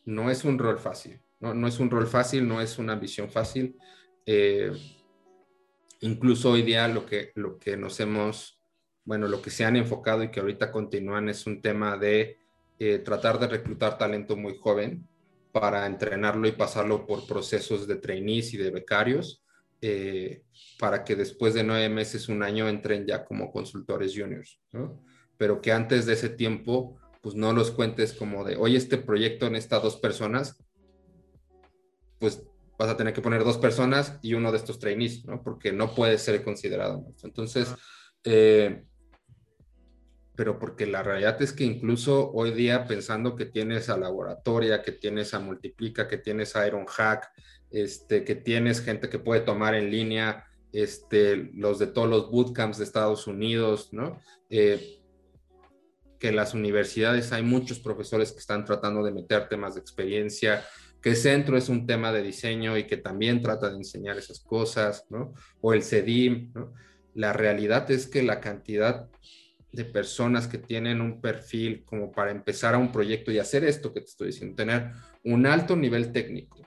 no 0.06 0.30
es 0.30 0.44
un 0.44 0.60
rol 0.60 0.78
fácil, 0.78 1.20
¿no? 1.40 1.54
No 1.54 1.68
es 1.68 1.80
un 1.80 1.90
rol 1.90 2.08
fácil, 2.08 2.48
no 2.48 2.62
es 2.62 2.78
una 2.78 2.96
visión 2.96 3.30
fácil. 3.30 3.76
Eh, 4.26 4.72
incluso 6.02 6.52
hoy 6.52 6.62
día 6.62 6.88
lo 6.88 7.06
que, 7.06 7.32
lo 7.36 7.58
que 7.58 7.76
nos 7.76 8.00
hemos, 8.00 8.62
bueno, 9.04 9.28
lo 9.28 9.42
que 9.42 9.50
se 9.50 9.66
han 9.66 9.76
enfocado 9.76 10.24
y 10.24 10.30
que 10.30 10.40
ahorita 10.40 10.72
continúan 10.72 11.30
es 11.30 11.48
un 11.48 11.62
tema 11.62 11.98
de 11.98 12.38
eh, 12.80 13.00
tratar 13.00 13.40
de 13.40 13.48
reclutar 13.48 13.98
talento 13.98 14.36
muy 14.36 14.58
joven, 14.58 15.08
para 15.54 15.86
entrenarlo 15.86 16.48
y 16.48 16.54
pasarlo 16.54 17.06
por 17.06 17.28
procesos 17.28 17.88
de 17.88 17.96
trainees 17.96 18.56
y 18.56 18.58
de 18.58 18.72
becarios, 18.72 19.44
eh, 19.82 20.42
para 20.80 21.04
que 21.04 21.16
después 21.16 21.54
de 21.54 21.64
nueve 21.64 21.90
meses, 21.90 22.28
un 22.28 22.42
año, 22.42 22.68
entren 22.68 23.06
ya 23.06 23.24
como 23.24 23.52
consultores 23.52 24.14
juniors, 24.18 24.60
¿no? 24.72 25.00
Pero 25.38 25.62
que 25.62 25.72
antes 25.72 26.08
de 26.08 26.14
ese 26.14 26.30
tiempo, 26.30 26.98
pues 27.22 27.36
no 27.36 27.54
los 27.54 27.70
cuentes 27.70 28.14
como 28.14 28.44
de, 28.44 28.56
oye, 28.56 28.78
este 28.78 28.98
proyecto 28.98 29.46
en 29.46 29.56
estas 29.56 29.84
dos 29.84 29.98
personas, 29.98 30.58
pues 32.18 32.44
vas 32.80 32.90
a 32.90 32.98
tener 32.98 33.14
que 33.14 33.22
poner 33.22 33.44
dos 33.44 33.60
personas 33.60 34.18
y 34.24 34.34
uno 34.34 34.52
de 34.52 34.58
estos 34.58 34.80
trainees, 34.80 35.24
¿no? 35.26 35.44
Porque 35.44 35.72
no 35.72 35.94
puede 35.94 36.18
ser 36.18 36.44
considerado. 36.44 37.06
Entonces, 37.22 37.76
eh, 38.24 38.86
pero 40.36 40.58
porque 40.58 40.88
la 40.88 41.04
realidad 41.04 41.42
es 41.42 41.54
que 41.54 41.64
incluso 41.64 42.32
hoy 42.32 42.52
día 42.52 42.88
pensando 42.88 43.36
que 43.36 43.46
tienes 43.46 43.90
a 43.90 43.98
Laboratoria, 43.98 44.82
que 44.82 44.92
tienes 44.92 45.34
a 45.34 45.40
Multiplica, 45.40 46.08
que 46.08 46.18
tienes 46.18 46.56
a 46.56 46.66
Iron 46.66 46.86
Hack, 46.86 47.32
este, 47.70 48.24
que 48.24 48.36
tienes 48.36 48.82
gente 48.82 49.10
que 49.10 49.20
puede 49.20 49.42
tomar 49.42 49.76
en 49.76 49.92
línea 49.92 50.46
este, 50.72 51.52
los 51.54 51.78
de 51.78 51.88
todos 51.88 52.10
los 52.10 52.32
bootcamps 52.32 52.80
de 52.80 52.84
Estados 52.84 53.28
Unidos, 53.28 53.90
¿no? 53.94 54.20
Eh, 54.50 55.00
que 56.20 56.30
en 56.30 56.36
las 56.36 56.54
universidades 56.54 57.32
hay 57.32 57.44
muchos 57.44 57.80
profesores 57.80 58.32
que 58.32 58.40
están 58.40 58.66
tratando 58.66 59.04
de 59.04 59.12
meter 59.12 59.50
temas 59.50 59.76
de 59.76 59.82
experiencia, 59.82 60.66
que 61.02 61.16
Centro 61.16 61.58
es 61.58 61.70
un 61.70 61.86
tema 61.86 62.12
de 62.12 62.24
diseño 62.24 62.78
y 62.78 62.88
que 62.88 62.98
también 62.98 63.42
trata 63.42 63.70
de 63.70 63.76
enseñar 63.76 64.18
esas 64.18 64.40
cosas, 64.40 65.06
¿no? 65.10 65.34
O 65.62 65.74
el 65.74 65.84
CEDIM, 65.84 66.54
¿no? 66.56 66.74
La 67.14 67.34
realidad 67.34 67.92
es 67.92 68.08
que 68.08 68.24
la 68.24 68.40
cantidad 68.40 69.10
de 69.74 69.86
personas 69.86 70.48
que 70.48 70.60
tienen 70.60 71.02
un 71.02 71.20
perfil 71.20 71.84
como 71.84 72.12
para 72.12 72.32
empezar 72.32 72.76
a 72.76 72.78
un 72.78 72.92
proyecto 72.92 73.32
y 73.32 73.40
hacer 73.40 73.64
esto 73.64 73.92
que 73.92 74.02
te 74.02 74.06
estoy 74.06 74.28
diciendo, 74.28 74.56
tener 74.56 74.92
un 75.24 75.48
alto 75.48 75.76
nivel 75.76 76.12
técnico 76.12 76.62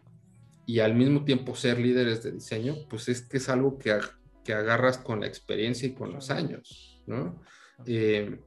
y 0.67 0.81
al 0.81 0.95
mismo 0.95 1.25
tiempo 1.25 1.55
ser 1.55 1.79
líderes 1.79 2.25
de 2.25 2.33
diseño, 2.33 2.75
pues 2.91 3.09
es 3.09 3.23
que 3.23 3.37
es 3.37 3.49
algo 3.49 3.79
que, 3.79 3.97
que 4.45 4.53
agarras 4.53 4.99
con 4.99 5.21
la 5.21 5.29
experiencia 5.29 5.87
y 5.87 5.95
con 5.95 6.13
los 6.13 6.31
años, 6.31 7.01
¿no? 7.07 7.41
Eh, 7.87 8.41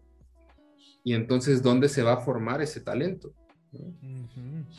y 1.06 1.14
entonces, 1.14 1.64
¿dónde 1.64 1.88
se 1.88 2.04
va 2.04 2.14
a 2.14 2.22
formar 2.22 2.62
ese 2.62 2.82
talento? 2.82 3.34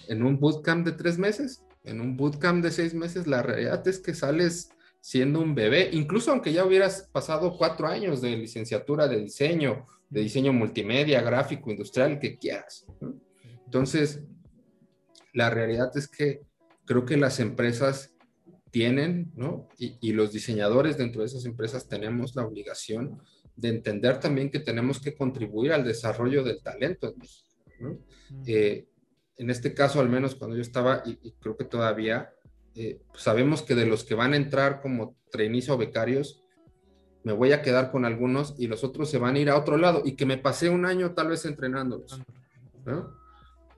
¿En 0.09 0.23
un 0.23 0.39
bootcamp 0.39 0.85
de 0.85 0.93
tres 0.93 1.17
meses? 1.17 1.65
¿En 1.85 2.03
un 2.03 2.19
bootcamp 2.19 2.63
de 2.63 2.71
seis 2.71 2.93
meses? 2.93 3.27
La 3.27 3.43
realidad 3.43 3.87
es 3.89 3.99
que 3.99 4.13
sales 4.13 4.71
siendo 5.01 5.41
un 5.41 5.55
bebé, 5.55 5.89
incluso 5.93 6.31
aunque 6.31 6.53
ya 6.53 6.65
hubieras 6.65 7.09
pasado 7.13 7.57
cuatro 7.57 7.87
años 7.87 8.21
de 8.21 8.37
licenciatura 8.37 9.09
de 9.09 9.21
diseño, 9.21 9.87
de 10.09 10.21
diseño 10.21 10.53
multimedia, 10.53 11.23
gráfico, 11.23 11.71
industrial, 11.71 12.19
que 12.19 12.37
quieras. 12.37 12.87
Entonces, 13.65 14.23
la 15.33 15.49
realidad 15.51 15.91
es 15.95 16.09
que 16.09 16.43
creo 16.85 17.05
que 17.05 17.17
las 17.17 17.41
empresas 17.41 18.15
tienen, 18.71 19.33
¿no? 19.35 19.69
Y, 19.79 20.13
los 20.13 20.33
diseñadores 20.33 20.97
dentro 20.97 21.23
de 21.23 21.27
esas 21.27 21.45
empresas 21.45 21.89
tenemos 21.89 22.37
la 22.37 22.45
obligación 22.45 23.21
de 23.57 23.69
entender 23.69 24.21
también 24.21 24.51
que 24.51 24.61
tenemos 24.61 25.01
que 25.01 25.15
contribuir 25.15 25.73
al 25.73 25.85
desarrollo 25.85 26.45
del 26.45 26.63
talento 26.63 27.09
en 27.09 27.19
México, 27.19 27.49
¿no? 27.81 27.99
Eh, 28.47 28.87
en 29.37 29.51
este 29.51 29.73
caso, 29.73 30.01
al 30.01 30.09
menos 30.09 30.35
cuando 30.35 30.57
yo 30.57 30.63
estaba, 30.63 31.03
y 31.05 31.33
creo 31.41 31.57
que 31.57 31.65
todavía, 31.65 32.31
eh, 32.75 33.01
sabemos 33.15 33.63
que 33.63 33.75
de 33.75 33.87
los 33.87 34.05
que 34.05 34.15
van 34.15 34.33
a 34.33 34.37
entrar 34.37 34.81
como 34.81 35.17
trainees 35.31 35.69
o 35.69 35.79
becarios, 35.79 36.43
me 37.23 37.33
voy 37.33 37.53
a 37.53 37.63
quedar 37.63 37.91
con 37.91 38.05
algunos 38.05 38.55
y 38.59 38.67
los 38.67 38.85
otros 38.85 39.11
se 39.11 39.19
van 39.19 39.37
a 39.37 39.39
ir 39.39 39.51
a 39.51 39.59
otro 39.59 39.77
lado 39.77 40.03
y 40.05 40.13
que 40.13 40.27
me 40.27 40.39
pasé 40.39 40.71
un 40.71 40.87
año 40.87 41.13
tal 41.13 41.29
vez 41.29 41.45
entrenándolos. 41.45 42.21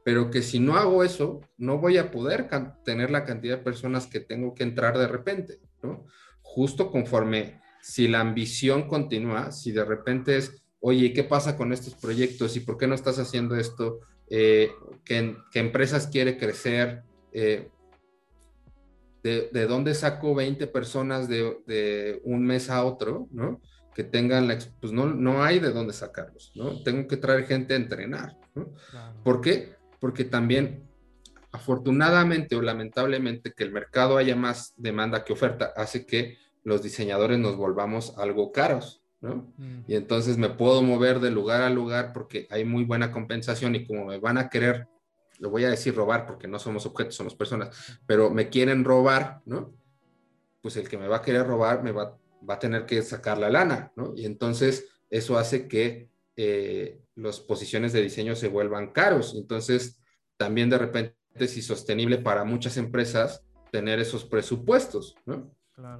Pero 0.04 0.30
que 0.30 0.42
si 0.42 0.60
no 0.60 0.76
hago 0.76 1.04
eso, 1.04 1.40
no 1.58 1.78
voy 1.78 1.98
a 1.98 2.10
poder 2.10 2.48
tener 2.84 3.10
la 3.10 3.24
cantidad 3.24 3.58
de 3.58 3.64
personas 3.64 4.06
que 4.06 4.20
tengo 4.20 4.54
que 4.54 4.62
entrar 4.62 4.98
de 4.98 5.08
repente. 5.08 5.60
Justo 6.42 6.90
conforme, 6.90 7.60
si 7.80 8.08
la 8.08 8.20
ambición 8.20 8.86
continúa, 8.86 9.52
si 9.52 9.72
de 9.72 9.84
repente 9.84 10.36
es, 10.36 10.62
oye, 10.80 11.12
¿qué 11.12 11.24
pasa 11.24 11.56
con 11.56 11.72
estos 11.72 11.94
proyectos 11.94 12.56
y 12.56 12.60
por 12.60 12.78
qué 12.78 12.86
no 12.86 12.94
estás 12.94 13.18
haciendo 13.18 13.56
esto? 13.56 14.00
Eh, 14.28 14.70
¿qué, 15.04 15.36
empresas 15.54 16.06
quiere 16.06 16.36
crecer? 16.36 17.02
Eh, 17.32 17.70
de, 19.22 19.66
dónde 19.66 19.94
saco 19.94 20.34
20 20.34 20.66
personas 20.66 21.28
de, 21.28 22.20
un 22.24 22.44
mes 22.44 22.70
a 22.70 22.84
otro, 22.84 23.28
¿no? 23.30 23.60
Que 23.94 24.04
tengan 24.04 24.48
la, 24.48 24.58
pues 24.80 24.92
no, 24.92 25.06
no 25.06 25.44
hay 25.44 25.60
de 25.60 25.70
dónde 25.70 25.92
sacarlos, 25.92 26.52
¿no? 26.54 26.82
Tengo 26.82 27.06
que 27.06 27.16
traer 27.16 27.46
gente 27.46 27.74
a 27.74 27.76
entrenar, 27.76 28.36
¿no? 28.54 28.72
¿Por 29.22 29.40
qué? 29.40 29.74
Porque 30.00 30.24
también, 30.24 30.88
afortunadamente 31.52 32.56
o 32.56 32.62
lamentablemente, 32.62 33.52
que 33.52 33.64
el 33.64 33.72
mercado 33.72 34.16
haya 34.16 34.34
más 34.34 34.72
demanda 34.76 35.24
que 35.24 35.32
oferta, 35.32 35.72
hace 35.76 36.06
que 36.06 36.38
los 36.64 36.82
diseñadores 36.82 37.38
nos 37.38 37.56
volvamos 37.56 38.16
algo 38.18 38.50
caros, 38.50 39.02
¿no? 39.20 39.52
Mm. 39.56 39.84
Y 39.86 39.94
entonces 39.94 40.36
me 40.36 40.48
puedo 40.48 40.82
mover 40.82 41.20
de 41.20 41.30
lugar 41.30 41.62
a 41.62 41.70
lugar 41.70 42.12
porque 42.12 42.46
hay 42.50 42.64
muy 42.64 42.84
buena 42.84 43.12
compensación 43.12 43.74
y 43.74 43.86
como 43.86 44.06
me 44.06 44.18
van 44.18 44.38
a 44.38 44.48
querer 44.48 44.88
lo 45.42 45.50
voy 45.50 45.64
a 45.64 45.70
decir 45.70 45.92
robar 45.92 46.24
porque 46.24 46.46
no 46.46 46.60
somos 46.60 46.86
objetos, 46.86 47.16
somos 47.16 47.34
personas, 47.34 47.98
pero 48.06 48.30
me 48.30 48.48
quieren 48.48 48.84
robar, 48.84 49.42
¿no? 49.44 49.74
Pues 50.60 50.76
el 50.76 50.88
que 50.88 50.96
me 50.96 51.08
va 51.08 51.16
a 51.16 51.22
querer 51.22 51.44
robar 51.44 51.82
me 51.82 51.90
va, 51.90 52.16
va 52.48 52.54
a 52.54 52.58
tener 52.60 52.86
que 52.86 53.02
sacar 53.02 53.38
la 53.38 53.50
lana, 53.50 53.92
¿no? 53.96 54.12
Y 54.16 54.24
entonces 54.24 54.86
eso 55.10 55.36
hace 55.36 55.66
que 55.66 56.08
eh, 56.36 57.00
las 57.16 57.40
posiciones 57.40 57.92
de 57.92 58.02
diseño 58.02 58.36
se 58.36 58.46
vuelvan 58.46 58.92
caros. 58.92 59.34
Entonces, 59.36 59.98
también 60.36 60.70
de 60.70 60.78
repente 60.78 61.16
es 61.34 61.56
insostenible 61.56 62.18
para 62.18 62.44
muchas 62.44 62.76
empresas 62.76 63.44
tener 63.72 63.98
esos 63.98 64.24
presupuestos, 64.24 65.16
¿no? 65.26 65.52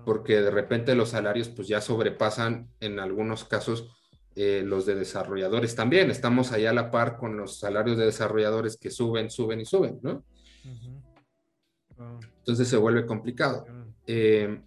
Porque 0.04 0.40
de 0.40 0.52
repente 0.52 0.94
los 0.94 1.08
salarios 1.08 1.48
pues 1.48 1.66
ya 1.66 1.80
sobrepasan 1.80 2.70
en 2.78 3.00
algunos 3.00 3.44
casos 3.44 3.90
eh, 4.34 4.62
los 4.64 4.86
de 4.86 4.94
desarrolladores 4.94 5.74
también. 5.74 6.10
Estamos 6.10 6.52
allá 6.52 6.70
a 6.70 6.74
la 6.74 6.90
par 6.90 7.16
con 7.18 7.36
los 7.36 7.58
salarios 7.58 7.98
de 7.98 8.06
desarrolladores 8.06 8.76
que 8.76 8.90
suben, 8.90 9.30
suben 9.30 9.60
y 9.60 9.64
suben, 9.64 10.00
¿no? 10.02 10.24
Entonces 12.38 12.66
se 12.68 12.76
vuelve 12.76 13.06
complicado. 13.06 13.66
Eh, 14.06 14.60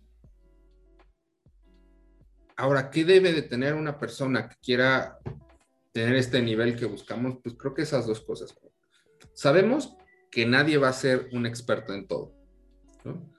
ahora, 2.56 2.90
¿qué 2.90 3.04
debe 3.04 3.34
de 3.34 3.42
tener 3.42 3.74
una 3.74 4.00
persona 4.00 4.48
que 4.48 4.56
quiera 4.62 5.20
tener 5.92 6.16
este 6.16 6.42
nivel 6.42 6.76
que 6.76 6.86
buscamos? 6.86 7.38
Pues 7.44 7.56
creo 7.56 7.74
que 7.74 7.82
esas 7.82 8.06
dos 8.06 8.22
cosas. 8.22 8.56
Sabemos 9.34 9.96
que 10.32 10.46
nadie 10.46 10.78
va 10.78 10.90
a 10.90 10.94
ser 10.94 11.30
un 11.34 11.46
experto 11.46 11.94
en 11.94 12.08
todo, 12.08 12.34
¿no? 13.04 13.35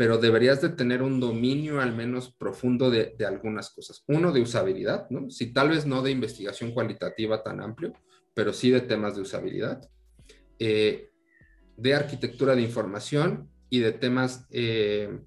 Pero 0.00 0.16
deberías 0.16 0.62
de 0.62 0.70
tener 0.70 1.02
un 1.02 1.20
dominio 1.20 1.78
al 1.78 1.94
menos 1.94 2.32
profundo 2.32 2.90
de, 2.90 3.14
algunas 3.28 3.68
cosas. 3.68 4.02
Uno 4.06 4.32
de 4.32 4.40
usabilidad, 4.40 5.10
¿no? 5.10 5.28
Si 5.28 5.52
tal 5.52 5.68
vez 5.68 5.84
no 5.84 6.00
de 6.00 6.10
investigación 6.10 6.72
cualitativa 6.72 7.42
tan 7.42 7.60
amplio, 7.60 7.92
pero 8.32 8.54
sí 8.54 8.70
de 8.70 8.80
temas 8.80 9.14
de 9.14 9.20
usabilidad. 9.20 9.90
Eh, 10.58 11.10
de 11.76 11.94
arquitectura 11.94 12.56
de 12.56 12.62
información 12.62 13.50
y 13.68 13.80
de 13.80 13.92
temas 13.92 14.46
eh, 14.48 15.20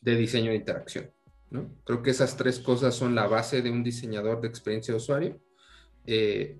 de 0.00 0.16
diseño 0.16 0.50
de 0.50 0.56
interacción. 0.56 1.12
¿no? 1.50 1.72
Creo 1.84 2.02
que 2.02 2.10
esas 2.10 2.36
tres 2.36 2.58
cosas 2.58 2.92
son 2.92 3.14
la 3.14 3.28
base 3.28 3.62
de 3.62 3.70
un 3.70 3.84
diseñador 3.84 4.40
de 4.40 4.48
experiencia 4.48 4.94
de 4.94 4.98
usuario. 4.98 5.40
Eh, 6.06 6.58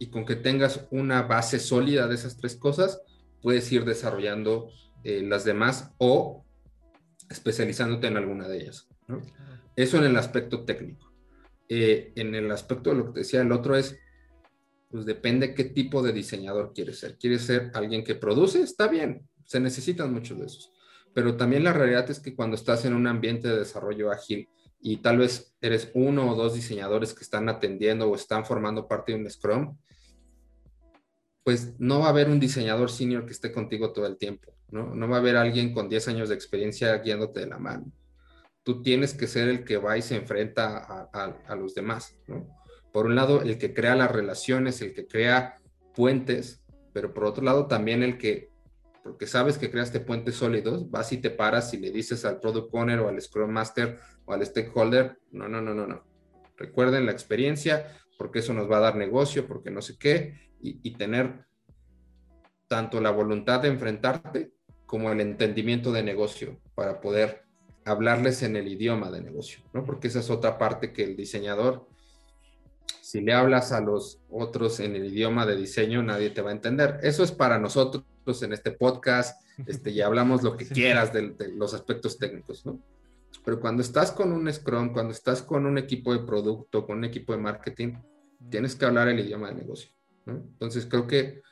y 0.00 0.10
con 0.10 0.26
que 0.26 0.34
tengas 0.34 0.88
una 0.90 1.22
base 1.22 1.60
sólida 1.60 2.08
de 2.08 2.16
esas 2.16 2.36
tres 2.38 2.56
cosas, 2.56 3.00
puedes 3.40 3.70
ir 3.70 3.84
desarrollando 3.84 4.72
eh, 5.04 5.22
las 5.22 5.44
demás 5.44 5.92
o 5.98 6.44
especializándote 7.28 8.08
en 8.08 8.16
alguna 8.16 8.48
de 8.48 8.58
ellas. 8.58 8.88
Eso 9.76 9.98
en 9.98 10.04
el 10.04 10.16
aspecto 10.16 10.64
técnico. 10.64 11.12
Eh, 11.68 12.12
en 12.16 12.34
el 12.34 12.50
aspecto 12.50 12.90
de 12.90 12.96
lo 12.96 13.06
que 13.06 13.12
te 13.12 13.20
decía, 13.20 13.40
el 13.40 13.52
otro 13.52 13.76
es, 13.76 13.96
pues 14.90 15.06
depende 15.06 15.54
qué 15.54 15.64
tipo 15.64 16.02
de 16.02 16.12
diseñador 16.12 16.72
quieres 16.74 16.98
ser. 16.98 17.16
¿Quieres 17.16 17.42
ser 17.42 17.70
alguien 17.74 18.02
que 18.02 18.16
produce? 18.16 18.60
Está 18.60 18.88
bien, 18.88 19.28
se 19.44 19.60
necesitan 19.60 20.12
muchos 20.12 20.38
de 20.38 20.46
esos. 20.46 20.72
Pero 21.14 21.36
también 21.36 21.64
la 21.64 21.72
realidad 21.72 22.10
es 22.10 22.20
que 22.20 22.34
cuando 22.34 22.56
estás 22.56 22.84
en 22.84 22.94
un 22.94 23.06
ambiente 23.06 23.48
de 23.48 23.60
desarrollo 23.60 24.10
ágil 24.10 24.48
y 24.80 24.98
tal 24.98 25.18
vez 25.18 25.54
eres 25.60 25.90
uno 25.94 26.30
o 26.30 26.34
dos 26.34 26.54
diseñadores 26.54 27.14
que 27.14 27.22
están 27.22 27.48
atendiendo 27.48 28.08
o 28.08 28.14
están 28.14 28.44
formando 28.44 28.88
parte 28.88 29.12
de 29.12 29.18
un 29.18 29.30
Scrum, 29.30 29.76
pues 31.50 31.74
no 31.80 31.98
va 31.98 32.06
a 32.06 32.10
haber 32.10 32.28
un 32.28 32.38
diseñador 32.38 32.92
senior 32.92 33.26
que 33.26 33.32
esté 33.32 33.50
contigo 33.50 33.92
todo 33.92 34.06
el 34.06 34.18
tiempo, 34.18 34.54
¿no? 34.70 34.94
No 34.94 35.08
va 35.08 35.16
a 35.16 35.18
haber 35.18 35.36
alguien 35.36 35.74
con 35.74 35.88
10 35.88 36.06
años 36.06 36.28
de 36.28 36.36
experiencia 36.36 36.96
guiándote 36.98 37.40
de 37.40 37.48
la 37.48 37.58
mano. 37.58 37.90
Tú 38.62 38.82
tienes 38.82 39.14
que 39.14 39.26
ser 39.26 39.48
el 39.48 39.64
que 39.64 39.76
va 39.76 39.98
y 39.98 40.02
se 40.02 40.14
enfrenta 40.14 41.08
a, 41.12 41.56
los 41.56 41.74
demás, 41.74 42.16
¿no? 42.28 42.46
Por 42.92 43.06
un 43.06 43.16
lado, 43.16 43.42
el 43.42 43.58
que 43.58 43.74
crea 43.74 43.96
las 43.96 44.12
relaciones, 44.12 44.80
el 44.80 44.94
que 44.94 45.08
crea 45.08 45.56
puentes, 45.92 46.62
pero 46.92 47.12
por 47.12 47.24
otro 47.24 47.42
lado 47.42 47.66
también 47.66 48.04
el 48.04 48.16
que, 48.16 48.48
porque 49.02 49.26
sabes 49.26 49.58
que 49.58 49.72
creaste 49.72 49.98
puentes 49.98 50.36
sólidos, 50.36 50.88
vas 50.88 51.10
y 51.12 51.18
te 51.18 51.30
paras 51.30 51.74
y 51.74 51.78
le 51.78 51.90
dices 51.90 52.24
al 52.24 52.38
product 52.38 52.72
owner 52.72 53.00
o 53.00 53.08
al 53.08 53.20
scrum 53.20 53.50
master 53.50 53.98
o 54.24 54.32
al 54.32 54.46
stakeholder, 54.46 55.18
no, 55.32 55.48
no, 55.48 55.60
no, 55.60 55.74
no, 55.74 55.88
no. 55.88 56.04
Recuerden 56.56 57.06
la 57.06 57.10
experiencia, 57.10 57.88
porque 58.16 58.38
eso 58.38 58.54
nos 58.54 58.70
va 58.70 58.76
a 58.76 58.82
dar 58.82 58.94
negocio, 58.94 59.48
porque 59.48 59.72
no 59.72 59.82
sé 59.82 59.98
qué, 59.98 60.49
y, 60.62 60.90
tener 60.92 61.46
tanto 62.68 63.00
la 63.00 63.10
voluntad 63.10 63.60
de 63.60 63.68
enfrentarte 63.68 64.52
como 64.86 65.10
el 65.10 65.20
entendimiento 65.20 65.92
de 65.92 66.02
negocio 66.02 66.60
para 66.74 67.00
poder 67.00 67.44
hablarles 67.84 68.42
en 68.42 68.56
el 68.56 68.68
idioma 68.68 69.10
de 69.10 69.22
negocio, 69.22 69.62
¿no? 69.72 69.84
Porque 69.84 70.08
esa 70.08 70.20
es 70.20 70.30
otra 70.30 70.58
parte 70.58 70.92
que 70.92 71.04
el 71.04 71.16
diseñador, 71.16 71.88
si 73.00 73.20
le 73.20 73.32
hablas 73.32 73.72
a 73.72 73.80
los 73.80 74.20
otros 74.30 74.80
en 74.80 74.94
el 74.94 75.06
idioma 75.06 75.46
de 75.46 75.56
diseño, 75.56 76.02
nadie 76.02 76.30
te 76.30 76.42
va 76.42 76.50
a 76.50 76.54
entender. 76.54 76.98
Eso 77.02 77.24
es 77.24 77.32
para 77.32 77.58
nosotros 77.58 78.04
en 78.42 78.52
este 78.52 78.70
podcast, 78.70 79.42
este, 79.66 79.90
y 79.90 80.00
hablamos 80.00 80.42
lo 80.42 80.56
que 80.56 80.66
quieras 80.68 81.12
de, 81.12 81.30
de, 81.30 81.48
los 81.48 81.74
aspectos 81.74 82.18
técnicos, 82.18 82.64
¿no? 82.64 82.80
Pero 83.44 83.60
cuando 83.60 83.82
estás 83.82 84.12
con 84.12 84.32
un 84.32 84.52
Scrum, 84.52 84.92
cuando 84.92 85.12
estás 85.12 85.42
con 85.42 85.66
un 85.66 85.78
equipo 85.78 86.12
de 86.12 86.20
producto, 86.20 86.84
con 86.86 86.98
un 86.98 87.04
equipo 87.04 87.32
de 87.32 87.38
marketing, 87.38 87.94
tienes 88.50 88.74
que 88.74 88.84
hablar 88.84 89.08
el 89.08 89.20
idioma 89.20 89.48
de 89.48 89.54
negocio. 89.54 89.90
Entonces 90.26 90.86
creo 90.86 91.06
que 91.06 91.42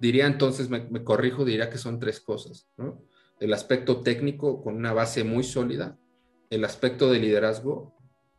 diría 0.00 0.26
entonces, 0.26 0.68
me, 0.68 1.04
corrijo, 1.04 1.44
diría 1.44 1.70
que 1.70 1.78
son 1.78 1.98
tres 1.98 2.20
cosas, 2.20 2.68
El 3.40 3.52
aspecto 3.52 4.02
técnico 4.02 4.62
con 4.62 4.76
una 4.76 4.92
base 4.92 5.24
muy 5.24 5.44
sólida, 5.44 5.98
el 6.50 6.64
aspecto 6.64 7.10
de 7.10 7.18
liderazgo 7.18 7.94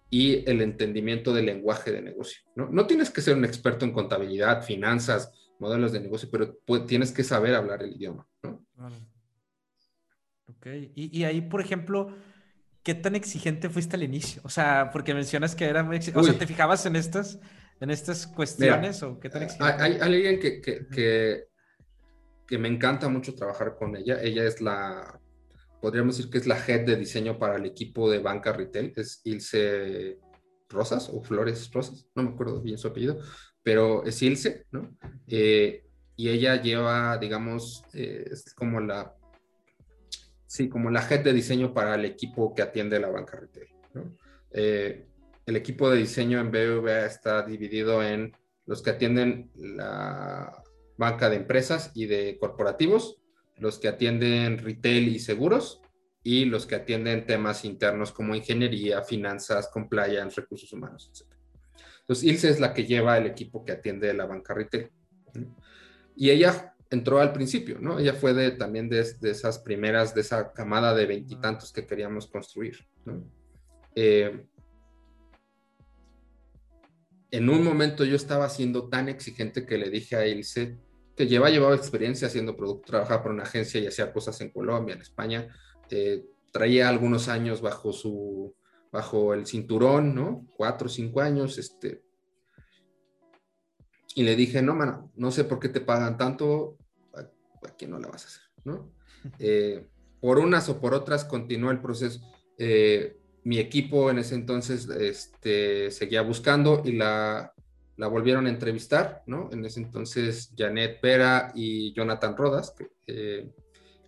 y 0.10 0.50
el 0.50 0.62
entendimiento 0.62 1.34
del 1.34 1.48
lenguaje 1.48 1.92
de 1.92 2.02
negocio, 2.02 2.44
¿no? 2.56 2.86
tienes 2.86 3.10
que 3.10 3.22
ser 3.22 3.36
un 3.36 3.46
experto 3.46 3.86
en 3.86 3.94
contabilidad, 3.94 4.64
finanzas, 4.64 5.32
modelos 5.60 5.92
de 5.92 6.02
negocio, 6.02 6.30
pero 6.32 6.58
tienes 6.86 7.12
que 7.12 7.24
saber 7.24 7.56
hablar 7.56 7.82
el 7.84 7.96
idioma, 7.96 8.28
Ok, 10.48 10.68
y, 10.94 11.24
ahí, 11.24 11.42
por 11.42 11.60
ejemplo, 11.60 12.16
¿qué 12.84 12.94
tan 12.94 13.16
exigente 13.16 13.68
fuiste 13.68 13.96
al 13.96 14.04
inicio? 14.04 14.44
O 14.46 14.50
sea, 14.50 14.92
porque 14.94 15.16
mencionas 15.16 15.56
que 15.56 15.66
era 15.66 15.82
muy 15.82 15.96
exigente, 15.96 16.20
o 16.20 16.24
sea, 16.24 16.38
¿te 16.38 16.46
fijabas 16.46 16.86
en 16.86 16.96
estas? 16.96 17.40
En 17.80 17.90
estas 17.90 18.28
cuestiones 18.28 19.04
o 19.04 19.20
qué 19.20 19.30
tan 19.30 19.48
Hay, 19.60 19.98
alguien 20.00 20.40
que, 20.40 20.62
que, 20.62 21.48
que, 22.48 22.58
me 22.58 22.68
encanta 22.68 23.10
mucho 23.10 23.36
trabajar 23.36 23.76
con 23.78 23.96
ella. 23.96 24.22
Ella 24.22 24.46
es 24.46 24.62
la, 24.62 25.20
podríamos 25.82 26.18
decir 26.18 26.32
que 26.32 26.38
es 26.38 26.48
la 26.48 26.58
head 26.58 26.86
de 26.86 26.96
diseño 26.96 27.38
para 27.38 27.58
el 27.58 27.66
equipo 27.66 28.10
de 28.10 28.20
banca 28.20 28.54
retail, 28.54 28.94
es 28.96 29.22
Ilse 29.24 30.18
Rosas 30.70 31.10
o 31.14 31.22
Flores 31.22 31.72
Rosas, 31.72 32.08
no 32.16 32.24
me 32.24 32.30
acuerdo 32.30 32.62
bien 32.62 32.78
su 32.78 32.88
apellido, 32.88 33.20
pero 33.62 34.06
es 34.06 34.22
Ilse, 34.22 34.66
¿no? 34.72 34.96
Eh, 35.28 35.84
y 36.18 36.30
ella 36.30 36.62
lleva, 36.62 37.18
digamos, 37.18 37.84
eh, 37.94 38.26
es 38.32 38.54
como 38.54 38.80
la, 38.80 39.14
sí, 40.48 40.70
como 40.70 40.90
la 40.90 41.06
head 41.08 41.24
de 41.24 41.34
diseño 41.34 41.74
para 41.74 41.96
el 41.96 42.06
equipo 42.06 42.56
que 42.56 42.62
atiende 42.62 43.00
la 43.00 43.10
banca 43.10 43.38
retail, 43.38 43.68
¿no? 43.94 44.16
Eh, 44.52 45.06
el 45.46 45.56
equipo 45.56 45.90
de 45.90 45.98
diseño 45.98 46.40
en 46.40 46.52
BBVA 46.52 47.06
está 47.06 47.44
dividido 47.44 48.04
en 48.04 48.36
los 48.66 48.82
que 48.82 48.92
atienden 48.92 49.52
la 49.56 50.64
banca 50.98 51.30
de 51.30 51.36
empresas 51.36 51.92
y 51.94 52.08
de 52.08 52.38
corporativos, 52.40 53.22
los 53.58 53.80
que 53.80 53.88
atienden 53.88 54.58
retail 54.58 55.08
y 55.10 55.20
seguros 55.20 55.82
y 56.24 56.46
los 56.46 56.66
que 56.66 56.76
atienden 56.76 57.28
temas 57.28 57.64
internos 57.64 58.12
como 58.12 58.34
ingeniería, 58.34 59.04
finanzas, 59.04 59.70
compliance, 59.72 60.42
recursos 60.42 60.74
humanos, 60.74 61.12
etc. 61.14 61.32
Entonces, 62.00 62.24
Ilse 62.24 62.50
es 62.50 62.60
la 62.60 62.74
que 62.74 62.86
lleva 62.86 63.18
el 63.18 63.28
equipo 63.28 63.64
que 63.64 63.74
atiende 63.74 64.14
la 64.14 64.26
banca 64.26 64.54
retail. 64.54 64.90
Y 66.16 66.32
ella 66.32 66.74
entró 66.90 67.20
al 67.20 67.34
principio, 67.34 67.78
¿no? 67.80 68.00
Ella 68.00 68.14
fue 68.14 68.34
de, 68.34 68.52
también 68.52 68.90
de, 68.90 69.00
esas 69.00 69.60
primeras, 69.60 70.16
de 70.16 70.22
esa 70.22 70.52
camada 70.54 70.96
de 70.96 71.06
veintitantos 71.06 71.72
que 71.72 71.86
queríamos 71.86 72.28
construir, 72.28 72.88
¿no? 73.06 73.24
Eh, 73.94 74.48
en 77.36 77.50
un 77.50 77.64
momento 77.64 78.06
yo 78.06 78.16
estaba 78.16 78.48
siendo 78.50 78.88
tan 78.88 79.10
exigente 79.10 79.66
que 79.66 79.78
le 79.78 79.90
dije 79.90 80.16
a 80.16 80.26
Ilse, 80.26 80.78
que 81.18 81.28
lleva 81.28 81.50
llevado 81.50 81.74
experiencia 81.74 82.28
haciendo 82.28 82.56
producto, 82.56 82.88
trabajaba 82.88 83.24
por 83.24 83.32
una 83.34 83.44
agencia 83.44 83.80
y 83.82 83.88
hacía 83.88 84.14
cosas 84.14 84.40
en 84.40 84.52
Colombia, 84.52 84.96
en 84.96 85.02
España, 85.02 85.54
eh, 85.90 86.24
traía 86.54 86.88
algunos 86.88 87.28
años 87.28 87.62
bajo 87.62 87.92
su, 87.92 88.56
bajo 88.90 89.34
el 89.34 89.46
cinturón, 89.46 90.16
¿no? 90.16 90.48
Cuatro 90.56 90.88
o 90.88 90.90
cinco 90.90 91.20
años, 91.20 91.58
este. 91.58 92.04
Y 94.16 94.24
le 94.24 94.38
dije, 94.38 94.62
no, 94.62 94.74
mano, 94.74 95.12
no 95.16 95.30
sé 95.30 95.44
por 95.44 95.60
qué 95.60 95.68
te 95.68 95.82
pagan 95.82 96.18
tanto, 96.18 96.78
aquí 97.68 97.86
no 97.86 98.00
la 98.00 98.08
vas 98.08 98.24
a 98.24 98.28
hacer, 98.28 98.44
¿no? 98.64 98.92
Eh, 99.40 99.88
por 100.22 100.38
unas 100.38 100.70
o 100.70 100.80
por 100.80 100.94
otras 100.94 101.26
continuó 101.26 101.72
el 101.72 101.82
proceso. 101.82 102.22
Eh, 102.60 103.18
mi 103.46 103.60
equipo 103.60 104.10
en 104.10 104.18
ese 104.18 104.34
entonces 104.34 104.90
este, 104.90 105.92
seguía 105.92 106.24
buscando 106.24 106.82
y 106.84 106.94
la, 106.94 107.54
volvieron 107.96 108.48
a 108.48 108.50
entrevistar, 108.50 109.24
¿no? 109.28 109.50
En 109.54 109.64
ese 109.64 109.82
entonces 109.82 110.52
Janet 110.58 111.00
Pera 111.00 111.52
y 111.54 111.94
Jonathan 111.94 112.36
Rodas, 112.36 112.74
eh, 113.06 113.48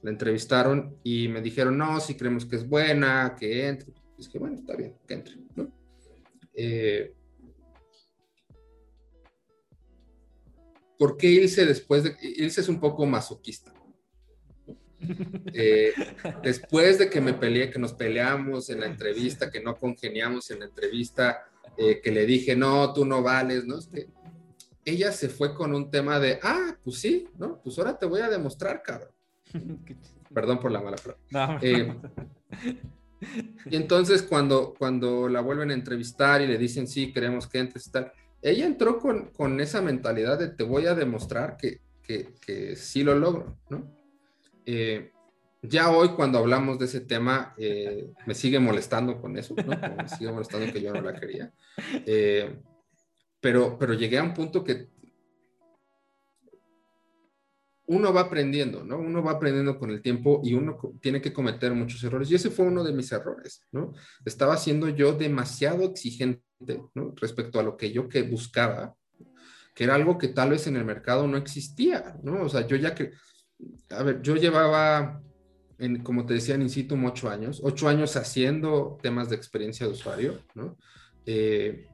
la 0.01 0.09
entrevistaron 0.09 0.97
y 1.03 1.27
me 1.27 1.41
dijeron, 1.41 1.77
no, 1.77 1.99
si 1.99 2.15
creemos 2.15 2.45
que 2.45 2.55
es 2.55 2.67
buena, 2.67 3.35
que 3.39 3.67
entre. 3.67 3.91
Y 4.17 4.25
dije, 4.25 4.39
bueno, 4.39 4.55
está 4.55 4.75
bien, 4.75 4.95
que 5.07 5.13
entre. 5.13 5.35
Eh, 6.55 7.13
¿Por 10.97 11.15
qué 11.15 11.27
irse 11.27 11.63
después 11.63 12.03
de... 12.03 12.15
Ilse 12.21 12.61
es 12.61 12.69
un 12.69 12.79
poco 12.79 13.05
masoquista. 13.05 13.71
Eh, 15.53 15.93
después 16.43 16.97
de 16.97 17.09
que 17.09 17.21
me 17.21 17.33
peleé, 17.33 17.69
que 17.69 17.79
nos 17.79 17.93
peleamos 17.93 18.69
en 18.69 18.79
la 18.79 18.87
entrevista, 18.87 19.49
que 19.51 19.61
no 19.61 19.75
congeniamos 19.75 20.49
en 20.51 20.59
la 20.59 20.65
entrevista, 20.65 21.45
eh, 21.77 22.01
que 22.01 22.11
le 22.11 22.25
dije, 22.25 22.55
no, 22.55 22.93
tú 22.93 23.05
no 23.05 23.21
vales, 23.21 23.65
¿no? 23.65 23.77
Es 23.77 23.87
que 23.87 24.07
ella 24.85 25.11
se 25.11 25.29
fue 25.29 25.53
con 25.53 25.75
un 25.75 25.91
tema 25.91 26.19
de, 26.19 26.39
ah, 26.41 26.75
pues 26.83 26.99
sí, 26.99 27.27
¿no? 27.37 27.59
Pues 27.61 27.77
ahora 27.77 27.97
te 27.97 28.05
voy 28.05 28.21
a 28.21 28.29
demostrar, 28.29 28.81
cabrón. 28.81 29.11
Perdón 30.33 30.59
por 30.59 30.71
la 30.71 30.81
mala 30.81 30.97
palabra. 30.97 31.59
Eh, 31.61 31.93
y 33.65 33.75
entonces 33.75 34.21
cuando, 34.23 34.73
cuando 34.77 35.27
la 35.27 35.41
vuelven 35.41 35.71
a 35.71 35.73
entrevistar 35.73 36.41
y 36.41 36.47
le 36.47 36.57
dicen, 36.57 36.87
sí, 36.87 37.11
queremos 37.11 37.47
que 37.47 37.59
entres 37.59 37.87
y 37.87 37.91
tal, 37.91 38.11
ella 38.41 38.65
entró 38.65 38.99
con, 38.99 39.29
con 39.31 39.59
esa 39.59 39.81
mentalidad 39.81 40.37
de 40.37 40.49
te 40.49 40.63
voy 40.63 40.85
a 40.85 40.95
demostrar 40.95 41.57
que, 41.57 41.81
que, 42.03 42.33
que 42.45 42.75
sí 42.75 43.03
lo 43.03 43.15
logro, 43.15 43.57
¿no? 43.69 43.96
Eh, 44.69 45.13
ya 45.61 45.89
hoy 45.89 46.09
cuando 46.09 46.39
hablamos 46.39 46.77
de 46.77 46.85
ese 46.85 46.99
tema, 46.99 47.55
eh, 47.57 48.11
me 48.25 48.35
sigue 48.35 48.59
molestando 48.59 49.19
con 49.19 49.37
eso. 49.37 49.55
Me 49.55 50.09
sigue 50.09 50.31
molestando 50.31 50.71
que 50.71 50.81
yo 50.81 50.93
no 50.93 51.01
la 51.01 51.17
quería. 51.17 51.51
Eh, 52.05 52.59
pero, 53.39 53.77
pero 53.79 53.93
llegué 53.93 54.17
a 54.17 54.23
un 54.23 54.33
punto 54.33 54.63
que 54.63 54.89
uno 57.85 58.13
va 58.13 58.21
aprendiendo, 58.21 58.83
¿no? 58.83 58.97
Uno 58.97 59.23
va 59.23 59.31
aprendiendo 59.31 59.79
con 59.79 59.89
el 59.89 60.01
tiempo 60.01 60.41
y 60.43 60.53
uno 60.53 60.77
tiene 61.01 61.21
que 61.21 61.31
cometer 61.31 61.73
muchos 61.73 62.03
errores. 62.03 62.29
Y 62.29 62.35
ese 62.35 62.49
fue 62.49 62.65
uno 62.65 62.83
de 62.83 62.91
mis 62.91 63.09
errores, 63.13 63.65
¿no? 63.71 63.93
Estaba 64.25 64.57
siendo 64.57 64.89
yo 64.89 65.13
demasiado 65.13 65.83
exigente. 65.85 66.43
Respecto 67.15 67.59
a 67.59 67.63
lo 67.63 67.77
que 67.77 67.91
yo 67.91 68.09
que 68.09 68.23
buscaba, 68.23 68.95
que 69.75 69.83
era 69.83 69.93
algo 69.93 70.17
que 70.17 70.29
tal 70.29 70.49
vez 70.49 70.65
en 70.65 70.75
el 70.75 70.85
mercado 70.85 71.27
no 71.27 71.37
existía, 71.37 72.17
¿no? 72.23 72.41
O 72.41 72.49
sea, 72.49 72.65
yo 72.65 72.75
ya 72.75 72.95
que, 72.95 73.11
a 73.89 74.03
ver, 74.03 74.21
yo 74.21 74.35
llevaba, 74.35 75.21
en, 75.79 76.03
como 76.03 76.25
te 76.25 76.35
decía, 76.35 76.55
en 76.55 76.61
In 76.61 76.69
situ 76.69 76.95
ocho 77.05 77.29
años, 77.29 77.61
ocho 77.63 77.87
años 77.87 78.15
haciendo 78.15 78.97
temas 79.01 79.29
de 79.29 79.35
experiencia 79.35 79.85
de 79.85 79.93
usuario, 79.93 80.39
¿no? 80.55 80.77
Eh, 81.25 81.87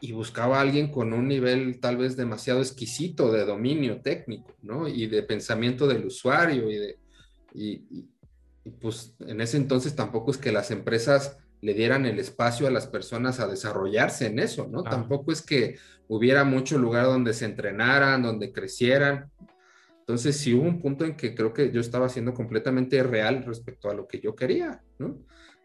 y 0.00 0.12
buscaba 0.12 0.58
a 0.58 0.60
alguien 0.60 0.90
con 0.90 1.12
un 1.12 1.26
nivel 1.26 1.80
tal 1.80 1.96
vez 1.96 2.16
demasiado 2.16 2.60
exquisito 2.60 3.32
de 3.32 3.44
dominio 3.44 4.02
técnico, 4.02 4.54
¿no? 4.62 4.88
Y 4.88 5.06
de 5.06 5.22
pensamiento 5.22 5.86
del 5.86 6.06
usuario 6.06 6.70
y 6.70 6.76
de... 6.76 6.98
Y, 7.54 8.08
pues 8.80 9.14
en 9.20 9.40
ese 9.40 9.58
entonces 9.58 9.94
tampoco 9.94 10.32
es 10.32 10.38
que 10.38 10.50
las 10.50 10.72
empresas 10.72 11.38
le 11.60 11.72
dieran 11.72 12.04
el 12.04 12.18
espacio 12.18 12.66
a 12.66 12.70
las 12.72 12.88
personas 12.88 13.38
a 13.38 13.46
desarrollarse 13.46 14.26
en 14.26 14.40
eso, 14.40 14.66
¿no? 14.66 14.82
Tampoco 14.82 15.30
es 15.30 15.40
que 15.40 15.78
hubiera 16.08 16.42
mucho 16.42 16.76
lugar 16.76 17.06
donde 17.06 17.32
se 17.32 17.44
entrenaran, 17.44 18.24
donde 18.24 18.52
crecieran. 18.52 19.30
Entonces 20.06 20.36
sí 20.36 20.54
hubo 20.54 20.62
un 20.62 20.80
punto 20.80 21.04
en 21.04 21.16
que 21.16 21.34
creo 21.34 21.52
que 21.52 21.72
yo 21.72 21.80
estaba 21.80 22.08
siendo 22.08 22.32
completamente 22.32 23.02
real 23.02 23.42
respecto 23.44 23.90
a 23.90 23.94
lo 23.94 24.06
que 24.06 24.20
yo 24.20 24.36
quería, 24.36 24.80
¿no? 24.98 25.24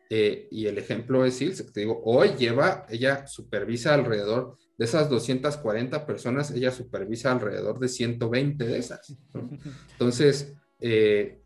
Eh, 0.09 0.47
y 0.49 0.65
el 0.65 0.79
ejemplo 0.79 1.23
es 1.23 1.39
Ilse, 1.41 1.65
que 1.65 1.71
te 1.71 1.79
digo, 1.81 2.01
hoy 2.03 2.31
lleva, 2.37 2.85
ella 2.89 3.27
supervisa 3.27 3.93
alrededor 3.93 4.57
de 4.77 4.85
esas 4.85 5.09
240 5.09 6.07
personas, 6.07 6.49
ella 6.51 6.71
supervisa 6.71 7.31
alrededor 7.31 7.79
de 7.79 7.87
120 7.87 8.65
de 8.65 8.77
esas. 8.79 9.15
Entonces, 9.91 10.55
eh, 10.79 11.39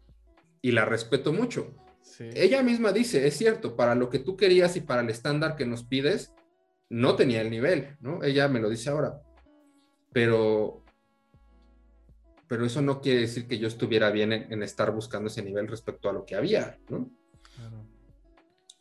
y 0.62 0.72
la 0.72 0.86
respeto 0.86 1.34
mucho. 1.34 1.76
Ella 2.18 2.64
misma 2.64 2.94
dice, 2.94 3.28
es 3.28 3.36
cierto, 3.36 3.76
para 3.76 3.94
lo 3.94 4.10
que 4.10 4.20
tú 4.20 4.38
querías 4.38 4.78
y 4.78 4.82
para 4.82 5.02
el 5.02 5.10
estándar 5.10 5.58
que 5.58 5.66
nos 5.66 5.84
pides, 5.84 6.34
no 6.90 7.18
tenía 7.18 7.42
el 7.42 7.52
nivel, 7.52 7.98
¿no? 8.00 8.24
Ella 8.24 8.48
me 8.48 8.62
lo 8.62 8.70
dice 8.70 8.90
ahora. 8.90 9.22
Pero, 10.14 10.85
pero 12.56 12.68
eso 12.68 12.82
no 12.82 13.02
quiere 13.02 13.20
decir 13.20 13.50
que 13.50 13.58
yo 13.58 13.68
estuviera 13.68 14.10
bien 14.12 14.32
en, 14.32 14.50
en 14.50 14.64
estar 14.64 14.90
buscando 14.90 15.28
ese 15.28 15.44
nivel 15.44 15.68
respecto 15.68 16.10
a 16.10 16.14
lo 16.14 16.24
que 16.26 16.36
había, 16.36 16.78
¿no? 16.88 17.10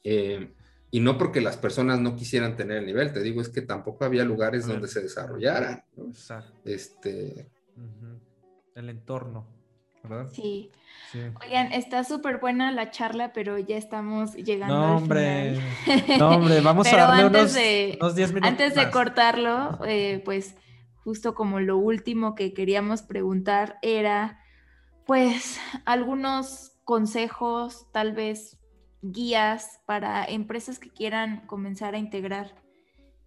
Eh, 0.04 0.52
y 0.92 1.00
no 1.00 1.18
porque 1.18 1.40
las 1.40 1.56
personas 1.56 1.98
no 1.98 2.14
quisieran 2.14 2.54
tener 2.54 2.76
el 2.76 2.86
nivel, 2.86 3.12
te 3.12 3.20
digo, 3.20 3.40
es 3.40 3.48
que 3.48 3.62
tampoco 3.62 4.04
había 4.04 4.24
lugares 4.24 4.64
donde 4.68 4.86
se 4.86 5.00
desarrollaran. 5.00 5.82
Este... 6.64 7.50
El 8.76 8.90
entorno, 8.90 9.48
¿verdad? 10.04 10.28
Sí. 10.32 10.70
Oigan, 11.44 11.72
está 11.72 12.04
súper 12.04 12.38
buena 12.38 12.70
la 12.70 12.92
charla, 12.92 13.32
pero 13.32 13.58
ya 13.58 13.76
estamos 13.76 14.36
llegando 14.36 14.72
no, 14.72 14.96
hombre, 14.98 15.58
No, 16.16 16.36
hombre, 16.36 16.60
vamos 16.60 16.86
a 16.92 16.96
darle 16.96 17.26
unos, 17.26 17.54
de, 17.54 17.98
unos 18.00 18.14
10 18.14 18.34
minutos 18.34 18.50
Antes 18.52 18.76
de 18.76 18.88
cortarlo, 18.92 19.80
eh, 19.84 20.22
pues 20.24 20.54
justo 21.04 21.34
como 21.34 21.60
lo 21.60 21.76
último 21.76 22.34
que 22.34 22.54
queríamos 22.54 23.02
preguntar 23.02 23.78
era, 23.82 24.40
pues, 25.06 25.60
algunos 25.84 26.72
consejos, 26.84 27.86
tal 27.92 28.12
vez 28.12 28.58
guías 29.02 29.80
para 29.86 30.24
empresas 30.24 30.78
que 30.78 30.88
quieran 30.88 31.46
comenzar 31.46 31.94
a 31.94 31.98
integrar 31.98 32.54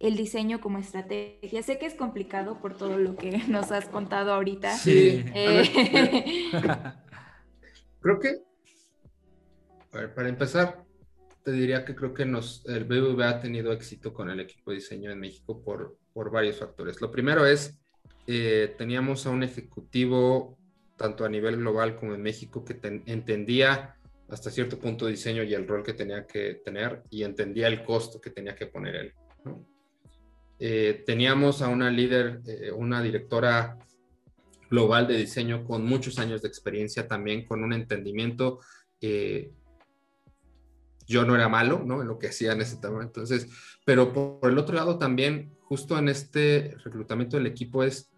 el 0.00 0.16
diseño 0.16 0.60
como 0.60 0.78
estrategia. 0.78 1.62
Sé 1.62 1.78
que 1.78 1.86
es 1.86 1.94
complicado 1.94 2.60
por 2.60 2.76
todo 2.76 2.98
lo 2.98 3.16
que 3.16 3.38
nos 3.48 3.70
has 3.70 3.88
contado 3.88 4.32
ahorita. 4.32 4.76
Sí. 4.76 5.24
Eh, 5.34 6.50
creo 8.00 8.18
que, 8.18 8.42
para 10.14 10.28
empezar, 10.28 10.84
te 11.44 11.52
diría 11.52 11.84
que 11.84 11.94
creo 11.94 12.12
que 12.12 12.26
nos, 12.26 12.66
el 12.66 12.84
BBVA 12.84 13.30
ha 13.30 13.40
tenido 13.40 13.72
éxito 13.72 14.12
con 14.12 14.30
el 14.30 14.40
equipo 14.40 14.70
de 14.70 14.76
diseño 14.76 15.10
en 15.10 15.20
México 15.20 15.62
por, 15.62 15.96
por 16.18 16.32
varios 16.32 16.58
factores. 16.58 17.00
Lo 17.00 17.12
primero 17.12 17.46
es, 17.46 17.78
eh, 18.26 18.74
teníamos 18.76 19.24
a 19.24 19.30
un 19.30 19.44
ejecutivo, 19.44 20.58
tanto 20.96 21.24
a 21.24 21.28
nivel 21.28 21.58
global 21.58 21.94
como 21.94 22.12
en 22.12 22.22
México, 22.22 22.64
que 22.64 22.76
entendía 23.06 23.94
hasta 24.28 24.50
cierto 24.50 24.80
punto 24.80 25.06
diseño 25.06 25.44
y 25.44 25.54
el 25.54 25.68
rol 25.68 25.84
que 25.84 25.92
tenía 25.92 26.26
que 26.26 26.54
tener 26.64 27.04
y 27.08 27.22
entendía 27.22 27.68
el 27.68 27.84
costo 27.84 28.20
que 28.20 28.30
tenía 28.30 28.56
que 28.56 28.66
poner 28.66 28.96
él. 28.96 29.14
Eh, 30.58 31.04
teníamos 31.06 31.62
a 31.62 31.68
una 31.68 31.88
líder, 31.88 32.40
eh, 32.48 32.72
una 32.72 33.00
directora 33.00 33.78
global 34.68 35.06
de 35.06 35.18
diseño 35.18 35.64
con 35.64 35.84
muchos 35.84 36.18
años 36.18 36.42
de 36.42 36.48
experiencia 36.48 37.06
también, 37.06 37.44
con 37.44 37.62
un 37.62 37.72
entendimiento. 37.72 38.58
Yo 41.06 41.24
no 41.24 41.36
era 41.36 41.48
malo, 41.48 41.84
¿no? 41.86 42.02
En 42.02 42.08
lo 42.08 42.18
que 42.18 42.26
hacía 42.26 42.54
en 42.54 42.60
ese 42.60 42.78
tema. 42.78 43.04
Entonces, 43.04 43.46
pero 43.84 44.12
por, 44.12 44.50
el 44.50 44.58
otro 44.58 44.74
lado 44.74 44.98
también, 44.98 45.56
justo 45.68 45.98
en 45.98 46.08
este 46.08 46.74
reclutamiento 46.82 47.36
del 47.36 47.46
equipo 47.46 47.84
es, 47.84 48.10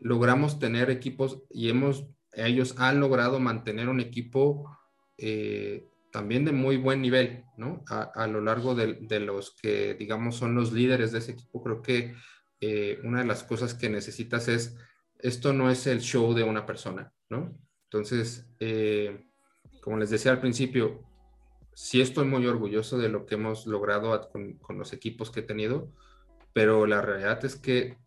logramos 0.00 0.58
tener 0.58 0.88
equipos 0.88 1.42
y 1.50 1.68
hemos, 1.68 2.06
ellos 2.32 2.76
han 2.78 2.98
logrado 2.98 3.38
mantener 3.40 3.90
un 3.90 4.00
equipo 4.00 4.74
eh, 5.18 5.86
también 6.10 6.46
de 6.46 6.52
muy 6.52 6.78
buen 6.78 7.02
nivel, 7.02 7.44
¿no? 7.58 7.84
A, 7.88 8.26
lo 8.26 8.40
largo 8.40 8.74
de, 8.74 9.20
los 9.20 9.54
que, 9.60 9.94
digamos, 9.94 10.36
son 10.36 10.54
los 10.54 10.72
líderes 10.72 11.12
de 11.12 11.18
ese 11.18 11.32
equipo, 11.32 11.62
creo 11.62 11.82
que 11.82 12.14
eh, 12.60 12.98
una 13.04 13.18
de 13.18 13.26
las 13.26 13.44
cosas 13.44 13.74
que 13.74 13.90
necesitas 13.90 14.48
es, 14.48 14.74
esto 15.18 15.52
no 15.52 15.70
es 15.70 15.86
el 15.86 16.00
show 16.00 16.32
de 16.32 16.44
una 16.44 16.64
persona, 16.64 17.12
¿no? 17.28 17.54
Entonces, 17.90 18.48
eh, 18.60 19.26
como 19.82 19.98
les 19.98 20.08
decía 20.08 20.32
al 20.32 20.40
principio, 20.40 21.02
sí 21.74 22.00
estoy 22.00 22.24
muy 22.24 22.46
orgulloso 22.46 22.96
de 22.96 23.10
lo 23.10 23.26
que 23.26 23.34
hemos 23.34 23.66
logrado 23.66 24.30
con, 24.30 24.54
con 24.54 24.78
los 24.78 24.94
equipos 24.94 25.30
que 25.30 25.40
he 25.40 25.42
tenido, 25.42 25.92
pero 26.54 26.86
la 26.86 27.02
realidad 27.02 27.44
es 27.44 27.56
que 27.56 27.98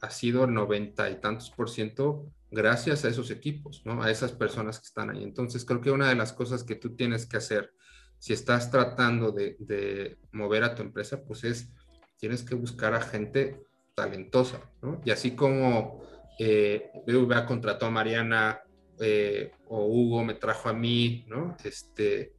ha 0.00 0.10
sido 0.10 0.46
noventa 0.46 1.10
y 1.10 1.16
tantos 1.16 1.50
por 1.50 1.68
ciento 1.68 2.30
gracias 2.52 3.04
a 3.04 3.08
esos 3.08 3.32
equipos, 3.32 3.82
¿no? 3.84 4.02
A 4.02 4.10
esas 4.10 4.30
personas 4.30 4.78
que 4.78 4.86
están 4.86 5.10
ahí. 5.10 5.24
Entonces, 5.24 5.64
creo 5.64 5.80
que 5.80 5.90
una 5.90 6.08
de 6.08 6.14
las 6.14 6.32
cosas 6.32 6.62
que 6.62 6.76
tú 6.76 6.94
tienes 6.94 7.26
que 7.26 7.38
hacer 7.38 7.72
si 8.18 8.32
estás 8.32 8.70
tratando 8.70 9.32
de, 9.32 10.18
mover 10.32 10.64
a 10.64 10.74
tu 10.74 10.82
empresa, 10.82 11.22
pues 11.24 11.44
es, 11.44 11.70
tienes 12.18 12.42
que 12.42 12.54
buscar 12.54 12.94
a 12.94 13.00
gente 13.00 13.62
talentosa, 13.94 14.60
¿no? 14.82 15.00
Y 15.04 15.10
así 15.10 15.32
como 15.32 16.02
eh, 16.38 16.90
BBVA 17.06 17.46
contrató 17.46 17.86
a 17.86 17.90
Mariana 17.90 18.60
eh, 19.00 19.52
o 19.68 19.86
Hugo 19.86 20.24
me 20.24 20.34
trajo 20.34 20.68
a 20.68 20.74
mí, 20.74 21.24
¿no? 21.28 21.56
Este, 21.64 22.35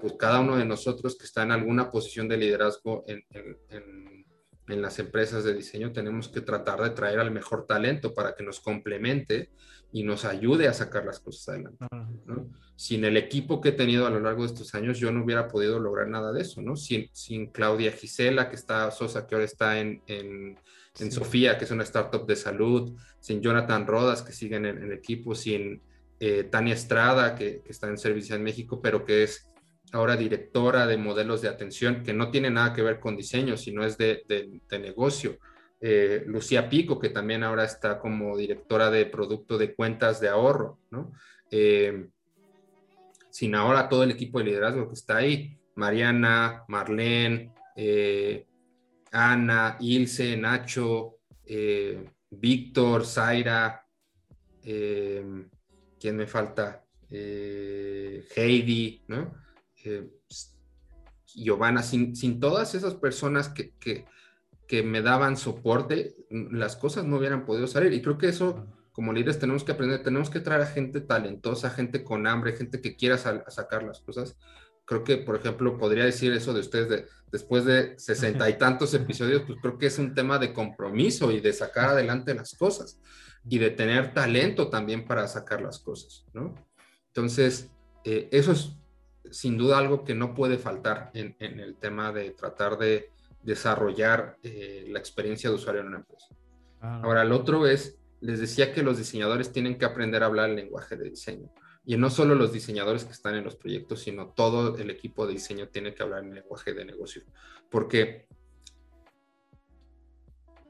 pues 0.00 0.14
cada 0.18 0.40
uno 0.40 0.56
de 0.56 0.64
nosotros 0.64 1.16
que 1.16 1.24
está 1.24 1.42
en 1.42 1.52
alguna 1.52 1.90
posición 1.90 2.28
de 2.28 2.36
liderazgo 2.36 3.04
en 3.06 3.24
en 4.72 4.82
las 4.82 4.98
empresas 4.98 5.44
de 5.44 5.54
diseño 5.54 5.92
tenemos 5.92 6.28
que 6.28 6.40
tratar 6.40 6.80
de 6.82 6.90
traer 6.90 7.20
al 7.20 7.30
mejor 7.30 7.66
talento 7.66 8.14
para 8.14 8.34
que 8.34 8.42
nos 8.42 8.60
complemente 8.60 9.50
y 9.92 10.04
nos 10.04 10.24
ayude 10.24 10.68
a 10.68 10.72
sacar 10.72 11.04
las 11.04 11.18
cosas 11.18 11.48
adelante. 11.48 11.84
Sin 12.76 13.04
el 13.04 13.16
equipo 13.16 13.60
que 13.60 13.70
he 13.70 13.72
tenido 13.72 14.06
a 14.06 14.10
lo 14.10 14.20
largo 14.20 14.42
de 14.42 14.48
estos 14.48 14.74
años, 14.74 14.98
yo 14.98 15.10
no 15.10 15.24
hubiera 15.24 15.48
podido 15.48 15.80
lograr 15.80 16.08
nada 16.08 16.32
de 16.32 16.42
eso, 16.42 16.62
¿no? 16.62 16.76
Sin, 16.76 17.10
sin 17.12 17.48
Claudia 17.48 17.92
Gisela, 17.92 18.48
que 18.48 18.56
está, 18.56 18.90
Sosa, 18.90 19.26
que 19.26 19.34
ahora 19.34 19.44
está 19.44 19.80
en, 19.80 20.02
en, 20.06 20.56
Sofía, 21.10 21.56
que 21.56 21.64
es 21.64 21.70
una 21.70 21.84
startup 21.84 22.26
de 22.26 22.36
salud, 22.36 22.92
sin 23.20 23.40
Jonathan 23.40 23.86
Rodas, 23.86 24.22
que 24.22 24.32
sigue 24.32 24.56
en 24.56 24.66
el, 24.66 24.92
equipo, 24.92 25.34
sin 25.34 25.82
eh, 26.20 26.44
Tania 26.44 26.74
Estrada, 26.74 27.34
que, 27.34 27.62
que 27.62 27.72
está 27.72 27.88
en 27.88 27.96
Servicio 27.96 28.36
en 28.36 28.42
México, 28.42 28.80
pero 28.82 29.04
que 29.04 29.22
es 29.22 29.49
ahora 29.92 30.16
directora 30.16 30.86
de 30.86 30.96
modelos 30.96 31.42
de 31.42 31.48
atención, 31.48 32.02
que 32.02 32.12
no 32.12 32.30
tiene 32.30 32.50
nada 32.50 32.72
que 32.72 32.82
ver 32.82 33.00
con 33.00 33.16
diseño, 33.16 33.56
sino 33.56 33.84
es 33.84 33.98
de, 33.98 34.22
negocio. 34.70 35.38
Eh, 35.80 36.22
Lucía 36.26 36.68
Pico, 36.68 36.98
que 36.98 37.08
también 37.08 37.42
ahora 37.42 37.64
está 37.64 37.98
como 37.98 38.36
directora 38.36 38.90
de 38.90 39.06
producto 39.06 39.56
de 39.58 39.74
cuentas 39.74 40.20
de 40.20 40.28
ahorro, 40.28 40.78
¿no? 40.90 41.12
Eh, 41.50 42.08
sin 43.30 43.54
ahora 43.54 43.88
todo 43.88 44.04
el 44.04 44.10
equipo 44.10 44.38
de 44.38 44.44
liderazgo 44.46 44.88
que 44.88 44.94
está 44.94 45.16
ahí, 45.18 45.56
Mariana, 45.76 46.64
Marlene, 46.68 47.52
eh, 47.76 48.46
Ana, 49.12 49.76
Ilse, 49.80 50.36
Nacho, 50.36 51.16
Víctor, 52.30 53.04
Zaira, 53.04 53.84
¿quién 54.62 55.50
me 56.16 56.26
falta? 56.26 56.84
Heidi, 58.36 59.02
¿no? 59.08 59.39
Giovanna, 61.26 61.82
sin, 61.82 62.16
sin, 62.16 62.40
todas 62.40 62.74
esas 62.74 62.94
personas 62.94 63.48
que, 63.48 63.72
que, 63.78 64.04
que, 64.66 64.82
me 64.82 65.02
daban 65.02 65.36
soporte, 65.36 66.16
las 66.30 66.76
cosas 66.76 67.04
no 67.04 67.16
hubieran 67.16 67.44
podido 67.44 67.66
salir. 67.66 67.92
Y 67.92 68.02
creo 68.02 68.18
que 68.18 68.28
eso, 68.28 68.66
como 68.92 69.12
líderes, 69.12 69.38
tenemos 69.38 69.64
que 69.64 69.72
aprender, 69.72 70.02
tenemos 70.02 70.30
que 70.30 70.40
traer 70.40 70.62
a 70.62 70.66
gente 70.66 71.00
talentosa, 71.00 71.70
gente 71.70 72.02
con 72.04 72.26
hambre, 72.26 72.56
gente 72.56 72.80
que 72.80 72.96
quiera 72.96 73.16
sacar 73.16 73.82
las 73.82 74.00
cosas. 74.00 74.36
Creo 74.84 75.04
que, 75.04 75.18
por 75.18 75.36
ejemplo, 75.36 75.78
podría 75.78 76.04
decir 76.04 76.32
eso 76.32 76.52
de 76.52 76.60
ustedes, 76.60 76.88
de, 76.88 77.06
después 77.30 77.64
de 77.64 77.96
sesenta 77.98 78.50
y 78.50 78.58
tantos 78.58 78.92
episodios, 78.94 79.42
pues 79.46 79.58
creo 79.62 79.78
que 79.78 79.86
es 79.86 79.98
un 79.98 80.14
tema 80.14 80.38
de 80.38 80.52
compromiso 80.52 81.30
y 81.30 81.40
de 81.40 81.52
sacar 81.52 81.90
adelante 81.90 82.34
las 82.34 82.54
cosas 82.54 83.00
y 83.48 83.58
de 83.58 83.70
tener 83.70 84.12
talento 84.12 84.68
también 84.68 85.06
para 85.06 85.28
sacar 85.28 85.62
las 85.62 85.78
cosas, 85.78 86.26
¿no? 86.32 86.54
Entonces, 87.06 87.70
eh, 88.04 88.28
eso 88.32 88.52
es 88.52 88.72
sin 89.30 89.58
duda 89.58 89.78
algo 89.78 90.04
que 90.04 90.14
no 90.14 90.34
puede 90.34 90.58
faltar 90.58 91.10
en, 91.14 91.36
el 91.38 91.76
tema 91.76 92.12
de 92.12 92.30
tratar 92.30 92.78
de 92.78 93.10
desarrollar 93.42 94.36
eh, 94.42 94.86
la 94.88 94.98
experiencia 94.98 95.50
de 95.50 95.56
usuario 95.56 95.82
en 95.82 95.88
una 95.88 95.98
empresa. 95.98 96.28
Ahora, 96.80 97.22
el 97.22 97.32
otro 97.32 97.66
es, 97.66 97.98
les 98.20 98.40
decía 98.40 98.72
que 98.72 98.82
los 98.82 98.98
diseñadores 98.98 99.52
tienen 99.52 99.78
que 99.78 99.84
aprender 99.84 100.22
a 100.22 100.26
hablar 100.26 100.50
el 100.50 100.56
lenguaje 100.56 100.96
de 100.96 101.10
diseño. 101.10 101.50
Y 101.84 101.96
no 101.96 102.10
solo 102.10 102.34
los 102.34 102.52
diseñadores 102.52 103.04
que 103.04 103.12
están 103.12 103.34
en 103.34 103.44
los 103.44 103.56
proyectos, 103.56 104.00
sino 104.00 104.28
todo 104.28 104.76
el 104.76 104.90
equipo 104.90 105.26
de 105.26 105.34
diseño 105.34 105.68
tiene 105.68 105.94
que 105.94 106.02
hablar 106.02 106.24
el 106.24 106.34
lenguaje 106.34 106.72
de 106.72 106.84
negocio. 106.84 107.22
Porque 107.70 108.26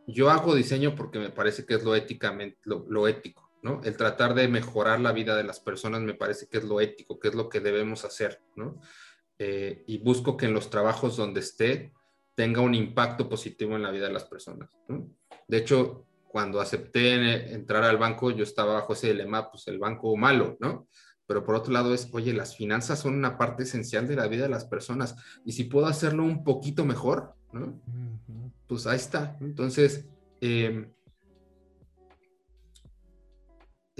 yo 0.07 0.31
hago 0.31 0.55
diseño 0.55 0.95
porque 0.95 1.19
me 1.19 1.31
parece 1.31 1.65
que 1.65 1.75
es 1.75 1.85
lo 1.85 1.95
éticamente, 1.95 2.59
lo 2.65 3.07
ético. 3.09 3.50
¿No? 3.63 3.81
El 3.85 3.97
tratar 3.97 4.35
de 4.35 4.49
mejorar 4.49 5.01
la 5.01 5.13
vida 5.13 5.37
de 5.37 5.45
las 5.45 5.61
personas 5.61 6.01
me 6.01 6.15
parece 6.15 6.49
que 6.49 6.59
es 6.59 6.65
lo 6.65 6.81
ético, 6.81 7.19
que 7.19 7.29
es 7.29 7.35
lo 7.35 7.49
que 7.49 7.61
debemos 7.61 8.05
hacer, 8.05 8.43
¿no? 8.57 8.81
Eh, 9.39 9.85
y 9.87 9.99
busco 9.99 10.37
que 10.37 10.47
en 10.47 10.55
los 10.55 10.69
trabajos 10.69 11.17
donde 11.17 11.41
esté 11.41 11.93
tenga 12.35 12.61
un 12.61 12.75
impacto 12.75 13.29
positivo 13.29 13.77
en 13.77 13.83
la 13.83 13.91
vida 13.91 14.07
de 14.07 14.13
las 14.13 14.25
personas, 14.25 14.71
De 15.49 15.57
hecho, 15.59 16.07
cuando 16.29 16.61
acepté 16.61 17.53
entrar 17.53 17.83
al 17.83 17.99
banco, 17.99 18.31
yo 18.31 18.45
estaba 18.45 18.75
bajo 18.75 18.93
ese 18.93 19.09
dilema, 19.09 19.51
pues 19.51 19.67
el 19.67 19.79
banco 19.79 20.17
malo, 20.17 20.57
¿no? 20.61 20.89
Pero 21.27 21.45
por 21.45 21.55
otro 21.55 21.73
lado 21.73 21.93
es, 21.93 22.09
oye, 22.13 22.33
las 22.33 22.57
finanzas 22.57 23.01
son 23.01 23.15
una 23.15 23.37
parte 23.37 23.65
esencial 23.65 24.07
de 24.07 24.17
la 24.17 24.29
vida 24.29 24.45
de 24.45 24.49
las 24.49 24.65
personas 24.65 25.17
y 25.45 25.53
si 25.53 25.65
puedo 25.65 25.87
hacerlo 25.87 26.23
un 26.25 26.45
poquito 26.45 26.85
mejor, 26.85 27.35
¿no? 27.53 27.81
Pues 28.67 28.87
ahí 28.87 28.97
está. 28.97 29.37
Entonces, 29.41 30.07
eh, 30.41 30.89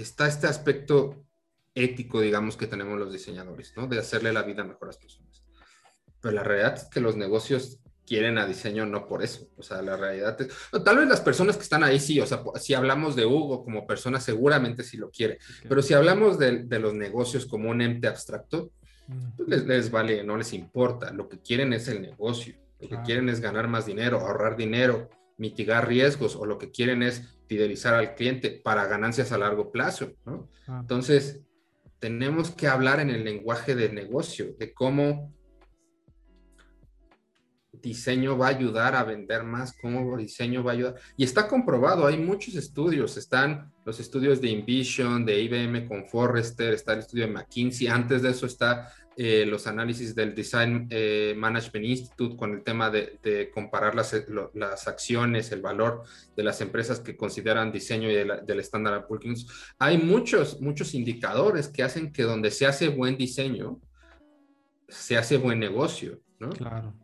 está 0.01 0.27
este 0.27 0.47
aspecto 0.47 1.25
ético, 1.73 2.19
digamos, 2.19 2.57
que 2.57 2.67
tenemos 2.67 2.97
los 2.99 3.11
diseñadores, 3.11 3.73
¿no? 3.75 3.87
De 3.87 3.99
hacerle 3.99 4.33
la 4.33 4.43
vida 4.43 4.63
mejor 4.63 4.83
a 4.83 4.87
las 4.87 4.97
personas. 4.97 5.43
Pero 6.19 6.35
la 6.35 6.43
realidad 6.43 6.75
es 6.75 6.85
que 6.85 6.99
los 6.99 7.15
negocios 7.15 7.79
quieren 8.05 8.37
a 8.37 8.45
diseño 8.45 8.85
no 8.85 9.07
por 9.07 9.23
eso. 9.23 9.47
O 9.57 9.63
sea, 9.63 9.81
la 9.81 9.95
realidad 9.95 10.39
es, 10.41 10.49
tal 10.83 10.97
vez 10.97 11.07
las 11.07 11.21
personas 11.21 11.55
que 11.55 11.63
están 11.63 11.83
ahí 11.83 11.99
sí, 11.99 12.19
o 12.19 12.25
sea, 12.25 12.43
si 12.59 12.73
hablamos 12.73 13.15
de 13.15 13.25
Hugo 13.25 13.63
como 13.63 13.87
persona, 13.87 14.19
seguramente 14.19 14.83
sí 14.83 14.97
lo 14.97 15.09
quiere. 15.09 15.39
Pero 15.67 15.81
si 15.81 15.93
hablamos 15.93 16.37
de, 16.37 16.65
los 16.79 16.93
negocios 16.93 17.45
como 17.45 17.69
un 17.69 17.81
ente 17.81 18.07
abstracto, 18.07 18.71
pues 19.37 19.49
les, 19.49 19.65
les, 19.65 19.91
vale, 19.91 20.23
no 20.23 20.37
les 20.37 20.53
importa. 20.53 21.11
Lo 21.11 21.27
que 21.27 21.39
quieren 21.39 21.73
es 21.73 21.87
el 21.87 22.01
negocio. 22.01 22.55
Lo 22.79 22.89
que 22.89 23.01
quieren 23.03 23.29
es 23.29 23.39
ganar 23.39 23.67
más 23.67 23.85
dinero, 23.85 24.19
ahorrar 24.19 24.57
dinero, 24.57 25.09
mitigar 25.41 25.87
riesgos 25.87 26.35
o 26.35 26.45
lo 26.45 26.59
que 26.59 26.69
quieren 26.69 27.01
es 27.01 27.35
fidelizar 27.47 27.95
al 27.95 28.13
cliente 28.13 28.51
para 28.51 28.85
ganancias 28.85 29.31
a 29.31 29.39
largo 29.39 29.71
plazo. 29.71 30.13
¿no? 30.23 30.47
Ah. 30.67 30.77
Entonces, 30.81 31.41
tenemos 31.99 32.51
que 32.51 32.67
hablar 32.67 32.99
en 32.99 33.09
el 33.09 33.23
lenguaje 33.23 33.73
del 33.75 33.95
negocio, 33.95 34.55
de 34.59 34.71
cómo 34.71 35.33
diseño 37.81 38.37
va 38.37 38.47
a 38.47 38.49
ayudar 38.49 38.95
a 38.95 39.03
vender 39.03 39.43
más, 39.43 39.73
cómo 39.81 40.15
diseño 40.15 40.63
va 40.63 40.71
a 40.71 40.75
ayudar. 40.75 40.95
Y 41.17 41.23
está 41.23 41.47
comprobado, 41.47 42.05
hay 42.05 42.17
muchos 42.17 42.53
estudios, 42.53 43.17
están 43.17 43.73
los 43.83 43.99
estudios 43.99 44.41
de 44.41 44.49
Invision, 44.49 45.25
de 45.25 45.41
IBM 45.41 45.87
con 45.87 46.05
Forrester, 46.07 46.71
está 46.73 46.93
el 46.93 46.99
estudio 46.99 47.25
de 47.25 47.33
McKinsey, 47.33 47.87
antes 47.87 48.21
de 48.21 48.29
eso 48.29 48.45
está 48.45 48.93
eh, 49.17 49.45
los 49.45 49.67
análisis 49.67 50.15
del 50.15 50.33
Design 50.33 50.87
eh, 50.89 51.33
Management 51.37 51.85
Institute 51.85 52.37
con 52.37 52.53
el 52.53 52.63
tema 52.63 52.89
de, 52.89 53.51
comparar 53.53 53.93
las, 53.93 54.15
las, 54.53 54.87
acciones, 54.87 55.51
el 55.51 55.61
valor 55.61 56.03
de 56.35 56.43
las 56.43 56.61
empresas 56.61 57.01
que 57.01 57.17
consideran 57.17 57.73
diseño 57.73 58.09
y 58.09 58.15
del 58.15 58.59
estándar 58.59 59.05
Poor's. 59.07 59.47
Hay 59.77 59.97
muchos, 59.97 60.61
muchos 60.61 60.93
indicadores 60.93 61.67
que 61.67 61.83
hacen 61.83 62.13
que 62.13 62.23
donde 62.23 62.51
se 62.51 62.65
hace 62.65 62.87
buen 62.87 63.17
diseño, 63.17 63.81
se 64.87 65.17
hace 65.17 65.35
buen 65.35 65.59
negocio, 65.59 66.21
¿no? 66.39 66.49
Claro. 66.49 66.95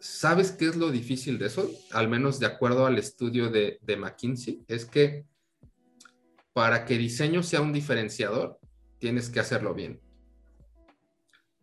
¿Sabes 0.00 0.52
qué 0.52 0.68
es 0.68 0.76
lo 0.76 0.90
difícil 0.90 1.38
de 1.38 1.46
eso? 1.46 1.70
Al 1.92 2.08
menos 2.08 2.40
de 2.40 2.46
acuerdo 2.46 2.86
al 2.86 2.96
estudio 2.96 3.50
de, 3.50 3.78
de 3.82 3.96
McKinsey, 3.96 4.62
es 4.68 4.86
que 4.86 5.26
para 6.54 6.86
que 6.86 6.96
diseño 6.96 7.42
sea 7.42 7.60
un 7.60 7.74
diferenciador, 7.74 8.58
tienes 8.98 9.28
que 9.28 9.40
hacerlo 9.40 9.74
bien 9.74 10.00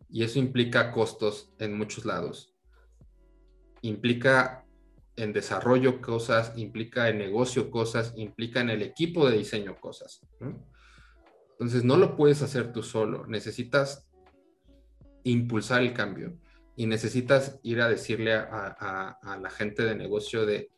y 0.08 0.22
eso 0.22 0.38
implica 0.38 0.92
costos 0.92 1.52
en 1.58 1.76
muchos 1.76 2.04
lados. 2.04 2.54
Implica 3.82 4.64
en 5.16 5.32
desarrollo 5.32 6.00
cosas, 6.00 6.52
implica 6.56 7.08
en 7.08 7.18
negocio 7.18 7.70
cosas, 7.70 8.12
implica 8.16 8.60
en 8.60 8.70
el 8.70 8.82
equipo 8.82 9.28
de 9.28 9.38
diseño 9.38 9.76
cosas. 9.80 10.20
Entonces 11.52 11.84
no 11.84 11.96
lo 11.96 12.16
puedes 12.16 12.42
hacer 12.42 12.72
tú 12.72 12.82
solo, 12.82 13.26
necesitas 13.26 14.06
impulsar 15.24 15.82
el 15.82 15.92
cambio 15.92 16.38
y 16.76 16.86
necesitas 16.86 17.58
ir 17.62 17.80
a 17.80 17.88
decirle 17.88 18.34
a, 18.34 19.18
la 19.40 19.50
gente 19.50 19.82
de 19.82 19.94
negocio 19.94 20.44
de, 20.44 20.70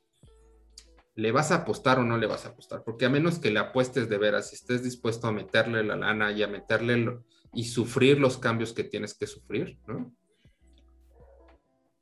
¿le 1.17 1.33
vas 1.33 1.51
a 1.51 1.57
apostar 1.57 1.99
o 1.99 2.05
no 2.05 2.17
le 2.17 2.29
vas 2.29 2.47
a 2.47 2.51
apostar? 2.51 2.85
Porque 2.85 3.07
a 3.07 3.11
menos 3.11 3.41
que 3.41 3.51
le 3.51 3.59
apuestes 3.59 4.09
de 4.09 4.19
veras, 4.19 4.51
si 4.51 4.55
estés 4.55 4.85
dispuesto 4.85 5.27
a 5.27 5.33
meterle 5.33 5.83
la 5.83 5.97
lana 5.97 6.31
y 6.31 6.45
a 6.45 6.49
meterle 6.49 7.19
y 7.53 7.65
sufrir 7.65 8.19
los 8.19 8.39
cambios 8.39 8.73
que 8.73 8.85
tienes 8.85 9.15
que 9.15 9.27
sufrir, 9.27 9.79
¿no? 9.87 10.15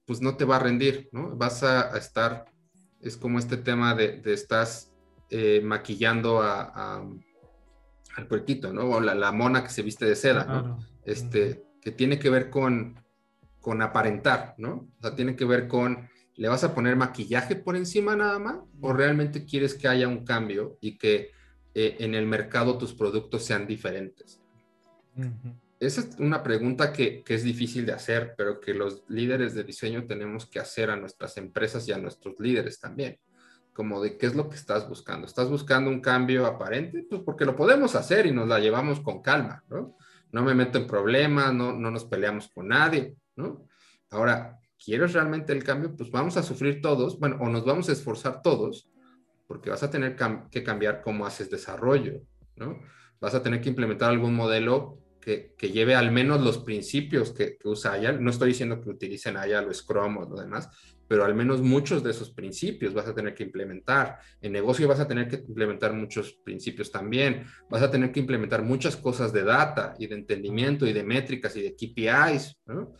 Pues 0.05 0.21
no 0.21 0.37
te 0.37 0.45
va 0.45 0.57
a 0.57 0.61
rendir, 0.61 1.09
¿no? 1.13 1.37
Vas 1.37 1.63
a, 1.63 1.97
estar, 1.97 2.45
es 3.01 3.17
como 3.17 3.39
este 3.39 3.57
tema 3.57 3.95
de, 3.95 4.23
estás 4.27 4.93
eh, 5.31 5.61
maquillando 5.63 6.43
a, 6.43 7.05
al 8.17 8.27
puerquito, 8.29 8.73
¿no? 8.73 8.85
O 8.85 9.01
la, 9.01 9.33
mona 9.33 9.63
que 9.63 9.71
se 9.71 9.83
viste 9.83 10.05
de 10.05 10.17
seda, 10.17 10.45
¿no? 10.45 10.79
Este, 11.05 11.65
que 11.81 11.91
tiene 11.91 12.19
que 12.19 12.31
ver 12.31 12.51
con, 12.51 13.01
con 13.61 13.83
aparentar, 13.83 14.55
¿no? 14.59 14.89
O 14.99 15.03
sea, 15.03 15.15
tiene 15.15 15.35
que 15.37 15.45
ver 15.45 15.69
con 15.69 16.09
¿Le 16.37 16.49
vas 16.49 16.65
a 16.65 16.75
poner 16.75 16.97
maquillaje 16.97 17.57
por 17.57 17.77
encima 17.77 18.15
nada 18.15 18.39
más? 18.39 18.59
¿O 18.83 18.93
realmente 18.93 19.47
quieres 19.47 19.75
que 19.75 19.89
haya 19.89 20.07
un 20.07 20.25
cambio 20.25 20.77
y 20.83 20.99
que 20.99 21.31
eh, 21.75 21.97
en 22.01 22.15
el 22.15 22.27
mercado 22.27 22.77
tus 22.77 22.93
productos 22.93 23.45
sean 23.45 23.67
diferentes? 23.67 24.43
Esa 25.79 26.01
es 26.01 26.17
una 26.19 26.43
pregunta 26.43 26.93
que, 26.93 27.23
es 27.27 27.43
difícil 27.43 27.85
de 27.85 27.93
hacer, 27.93 28.35
pero 28.37 28.61
que 28.61 28.73
los 28.73 29.05
líderes 29.09 29.55
de 29.55 29.65
diseño 29.65 30.07
tenemos 30.07 30.47
que 30.47 30.59
hacer 30.59 30.91
a 30.91 30.97
nuestras 30.97 31.37
empresas 31.37 31.87
y 31.87 31.93
a 31.93 31.99
nuestros 31.99 32.35
líderes 32.39 32.81
también. 32.81 33.19
Como 33.75 34.01
de 34.03 34.17
qué 34.17 34.27
es 34.27 34.35
lo 34.35 34.49
que 34.49 34.57
estás 34.57 34.89
buscando. 34.89 35.27
¿Estás 35.27 35.51
buscando 35.51 35.91
un 35.91 36.01
cambio 36.01 36.47
aparente? 36.47 37.07
Pues 37.09 37.21
porque 37.23 37.45
lo 37.45 37.55
podemos 37.55 37.95
hacer 37.95 38.25
y 38.25 38.33
nos 38.33 38.49
la 38.49 38.59
llevamos 38.59 39.01
con 39.01 39.21
calma, 39.21 39.63
¿no? 39.69 39.97
No 40.33 40.43
me 40.43 40.55
meto 40.55 40.79
en 40.79 40.87
problemas, 40.87 41.53
no, 41.53 41.75
no 41.75 41.91
nos 41.91 42.05
peleamos 42.07 42.49
con 42.49 42.69
nadie, 42.69 43.15
¿no? 43.37 43.69
Ahora, 44.11 44.59
¿quieres 44.83 45.13
realmente 45.13 45.53
el 45.53 45.63
cambio? 45.63 45.95
Pues 45.95 46.11
vamos 46.11 46.39
a 46.39 46.43
sufrir 46.43 46.81
todos, 46.81 47.19
bueno, 47.19 47.37
o 47.41 47.49
nos 47.51 47.67
vamos 47.67 47.89
a 47.91 47.93
esforzar 47.93 48.41
todos, 48.41 48.91
porque 49.47 49.69
vas 49.69 49.83
a 49.83 49.91
tener 49.91 50.17
que 50.51 50.65
cambiar 50.65 51.03
cómo 51.03 51.27
haces 51.27 51.51
desarrollo, 51.51 52.23
¿no? 52.57 52.81
Vas 53.21 53.35
a 53.35 53.43
tener 53.43 53.61
que 53.61 53.69
implementar 53.69 54.11
algún 54.11 54.35
modelo 54.35 54.99
que, 55.27 55.73
lleve 55.73 55.97
al 55.97 56.13
menos 56.13 56.41
los 56.41 56.59
principios 56.59 57.33
que, 57.33 57.59
usa 57.65 57.95
Aya. 57.95 58.13
No 58.13 58.31
estoy 58.31 58.51
diciendo 58.51 58.81
que 58.81 58.91
utilicen 58.91 59.37
Aya 59.37 59.61
o 59.61 59.75
Scrum 59.75 60.19
o 60.19 60.29
lo 60.29 60.41
demás, 60.41 60.69
pero 61.09 61.25
al 61.25 61.35
menos 61.35 61.61
muchos 61.61 62.05
de 62.05 62.13
esos 62.13 62.31
principios 62.31 62.95
vas 62.95 63.09
a 63.09 63.15
tener 63.15 63.35
que 63.35 63.43
implementar. 63.43 64.21
En 64.41 64.53
negocio 64.53 64.87
vas 64.87 65.01
a 65.01 65.09
tener 65.09 65.27
que 65.29 65.37
implementar 65.37 65.93
muchos 65.93 66.35
principios 66.45 66.93
también. 66.93 67.45
Vas 67.69 67.83
a 67.83 67.91
tener 67.91 68.13
que 68.13 68.21
implementar 68.21 68.63
muchas 68.63 68.97
cosas 68.97 69.33
de 69.33 69.43
data 69.43 69.95
y 69.99 70.07
de 70.07 70.15
entendimiento 70.15 70.87
y 70.87 70.93
de 70.93 71.03
métricas 71.03 71.57
y 71.57 71.63
de 71.63 71.75
KPIs, 71.75 72.57
¿no? 72.67 72.93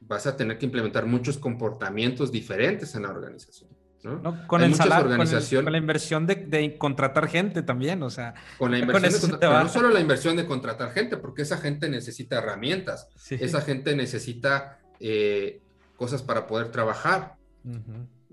vas 0.00 0.26
a 0.26 0.36
tener 0.36 0.58
que 0.58 0.66
implementar 0.66 1.06
muchos 1.06 1.38
comportamientos 1.38 2.32
diferentes 2.32 2.94
en 2.96 3.02
la 3.02 3.10
organización. 3.10 3.70
¿No? 4.02 4.46
con, 4.46 4.62
el 4.62 4.74
salario, 4.74 5.16
con, 5.16 5.72
la 5.72 5.78
inversión 5.78 6.26
de, 6.26 6.76
contratar 6.78 7.28
gente 7.28 7.62
también, 7.62 8.02
o 8.02 8.10
sea. 8.10 8.34
Con 8.58 8.70
la 8.70 8.78
inversión 8.78 9.38
de 9.38 9.46
no 9.46 9.68
solo 9.68 9.90
la 9.90 10.00
inversión 10.00 10.36
de 10.36 10.46
contratar 10.46 10.92
gente, 10.92 11.16
porque 11.16 11.42
esa 11.42 11.58
gente 11.58 11.88
necesita 11.88 12.38
herramientas, 12.38 13.08
esa 13.30 13.60
gente 13.60 13.94
necesita 13.94 14.78
eh, 15.00 15.60
cosas 15.96 16.22
para 16.22 16.46
poder 16.46 16.70
trabajar. 16.70 17.36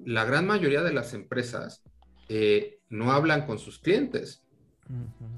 La 0.03 0.23
gran 0.25 0.47
mayoría 0.47 0.83
de 0.83 0.93
las 0.93 1.13
empresas 1.13 1.81
eh, 2.29 2.79
no 2.89 3.11
hablan 3.11 3.45
con 3.45 3.59
sus 3.59 3.79
clientes. 3.79 4.43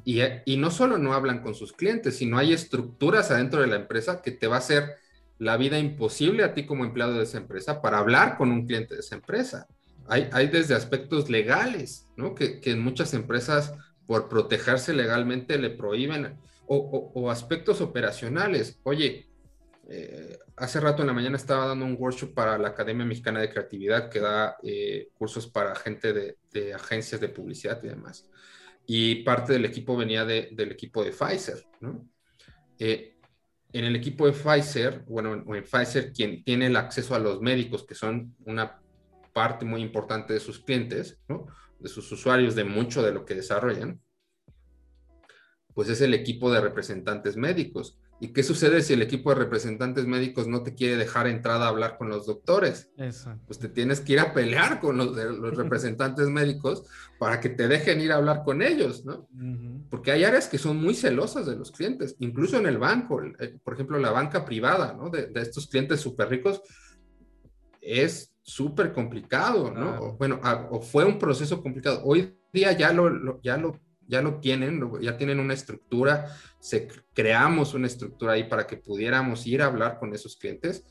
y, 0.05 0.21
y, 0.45 0.57
no 0.57 0.69
solo 0.69 0.99
no 0.99 1.13
hablan 1.13 1.41
con 1.41 1.55
sus 1.55 1.73
clientes, 1.73 2.17
sino 2.17 2.37
hay 2.37 2.53
estructuras 2.53 3.31
adentro 3.31 3.61
de 3.61 3.67
la 3.67 3.77
empresa 3.77 4.21
que 4.21 4.31
te 4.31 4.45
va 4.45 4.57
a 4.57 4.59
hacer 4.59 4.97
la 5.39 5.57
vida 5.57 5.79
imposible 5.79 6.43
a 6.43 6.53
ti 6.53 6.65
como 6.65 6.85
empleado 6.85 7.13
de 7.13 7.23
esa 7.23 7.37
empresa 7.37 7.81
para 7.81 7.97
hablar 7.97 8.37
con 8.37 8.51
un 8.51 8.67
cliente 8.67 8.93
de 8.93 8.99
esa 8.99 9.15
empresa. 9.15 9.67
Hay, 10.09 10.29
hay 10.33 10.47
desde 10.47 10.75
aspectos 10.75 11.29
legales, 11.29 12.07
¿no? 12.17 12.35
Que, 12.35 12.59
que 12.59 12.71
en 12.71 12.81
muchas 12.81 13.13
empresas, 13.13 13.73
por 14.07 14.27
protegerse 14.27 14.93
legalmente, 14.93 15.57
le 15.57 15.69
prohíben, 15.69 16.37
o, 16.65 17.11
o, 17.15 17.29
aspectos 17.31 17.81
operacionales. 17.81 18.79
Oye, 18.83 19.27
eh, 19.89 20.37
hace 20.55 20.79
rato 20.79 21.01
en 21.01 21.07
la 21.07 21.13
mañana 21.13 21.35
estaba 21.35 21.65
dando 21.65 21.85
un 21.85 21.95
workshop 21.97 22.33
para 22.33 22.57
la 22.59 22.69
Academia 22.69 23.05
Mexicana 23.05 23.41
de 23.41 23.49
Creatividad 23.49 24.09
que 24.09 24.19
da 24.19 24.57
eh, 24.61 25.09
cursos 25.15 25.47
para 25.47 25.75
gente 25.75 26.13
de, 26.13 26.37
de, 26.51 26.73
agencias 26.73 27.19
de 27.19 27.29
publicidad 27.29 27.79
y 27.83 27.87
demás. 27.87 28.29
Y 28.85 29.23
parte 29.23 29.53
del 29.53 29.65
equipo 29.65 29.97
venía 29.97 30.25
de, 30.25 30.49
del 30.51 30.71
equipo 30.71 31.03
de 31.03 31.11
Pfizer, 31.11 31.65
¿no? 31.81 32.07
Eh, 32.77 33.15
en 33.71 33.85
el 33.85 33.95
equipo 33.95 34.25
de 34.25 34.33
Pfizer, 34.33 35.03
bueno, 35.07 35.33
en 35.33 35.63
Pfizer, 35.63 36.11
quien 36.11 36.43
tiene 36.43 36.67
el 36.67 36.75
acceso 36.75 37.13
a 37.13 37.19
los 37.19 37.41
médicos, 37.41 37.85
que 37.85 37.93
son 37.93 38.35
una 38.45 38.79
parte 39.33 39.65
muy 39.65 39.81
importante 39.81 40.33
de 40.33 40.39
sus 40.39 40.59
clientes, 40.59 41.19
¿no? 41.27 41.47
de 41.79 41.89
sus 41.89 42.11
usuarios, 42.11 42.55
de 42.55 42.63
mucho 42.63 43.01
de 43.01 43.13
lo 43.13 43.25
que 43.25 43.35
desarrollan, 43.35 44.01
pues 45.73 45.89
es 45.89 46.01
el 46.01 46.13
equipo 46.13 46.51
de 46.51 46.61
representantes 46.61 47.37
médicos. 47.37 47.97
¿Y 48.21 48.33
qué 48.33 48.43
sucede 48.43 48.81
si 48.81 48.91
el 48.93 49.01
equipo 49.01 49.29
de 49.29 49.39
representantes 49.39 50.05
médicos 50.05 50.45
no 50.45 50.61
te 50.61 50.75
quiere 50.75 50.97
dejar 50.97 51.25
entrada 51.27 51.65
a 51.65 51.69
hablar 51.69 51.97
con 51.97 52.09
los 52.09 52.25
doctores? 52.25 52.89
Pues 53.47 53.59
te 53.59 53.69
tienes 53.69 54.01
que 54.01 54.11
ir 54.13 54.19
a 54.19 54.33
pelear 54.33 54.81
con 54.81 54.97
los, 54.97 55.15
los 55.15 55.55
representantes 55.55 56.27
médicos 56.29 56.83
para 57.17 57.39
que 57.39 57.47
te 57.47 57.69
dejen 57.69 58.01
ir 58.01 58.11
a 58.11 58.17
hablar 58.17 58.43
con 58.43 58.61
ellos, 58.61 59.05
¿no? 59.05 59.29
Porque 59.89 60.11
hay 60.11 60.25
áreas 60.25 60.49
que 60.49 60.57
son 60.57 60.81
muy 60.81 60.95
celosas 60.95 61.45
de 61.45 61.55
los 61.55 61.71
clientes, 61.71 62.17
incluso 62.19 62.57
en 62.57 62.65
el 62.65 62.77
banco, 62.77 63.23
eh, 63.23 63.57
por 63.63 63.75
ejemplo, 63.75 63.97
la 63.99 64.11
banca 64.11 64.43
privada, 64.43 64.93
¿no? 64.93 65.09
De, 65.09 65.27
de 65.27 65.41
estos 65.41 65.67
clientes 65.67 66.01
súper 66.01 66.27
ricos, 66.27 66.61
es 67.79 68.33
súper 68.49 68.91
complicado, 68.91 69.71
¿no? 69.71 70.13
bueno, 70.13 70.39
o 70.71 70.81
fue 70.81 71.05
un 71.05 71.19
proceso 71.19 71.61
complicado. 71.61 72.01
Hoy 72.03 72.35
día 72.51 72.71
ya 72.71 72.91
lo, 72.91 73.41
ya 73.41 73.57
lo 73.57 73.79
ya 74.09 74.23
lo 74.23 74.39
tienen, 74.39 74.91
ya 75.01 75.17
tienen 75.17 75.39
una 75.39 75.53
estructura, 75.53 76.35
se, 76.59 76.87
creamos 77.13 77.75
una 77.75 77.85
estructura 77.85 78.33
ahí 78.33 78.45
para 78.45 78.65
que 78.65 78.75
pudiéramos 78.75 79.45
ir 79.45 79.61
a 79.61 79.67
hablar 79.67 79.99
con 79.99 80.15
esos 80.15 80.35
clientes, 80.35 80.83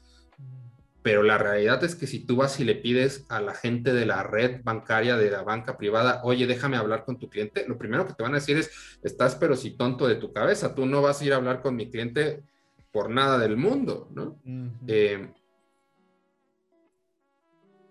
pero 1.02 1.24
la 1.24 1.36
realidad 1.36 1.82
es 1.82 1.96
que 1.96 2.06
si 2.06 2.24
tú 2.24 2.36
vas 2.36 2.60
y 2.60 2.64
le 2.64 2.76
pides 2.76 3.26
a 3.28 3.40
la 3.40 3.54
gente 3.54 3.92
de 3.92 4.06
la 4.06 4.22
red 4.22 4.60
bancaria, 4.62 5.16
de 5.16 5.32
la 5.32 5.42
banca 5.42 5.76
privada, 5.76 6.20
oye, 6.22 6.46
déjame 6.46 6.76
hablar 6.76 7.04
con 7.04 7.18
tu 7.18 7.28
cliente, 7.28 7.66
lo 7.66 7.76
primero 7.76 8.06
que 8.06 8.14
te 8.14 8.22
van 8.22 8.32
a 8.32 8.36
decir 8.36 8.56
es, 8.56 8.70
estás 9.02 9.34
pero 9.34 9.56
si 9.56 9.72
tonto 9.72 10.06
de 10.06 10.14
tu 10.14 10.32
cabeza, 10.32 10.76
tú 10.76 10.86
no 10.86 11.02
vas 11.02 11.20
a 11.20 11.24
ir 11.24 11.32
a 11.32 11.36
hablar 11.36 11.60
con 11.60 11.74
mi 11.74 11.90
cliente 11.90 12.44
por 12.92 13.10
nada 13.10 13.38
del 13.38 13.56
mundo, 13.56 14.08
¿no? 14.14 14.38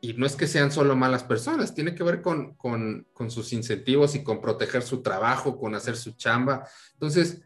Y 0.01 0.13
no 0.13 0.25
es 0.25 0.35
que 0.35 0.47
sean 0.47 0.71
solo 0.71 0.95
malas 0.95 1.23
personas, 1.23 1.73
tiene 1.73 1.95
que 1.95 2.03
ver 2.03 2.21
con, 2.21 2.55
con, 2.55 3.07
con, 3.13 3.31
sus 3.31 3.51
incentivos 3.53 4.15
y 4.15 4.23
con 4.23 4.41
proteger 4.41 4.83
su 4.83 5.01
trabajo, 5.01 5.57
con 5.57 5.75
hacer 5.75 5.97
su 5.97 6.11
chamba. 6.11 6.67
Entonces, 6.93 7.41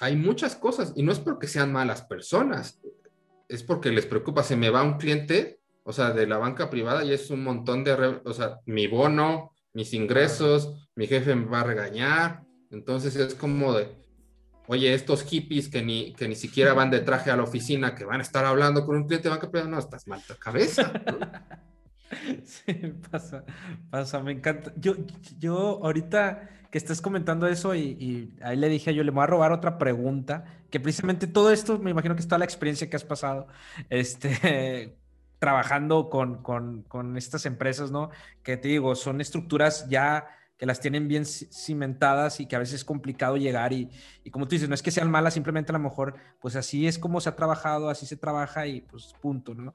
hay 0.00 0.16
muchas 0.16 0.56
cosas 0.56 0.92
y 0.96 1.02
no 1.02 1.12
es 1.12 1.18
porque 1.18 1.46
sean 1.46 1.72
malas 1.72 2.02
personas, 2.02 2.80
es 3.48 3.62
porque 3.62 3.90
les 3.90 4.06
preocupa, 4.06 4.42
se 4.42 4.56
me 4.56 4.70
va 4.70 4.82
un 4.82 4.98
cliente, 4.98 5.60
o 5.84 5.92
sea, 5.92 6.12
de 6.12 6.26
la 6.26 6.38
banca 6.38 6.68
privada 6.70 7.04
y 7.04 7.12
es 7.12 7.30
un 7.30 7.44
montón 7.44 7.84
de, 7.84 8.20
o 8.24 8.32
sea, 8.32 8.60
mi 8.66 8.86
bono, 8.86 9.52
mis 9.72 9.92
ingresos, 9.92 10.88
mi 10.94 11.06
jefe 11.06 11.34
me 11.34 11.46
va 11.46 11.60
a 11.60 11.64
regañar, 11.64 12.42
entonces 12.70 13.14
es 13.16 13.34
como 13.34 13.74
de, 13.74 13.88
oye, 14.68 14.94
estos 14.94 15.24
hippies 15.24 15.68
que 15.68 15.82
ni, 15.82 16.12
que 16.14 16.28
ni 16.28 16.34
siquiera 16.34 16.74
van 16.74 16.90
de 16.90 17.00
traje 17.00 17.30
a 17.30 17.36
la 17.36 17.42
oficina, 17.42 17.94
que 17.94 18.04
van 18.04 18.20
a 18.20 18.22
estar 18.22 18.44
hablando 18.44 18.84
con 18.84 18.96
un 18.96 19.06
cliente 19.06 19.28
banca 19.28 19.50
privada, 19.50 19.70
no, 19.70 19.78
estás 19.78 20.06
mal 20.06 20.22
de 20.28 20.36
cabeza. 20.36 20.92
Sí, 22.44 22.72
pasa, 23.10 23.44
pasa, 23.90 24.22
me 24.22 24.30
encanta. 24.30 24.72
Yo, 24.76 24.94
yo 25.40 25.80
ahorita 25.82 26.48
que 26.70 26.78
estás 26.78 27.00
comentando 27.00 27.46
eso 27.46 27.74
y, 27.74 28.34
ahí 28.42 28.56
le 28.56 28.68
dije 28.68 28.94
yo, 28.94 29.02
le 29.02 29.10
voy 29.10 29.24
a 29.24 29.26
robar 29.26 29.52
otra 29.52 29.78
pregunta, 29.78 30.44
que 30.70 30.80
precisamente 30.80 31.26
todo 31.26 31.50
esto, 31.50 31.78
me 31.78 31.90
imagino 31.90 32.14
que 32.14 32.20
es 32.20 32.28
toda 32.28 32.38
la 32.38 32.44
experiencia 32.44 32.88
que 32.88 32.96
has 32.96 33.04
pasado, 33.04 33.48
este, 33.90 34.96
trabajando 35.38 36.08
con, 36.08 36.42
con, 36.42 36.82
con 36.82 37.16
estas 37.16 37.46
empresas, 37.46 37.90
¿no? 37.90 38.10
Que 38.42 38.56
te 38.56 38.68
digo, 38.68 38.94
son 38.94 39.20
estructuras 39.20 39.88
ya 39.88 40.26
que 40.58 40.66
las 40.66 40.80
tienen 40.80 41.08
bien 41.08 41.24
cimentadas 41.26 42.40
y 42.40 42.46
que 42.46 42.56
a 42.56 42.58
veces 42.58 42.76
es 42.76 42.84
complicado 42.84 43.36
llegar 43.36 43.72
y, 43.72 43.90
y, 44.24 44.30
como 44.30 44.46
tú 44.46 44.54
dices, 44.54 44.68
no 44.68 44.74
es 44.74 44.82
que 44.82 44.90
sean 44.90 45.10
malas, 45.10 45.34
simplemente 45.34 45.72
a 45.72 45.74
lo 45.74 45.80
mejor, 45.80 46.14
pues 46.40 46.56
así 46.56 46.86
es 46.86 46.98
como 46.98 47.20
se 47.20 47.28
ha 47.28 47.36
trabajado, 47.36 47.90
así 47.90 48.06
se 48.06 48.16
trabaja 48.16 48.66
y 48.66 48.80
pues 48.80 49.14
punto, 49.20 49.54
¿no? 49.54 49.74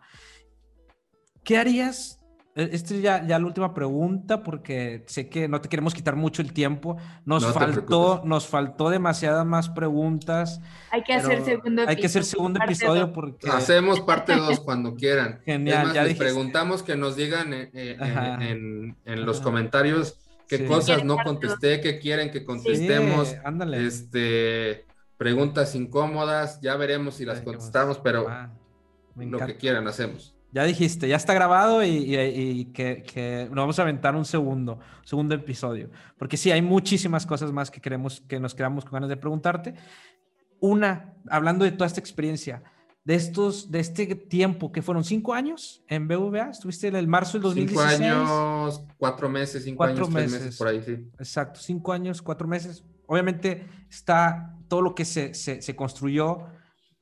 ¿Qué 1.44 1.58
harías? 1.58 2.22
E, 2.56 2.70
esta 2.74 2.94
es 2.96 3.02
ya, 3.02 3.26
ya 3.26 3.40
la 3.40 3.46
última 3.46 3.74
pregunta 3.74 4.44
porque 4.44 5.04
sé 5.08 5.30
que 5.30 5.48
no 5.48 5.62
te 5.62 5.70
queremos 5.70 5.94
quitar 5.94 6.16
mucho 6.16 6.42
el 6.42 6.52
tiempo. 6.52 6.98
Nos 7.26 7.46
faltó, 7.46 8.22
nos 8.26 8.48
faltó 8.48 8.90
demasiadas 8.90 9.46
más 9.46 9.70
preguntas. 9.70 10.60
Hay 10.92 11.04
que 11.04 11.14
hacer 11.14 11.44
segundo 11.44 11.84
episodio. 11.84 11.90
Hay 11.90 11.96
que 11.96 12.06
hacer 12.08 12.24
segundo 12.26 12.60
episodio 12.64 13.14
porque... 13.14 13.50
Hacemos 13.50 14.02
parte 14.02 14.36
2 14.36 14.60
cuando 14.66 14.96
quieran. 14.96 15.42
Genial. 15.46 15.94
ya 15.94 16.04
les 16.04 16.18
preguntamos 16.18 16.84
que 16.84 16.96
nos 16.96 17.16
digan 17.16 17.54
en, 17.54 17.70
en, 17.74 18.98
en 19.06 19.26
los 19.26 19.40
comentarios 19.40 20.18
qué 20.58 20.66
cosas 20.66 21.04
no 21.06 21.18
contesté, 21.24 21.80
qué 21.82 21.99
quieren 21.99 22.32
que 22.32 22.43
contestemos. 22.43 23.36
ándale. 23.43 23.86
Este, 23.86 24.86
preguntas 25.18 25.76
incómodas, 25.76 26.60
ya 26.62 26.76
veremos 26.76 27.16
si 27.16 27.26
las 27.26 27.41
contestamos, 27.41 27.99
pero 27.99 28.28
lo 29.16 29.39
que 29.39 29.58
quieran 29.58 29.88
hacemos. 29.88 30.36
Ya 30.54 30.66
dijiste, 30.66 31.08
ya 31.08 31.16
está 31.16 31.34
grabado 31.34 31.82
y, 31.82 32.66
que, 32.74 33.47
nos 33.49 33.56
vamos 33.56 33.80
a 33.80 33.84
aventar 33.84 34.16
un 34.16 34.26
segundo, 34.26 34.80
segundo 35.06 35.34
episodio. 35.34 35.89
Porque 36.18 36.36
sí, 36.36 36.52
hay 36.52 36.62
muchísimas 36.62 37.26
cosas 37.26 37.54
más 37.54 37.72
que 37.72 37.80
queremos, 37.80 38.22
que 38.28 38.39
nos 38.39 38.54
quedamos 38.54 38.84
con 38.84 38.93
ganas 38.93 39.10
de 39.10 39.16
preguntarte. 39.16 39.76
Una, 40.60 41.14
hablando 41.30 41.64
de 41.64 41.72
toda 41.72 41.88
esta 41.88 42.02
experiencia, 42.02 42.62
de 43.04 43.16
estos, 43.16 43.72
de 43.72 43.80
este 43.80 44.16
tiempo, 44.16 44.72
que 44.72 44.82
fueron 44.82 45.04
cinco 45.04 45.34
años 45.34 45.84
en 45.88 46.08
BVA, 46.08 46.52
estuviste 46.52 46.88
en 46.88 46.95
el 46.95 47.08
marzo 47.08 47.34
del 47.34 47.43
2016. 47.43 47.97
Cinco 47.97 48.06
años, 48.06 48.84
cuatro 48.97 49.30
meses, 49.30 49.64
cinco 49.64 49.84
años, 49.84 50.10
meses. 50.10 50.32
meses, 50.32 50.58
por 50.58 50.68
ahí, 50.68 50.84
sí. 50.84 51.10
Exacto, 51.18 51.60
cinco 51.60 51.93
años, 51.93 52.22
cuatro 52.22 52.47
meses. 52.47 52.84
Obviamente 53.08 53.68
está 53.89 54.56
todo 54.68 54.82
lo 54.82 54.93
que 54.93 55.06
se, 55.06 55.34
se, 55.34 55.62
se 55.62 55.76
construyó, 55.76 56.45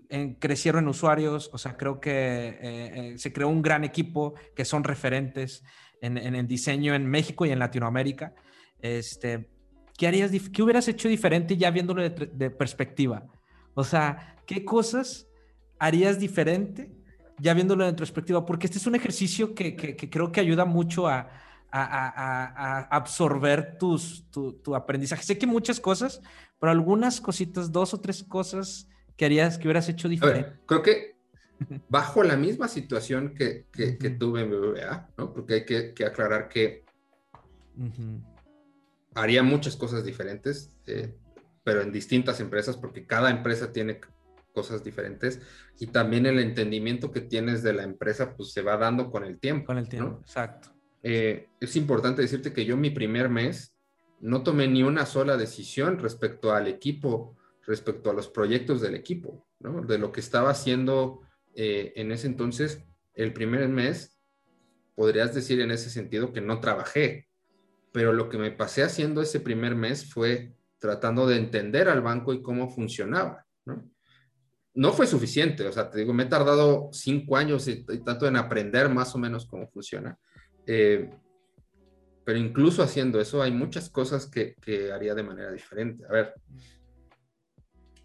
en, 0.08 0.36
crecieron 0.36 0.86
en 0.86 0.90
usuarios, 0.90 1.50
o 1.54 1.58
sea, 1.58 1.76
creo 1.76 2.00
que 2.00 2.12
eh, 2.12 2.58
eh, 2.62 3.14
se 3.18 3.34
creó 3.34 3.50
un 3.50 3.62
gran 3.62 3.84
equipo 3.84 4.34
que 4.56 4.66
son 4.66 4.84
referentes 4.84 5.64
en, 6.02 6.18
en, 6.18 6.34
el 6.34 6.48
diseño 6.48 6.96
en 6.96 7.06
México 7.06 7.46
y 7.46 7.52
en 7.52 7.60
Latinoamérica. 7.60 8.34
Este, 8.80 9.50
¿qué, 9.98 10.08
harías, 10.08 10.32
¿Qué 10.52 10.64
hubieras 10.64 10.88
hecho 10.88 11.10
diferente 11.10 11.58
ya 11.58 11.70
viéndolo 11.70 12.02
de, 12.02 12.10
de 12.10 12.50
perspectiva? 12.50 13.28
O 13.76 13.84
sea, 13.84 14.38
¿qué 14.48 14.66
cosas 14.66 15.29
harías 15.80 16.20
diferente 16.20 16.92
ya 17.40 17.54
viéndolo 17.54 17.86
en 17.86 17.92
retrospectiva? 17.92 18.46
Porque 18.46 18.68
este 18.68 18.78
es 18.78 18.88
un 18.88 18.96
ejercicio 18.96 19.56
que, 19.56 19.76
creo 19.76 20.32
que 20.32 20.42
ayuda 20.42 20.66
mucho 20.66 21.08
a, 21.08 21.30
absorber 21.72 23.78
tus, 23.78 24.26
tu, 24.32 24.76
aprendizaje. 24.76 25.24
Sé 25.24 25.38
que 25.38 25.48
muchas 25.48 25.80
cosas, 25.80 26.22
pero 26.60 26.72
algunas 26.72 27.22
cositas, 27.22 27.72
dos 27.72 27.94
o 27.94 28.02
tres 28.02 28.24
cosas 28.24 28.88
que 29.16 29.26
harías, 29.26 29.58
que 29.58 29.68
hubieras 29.68 29.88
hecho 29.88 30.10
diferente. 30.10 30.52
creo 30.66 30.82
que 30.82 31.20
bajo 31.90 32.24
la 32.24 32.38
misma 32.38 32.68
situación 32.68 33.36
que, 33.36 33.66
tuve 34.18 34.42
en 34.42 34.50
BBVA, 34.50 35.10
¿no? 35.18 35.34
porque 35.34 35.54
hay 35.56 35.66
que, 35.66 36.06
aclarar 36.06 36.50
que 36.50 36.86
haría 39.14 39.44
muchas 39.44 39.76
cosas 39.76 40.04
diferentes, 40.04 40.76
eh, 40.88 41.16
pero 41.64 41.82
en 41.82 41.92
distintas 41.92 42.40
empresas, 42.40 42.78
porque 42.78 43.06
cada 43.06 43.30
empresa 43.30 43.72
tiene 43.72 44.00
cosas 44.60 44.84
diferentes 44.84 45.40
y 45.80 45.88
también 45.88 46.26
el 46.26 46.38
entendimiento 46.38 47.12
que 47.12 47.22
tienes 47.22 47.64
de 47.64 47.72
la 47.72 47.84
empresa 47.84 48.36
pues 48.36 48.52
se 48.52 48.62
va 48.62 48.76
dando 48.76 49.10
con 49.10 49.24
el 49.24 49.40
tiempo. 49.40 49.68
Con 49.68 49.78
el 49.78 49.88
tiempo, 49.88 50.20
exacto. 50.20 50.76
Eh, 51.02 51.48
es 51.62 51.78
importante 51.78 52.22
decirte 52.22 52.52
que 52.52 52.66
yo 52.66 52.76
mi 52.76 52.90
primer 52.90 53.30
mes 53.30 53.74
no 54.20 54.44
tomé 54.44 54.68
ni 54.68 54.84
una 54.84 55.06
sola 55.06 55.38
decisión 55.38 55.98
respecto 55.98 56.52
al 56.52 56.68
equipo, 56.68 57.38
respecto 57.66 58.10
a 58.10 58.14
los 58.14 58.28
proyectos 58.28 58.82
del 58.82 58.96
equipo, 58.96 59.48
¿no? 59.60 59.82
De 59.82 59.98
lo 59.98 60.12
que 60.12 60.20
estaba 60.20 60.50
haciendo 60.50 61.22
eh, 61.56 61.94
en 61.96 62.12
ese 62.12 62.28
entonces, 62.28 62.84
el 63.14 63.32
primer 63.32 63.70
mes, 63.70 64.20
podrías 64.94 65.34
decir 65.34 65.62
en 65.62 65.72
ese 65.72 65.90
sentido 65.90 66.34
que 66.34 66.42
no 66.42 66.60
trabajé, 66.60 67.30
pero 67.94 68.12
lo 68.12 68.28
que 68.28 68.38
me 68.38 68.52
pasé 68.52 68.84
haciendo 68.84 69.22
ese 69.22 69.40
primer 69.40 69.74
mes 69.74 70.14
fue 70.14 70.54
tratando 70.80 71.28
de 71.28 71.38
entender 71.38 71.88
al 71.88 72.02
banco 72.02 72.34
y 72.34 72.42
cómo 72.42 72.70
funcionaba, 72.70 73.46
¿no? 73.64 73.90
No 74.80 74.94
fue 74.94 75.08
suficiente, 75.08 75.68
o 75.68 75.74
sea, 75.74 75.90
te 75.90 76.00
digo, 76.00 76.14
me 76.14 76.24
he 76.24 76.28
tardado 76.28 76.88
cinco 76.94 77.36
años 77.36 77.68
y, 77.68 77.84
tanto 77.84 78.28
en 78.28 78.38
aprender 78.38 78.88
más 78.88 79.14
o 79.14 79.18
menos 79.18 79.46
cómo 79.46 79.68
funciona. 79.68 80.18
Eh, 80.66 81.10
pero 82.24 82.40
incluso 82.40 82.82
haciendo 82.82 83.20
eso 83.20 83.42
hay 83.42 83.52
muchas 83.52 83.90
cosas 83.90 84.26
que, 84.28 84.56
que, 84.62 84.94
haría 84.94 85.14
de 85.16 85.24
manera 85.24 85.52
diferente. 85.52 86.06
A 86.06 86.14
ver, 86.14 86.34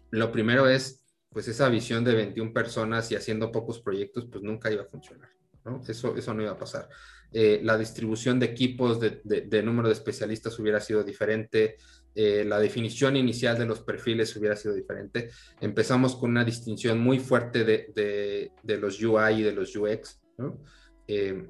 lo 0.09 0.29
primero 0.33 0.67
es, 0.67 1.01
pues 1.29 1.47
esa 1.47 1.69
visión 1.69 2.03
de 2.03 2.13
21 2.13 2.51
personas 2.51 3.09
y 3.09 3.15
haciendo 3.15 3.53
pocos 3.53 3.79
proyectos, 3.79 4.27
pues 4.29 4.43
nunca 4.43 4.69
iba 4.69 4.81
a 4.81 4.87
funcionar, 4.87 5.29
¿no? 5.63 5.81
Eso, 5.87 6.17
eso 6.17 6.33
no 6.33 6.41
iba 6.41 6.51
a 6.51 6.57
pasar. 6.57 6.89
Eh, 7.31 7.61
la 7.63 7.77
distribución 7.77 8.37
de 8.37 8.47
equipos, 8.47 8.99
de, 8.99 9.21
de, 9.23 9.63
número 9.63 9.87
de 9.87 9.93
especialistas 9.93 10.59
hubiera 10.59 10.81
sido 10.81 11.05
diferente, 11.05 11.77
eh, 12.15 12.45
la 12.45 12.59
definición 12.59 13.17
inicial 13.17 13.57
de 13.57 13.65
los 13.65 13.81
perfiles 13.81 14.35
hubiera 14.37 14.55
sido 14.55 14.73
diferente. 14.73 15.29
Empezamos 15.59 16.15
con 16.15 16.31
una 16.31 16.45
distinción 16.45 16.99
muy 16.99 17.19
fuerte 17.19 17.63
de, 17.65 18.51
de 18.63 18.77
los 18.77 19.03
UI 19.03 19.39
y 19.39 19.43
de 19.43 19.51
los 19.51 19.75
UX, 19.75 20.21
¿no? 20.37 20.59
Eh, 21.07 21.47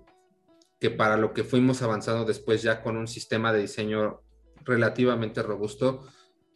que 0.80 0.90
para 0.90 1.18
lo 1.18 1.34
que 1.34 1.44
fuimos 1.44 1.82
avanzando 1.82 2.26
después 2.26 2.62
ya 2.62 2.82
con 2.82 2.98
un 2.98 3.08
sistema 3.08 3.54
de 3.54 3.62
diseño 3.62 4.22
relativamente 4.66 5.42
robusto, 5.42 6.08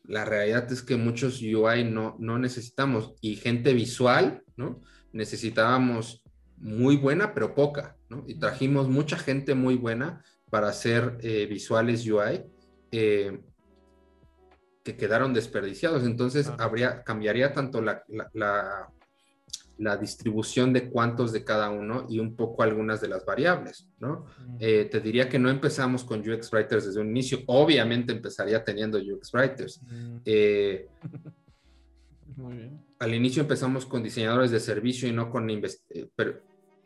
la 0.04 0.26
realidad 0.26 0.72
es 0.72 0.82
que 0.82 0.98
muchos 0.98 1.42
UI 1.42 1.84
no, 1.84 2.16
no 2.20 2.40
necesitamos 2.40 3.14
y 3.22 3.36
gente 3.36 3.74
visual, 3.74 4.44
¿no? 4.58 4.82
Necesitábamos 5.14 6.24
muy 6.58 6.98
buena, 6.98 7.34
pero 7.34 7.56
poca, 7.56 7.96
¿no? 8.10 8.24
Y 8.28 8.40
trajimos 8.40 8.90
mucha 8.90 9.18
gente 9.18 9.56
muy 9.56 9.76
buena 9.76 10.24
para 10.50 10.70
hacer 10.70 11.18
eh, 11.22 11.46
visuales 11.46 12.06
UI 12.08 12.44
eh, 12.92 13.40
que 14.84 14.96
quedaron 14.96 15.34
desperdiciados. 15.34 16.04
Entonces, 16.04 16.52
habría, 16.58 17.04
cambiaría 17.04 17.54
tanto 17.54 17.82
la, 17.82 18.04
la, 18.34 18.90
la, 19.78 19.98
distribución 19.98 20.74
de 20.74 20.90
cuántos 20.90 21.32
de 21.32 21.44
cada 21.44 21.70
uno 21.70 22.06
y 22.10 22.20
un 22.20 22.36
poco 22.36 22.64
algunas 22.64 23.02
de 23.02 23.08
las 23.10 23.26
variables, 23.26 23.88
¿no? 24.00 24.26
Eh, 24.60 24.86
te 24.86 25.00
diría 25.00 25.30
que 25.30 25.40
no 25.40 25.50
empezamos 25.50 26.04
con 26.04 26.20
UX 26.20 26.52
Writers 26.52 26.88
desde 26.88 27.00
un 27.00 27.10
inicio. 27.10 27.40
Obviamente 27.48 28.14
empezaría 28.14 28.64
teniendo 28.64 28.98
UX 28.98 29.34
Writers. 29.34 29.82
Muy 32.36 32.56
bien. 32.56 32.86
Al 33.00 33.14
inicio 33.14 33.42
empezamos 33.42 33.86
con 33.86 34.04
diseñadores 34.04 34.52
de 34.52 34.60
servicio 34.60 35.08
y 35.08 35.12
no 35.12 35.30
con, 35.30 35.48
pero, 36.16 36.42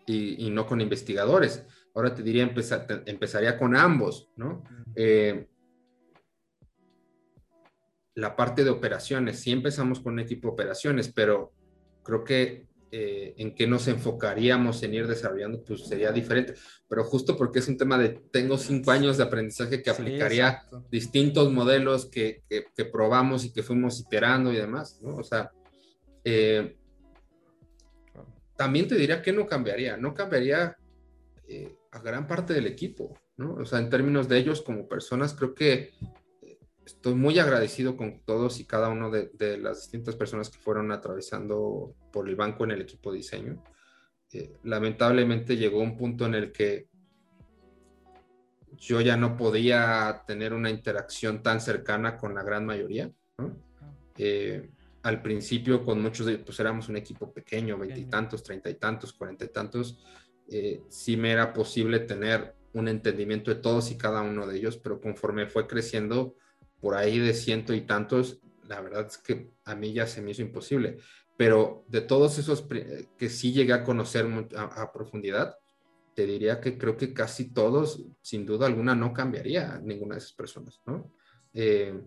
y, 0.06 0.50
no 0.50 0.66
con 0.66 0.82
investigadores. 0.82 1.66
Ahora 1.94 2.14
te 2.14 2.24
diría, 2.24 2.44
empezar, 2.44 3.04
empezaría 3.06 3.58
con 3.58 3.76
ambos, 3.76 4.30
¿no? 4.36 4.64
Eh, 4.96 5.48
la 8.16 8.36
parte 8.36 8.64
de 8.64 8.70
operaciones, 8.70 9.40
sí 9.40 9.52
empezamos 9.52 10.00
con 10.00 10.14
un 10.14 10.20
equipo 10.20 10.48
de 10.48 10.54
operaciones, 10.54 11.12
pero 11.12 11.52
creo 12.04 12.24
que 12.24 12.68
eh, 12.92 13.34
en 13.38 13.56
qué 13.56 13.66
nos 13.66 13.88
enfocaríamos 13.88 14.84
en 14.84 14.94
ir 14.94 15.08
desarrollando, 15.08 15.64
pues 15.64 15.88
sería 15.88 16.12
diferente. 16.12 16.54
Pero 16.88 17.04
justo 17.04 17.36
porque 17.36 17.58
es 17.58 17.68
un 17.68 17.76
tema 17.76 17.98
de, 17.98 18.10
tengo 18.32 18.56
cinco 18.56 18.92
años 18.92 19.18
de 19.18 19.24
aprendizaje 19.24 19.82
que 19.82 19.90
aplicaría 19.90 20.62
distintos 20.92 21.52
modelos 21.52 22.06
que, 22.06 22.44
que, 22.48 22.86
probamos 22.86 23.46
y 23.46 23.52
que 23.52 23.64
fuimos 23.64 24.00
iterando 24.00 24.54
y 24.54 24.58
demás, 24.58 25.00
¿no? 25.02 25.16
O 25.16 25.24
sea, 25.24 25.52
eh, 26.24 26.78
también 28.56 28.88
te 28.88 28.94
diría 28.94 29.24
que 29.24 29.34
no 29.34 29.48
cambiaría, 29.48 29.98
no 29.98 30.14
cambiaría 30.14 30.78
eh, 31.48 31.76
a 31.90 32.00
gran 32.00 32.28
parte 32.28 32.54
del 32.54 32.68
equipo, 32.68 33.18
¿no? 33.38 33.56
O 33.56 33.66
sea, 33.66 33.80
en 33.80 33.90
términos 33.90 34.30
de 34.30 34.38
ellos 34.38 34.62
como 34.62 34.88
personas, 34.88 35.34
creo 35.34 35.56
que 35.56 35.94
estoy 36.86 37.16
muy 37.16 37.40
agradecido 37.40 37.96
con 37.96 38.22
todos 38.26 38.60
y 38.60 38.66
cada 38.66 38.90
uno 38.90 39.10
de, 39.10 39.58
las 39.58 39.82
distintas 39.82 40.16
personas 40.16 40.50
que 40.50 40.60
fueron 40.60 40.92
atravesando 40.92 41.96
por 42.12 42.28
el 42.28 42.36
banco 42.36 42.64
en 42.64 42.72
el 42.72 42.82
equipo 42.82 43.12
de 43.12 43.18
diseño. 43.18 43.64
Eh, 44.32 44.54
lamentablemente 44.64 45.58
llegó 45.58 45.80
un 45.80 45.96
punto 45.96 46.26
en 46.26 46.36
el 46.36 46.52
que 46.52 46.88
yo 48.78 49.02
ya 49.02 49.16
no 49.16 49.38
podía 49.38 50.24
tener 50.26 50.54
una 50.54 50.70
interacción 50.70 51.44
tan 51.44 51.62
cercana 51.62 52.18
con 52.18 52.34
la 52.34 52.44
gran 52.44 52.66
mayoría, 52.66 53.12
¿no? 53.38 53.56
al 55.04 55.22
principio 55.22 55.84
con 55.84 56.02
muchos 56.02 56.26
de 56.26 56.38
pues 56.38 56.60
éramos 56.60 56.88
un 56.90 56.98
equipo 56.98 57.32
pequeño, 57.32 57.78
veintitantos, 57.78 58.42
treinta 58.42 58.70
y 58.70 58.76
tantos, 58.76 59.14
cuarenta 59.14 59.46
y 59.46 59.50
tantos, 59.50 60.00
eh, 60.50 60.82
sí 60.90 61.18
me 61.18 61.32
era 61.32 61.54
posible 61.54 62.00
tener 62.00 62.56
un 62.74 62.88
entendimiento 62.88 63.54
de 63.54 63.60
todos 63.60 63.92
y 63.92 63.98
cada 63.98 64.22
uno 64.22 64.48
de 64.48 64.58
ellos, 64.58 64.78
pero 64.78 65.00
conforme 65.00 65.48
fue 65.48 65.68
creciendo 65.68 66.36
por 66.84 66.96
ahí 66.96 67.18
de 67.18 67.34
ciento 67.34 67.74
y 67.74 67.86
tantos, 67.86 68.42
la 68.68 68.82
verdad 68.82 69.08
es 69.08 69.18
que 69.18 69.54
a 69.64 69.74
mí 69.74 69.94
ya 69.94 70.06
se 70.06 70.22
me 70.22 70.32
hizo 70.32 70.42
imposible. 70.42 70.98
Pero 71.38 71.86
de 71.88 72.02
todos 72.02 72.38
esos 72.38 72.68
que 73.18 73.30
sí 73.30 73.54
llegué 73.54 73.72
a 73.72 73.86
conocer 73.86 74.28
a, 74.58 74.92
profundidad, 74.92 75.56
te 76.14 76.26
diría 76.26 76.60
que 76.60 76.78
creo 76.78 76.98
que 76.98 77.14
casi 77.14 77.54
todos, 77.54 78.04
sin 78.22 78.46
duda 78.46 78.66
alguna, 78.66 78.96
no 78.96 79.14
cambiaría 79.14 79.80
ninguna 79.82 80.16
de 80.16 80.20
esas 80.20 80.34
personas, 80.34 80.82
¿no? 80.86 81.10
Eh, 81.54 82.02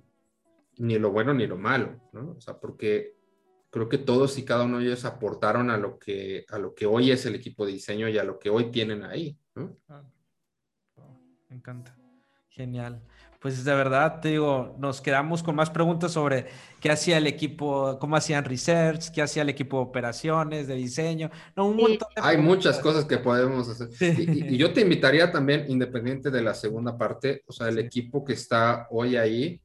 ni 0.77 0.99
lo 0.99 1.11
bueno 1.11 1.33
ni 1.33 1.47
lo 1.47 1.57
malo, 1.57 1.99
¿no? 2.12 2.33
O 2.33 2.41
sea, 2.43 2.61
porque 2.61 3.16
creo 3.70 3.89
que 3.89 3.99
todos 3.99 4.37
y 4.37 4.45
cada 4.45 4.64
uno 4.64 4.79
de 4.79 4.85
ellos 4.85 5.07
aportaron 5.07 5.70
a 5.70 5.79
lo 5.79 5.99
que, 5.99 6.45
a 6.51 6.59
lo 6.59 6.74
que 6.74 6.85
hoy 6.85 7.12
es 7.12 7.24
el 7.24 7.35
equipo 7.35 7.64
de 7.64 7.72
diseño 7.72 8.11
y 8.11 8.18
a 8.18 8.24
lo 8.24 8.39
que 8.39 8.51
hoy 8.51 8.70
tienen 8.70 9.05
ahí, 9.05 9.39
¿no? 9.55 9.74
me 11.49 11.57
encanta. 11.57 11.97
Genial. 12.51 13.03
Pues 13.47 13.62
de 13.62 13.76
verdad, 13.76 14.18
te 14.20 14.30
digo, 14.30 14.74
nos 14.76 15.01
quedamos 15.01 15.40
con 15.40 15.55
más 15.55 15.70
preguntas 15.70 16.11
sobre 16.11 16.47
qué 16.80 16.90
hacía 16.90 17.18
el 17.18 17.28
equipo, 17.28 17.97
cómo 18.01 18.16
hacían 18.16 18.44
research, 18.44 19.12
qué 19.12 19.22
hacía 19.22 19.42
el 19.42 19.49
equipo 19.51 19.76
de 19.76 19.84
operaciones, 19.84 20.66
de 20.66 20.74
diseño. 20.74 21.30
No, 21.55 21.68
un 21.68 21.76
montón 21.76 22.09
Hay 22.16 22.38
muchas 22.38 22.80
cosas 22.80 23.05
que 23.05 23.18
podemos 23.18 23.68
hacer. 23.68 23.88
Y, 24.18 24.57
yo 24.57 24.72
te 24.72 24.80
invitaría 24.80 25.30
también, 25.30 25.64
independiente 25.68 26.32
de 26.32 26.42
la 26.42 26.55
segunda 26.55 26.99
parte, 26.99 27.44
o 27.47 27.53
sea, 27.53 27.68
el 27.68 27.78
equipo 27.78 28.24
que 28.24 28.32
está 28.32 28.88
hoy 28.90 29.14
ahí, 29.14 29.61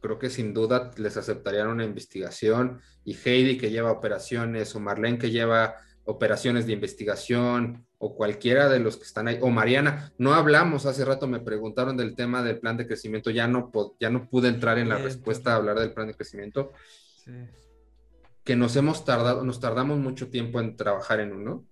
creo 0.00 0.20
que 0.20 0.30
sin 0.30 0.54
duda 0.54 0.92
les 0.96 1.16
aceptarían 1.16 1.66
una 1.66 1.84
investigación 1.84 2.78
y 3.04 3.16
Heidi 3.16 3.58
que 3.58 3.72
lleva 3.72 3.90
operaciones 3.90 4.76
o 4.76 4.78
Marlene 4.78 5.18
que 5.18 5.32
lleva 5.32 5.74
operaciones 6.04 6.68
de 6.68 6.72
investigación 6.72 7.87
o 7.98 8.14
cualquiera 8.14 8.68
de 8.68 8.78
los 8.78 8.96
que 8.96 9.04
están 9.04 9.28
ahí 9.28 9.38
o 9.40 9.50
Mariana, 9.50 10.12
no 10.18 10.34
hablamos, 10.34 10.86
hace 10.86 11.04
rato 11.04 11.26
me 11.26 11.40
preguntaron 11.40 11.96
del 11.96 12.14
tema 12.14 12.42
del 12.42 12.58
plan 12.58 12.76
de 12.76 12.86
crecimiento, 12.86 13.30
ya 13.30 13.48
no, 13.48 13.72
ya 13.98 14.08
no 14.08 14.28
pude 14.28 14.48
entrar 14.48 14.78
en 14.78 14.88
la 14.88 14.98
respuesta 14.98 15.52
a 15.52 15.56
hablar 15.56 15.78
del 15.78 15.92
plan 15.92 16.06
de 16.06 16.14
crecimiento. 16.14 16.72
Que 18.44 18.56
nos 18.56 18.76
hemos 18.76 19.04
tardado, 19.04 19.44
nos 19.44 19.60
tardamos 19.60 19.98
mucho 19.98 20.30
tiempo 20.30 20.60
en 20.60 20.76
trabajar 20.76 21.20
en 21.20 21.32
uno. 21.32 21.66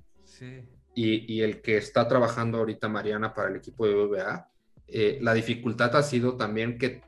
Y, 0.94 1.32
y, 1.32 1.42
el 1.42 1.62
que 1.62 1.76
está 1.76 2.08
trabajando 2.08 2.58
ahorita 2.58 2.88
Mariana 2.88 3.32
para 3.32 3.48
el 3.48 3.56
equipo 3.56 3.86
de 3.86 3.94
VBA, 3.94 4.50
eh, 4.88 5.18
la 5.20 5.34
dificultad 5.34 5.94
ha 5.96 6.02
sido 6.02 6.36
también 6.36 6.78
que 6.78 7.02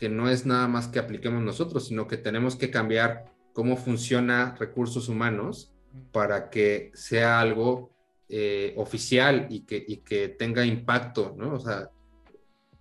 que 0.00 0.08
no 0.08 0.30
es 0.30 0.46
nada 0.46 0.66
más 0.66 0.88
que 0.88 0.98
apliquemos 0.98 1.42
nosotros, 1.42 1.88
sino 1.88 2.08
que 2.08 2.16
tenemos 2.16 2.56
que 2.56 2.70
cambiar 2.70 3.26
cómo 3.52 3.76
funciona 3.76 4.56
recursos 4.58 5.10
humanos 5.10 5.74
para 6.12 6.50
que 6.50 6.90
sea 6.94 7.40
algo 7.40 7.90
eh, 8.28 8.74
oficial 8.76 9.46
y 9.50 9.60
que, 9.60 9.84
y 9.86 9.98
que 9.98 10.28
tenga 10.28 10.64
impacto, 10.64 11.34
¿no? 11.36 11.54
O 11.54 11.60
sea, 11.60 11.90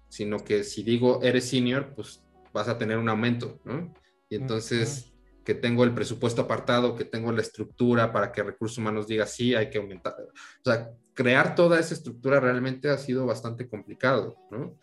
sino 0.07 0.37
que 0.37 0.63
si 0.63 0.83
digo 0.83 1.21
eres 1.23 1.49
senior, 1.49 1.93
pues 1.95 2.23
vas 2.53 2.67
a 2.67 2.77
tener 2.77 2.97
un 2.97 3.09
aumento, 3.09 3.59
¿no? 3.63 3.93
Y 4.29 4.35
entonces 4.35 5.11
que 5.43 5.55
tengo 5.55 5.83
el 5.83 5.93
presupuesto 5.93 6.43
apartado, 6.43 6.95
que 6.95 7.05
tengo 7.05 7.31
la 7.31 7.41
estructura 7.41 8.11
para 8.11 8.31
que 8.31 8.43
recursos 8.43 8.77
humanos 8.77 9.07
diga 9.07 9.25
sí, 9.25 9.55
hay 9.55 9.69
que 9.69 9.79
aumentar. 9.79 10.13
O 10.19 10.63
sea, 10.63 10.91
crear 11.15 11.55
toda 11.55 11.79
esa 11.79 11.95
estructura 11.95 12.39
realmente 12.39 12.89
ha 12.89 12.97
sido 12.97 13.25
bastante 13.25 13.67
complicado, 13.67 14.37
¿no? 14.51 14.77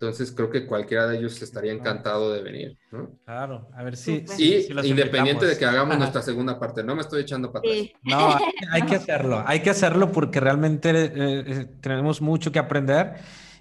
Entonces 0.00 0.30
creo 0.30 0.48
que 0.48 0.64
cualquiera 0.64 1.08
de 1.08 1.18
ellos 1.18 1.42
estaría 1.42 1.72
encantado 1.72 2.32
de 2.32 2.40
venir, 2.40 2.78
¿no? 2.92 3.18
Claro, 3.24 3.68
a 3.74 3.82
ver 3.82 3.96
si... 3.96 4.24
Sí, 4.28 4.68
independiente 4.84 5.44
de 5.44 5.58
que 5.58 5.64
hagamos 5.64 5.98
nuestra 5.98 6.22
segunda 6.22 6.56
parte, 6.56 6.84
no 6.84 6.94
me 6.94 7.00
estoy 7.00 7.22
echando 7.22 7.50
para 7.50 7.68
atrás. 7.68 7.90
No, 8.04 8.38
hay 8.70 8.82
que 8.82 8.94
hacerlo, 8.94 9.42
hay 9.44 9.58
que 9.58 9.70
hacerlo 9.70 10.12
porque 10.12 10.38
realmente 10.38 10.90
eh, 10.90 11.10
eh, 11.14 11.66
tenemos 11.80 12.20
mucho 12.20 12.52
que 12.52 12.60
aprender. 12.60 13.16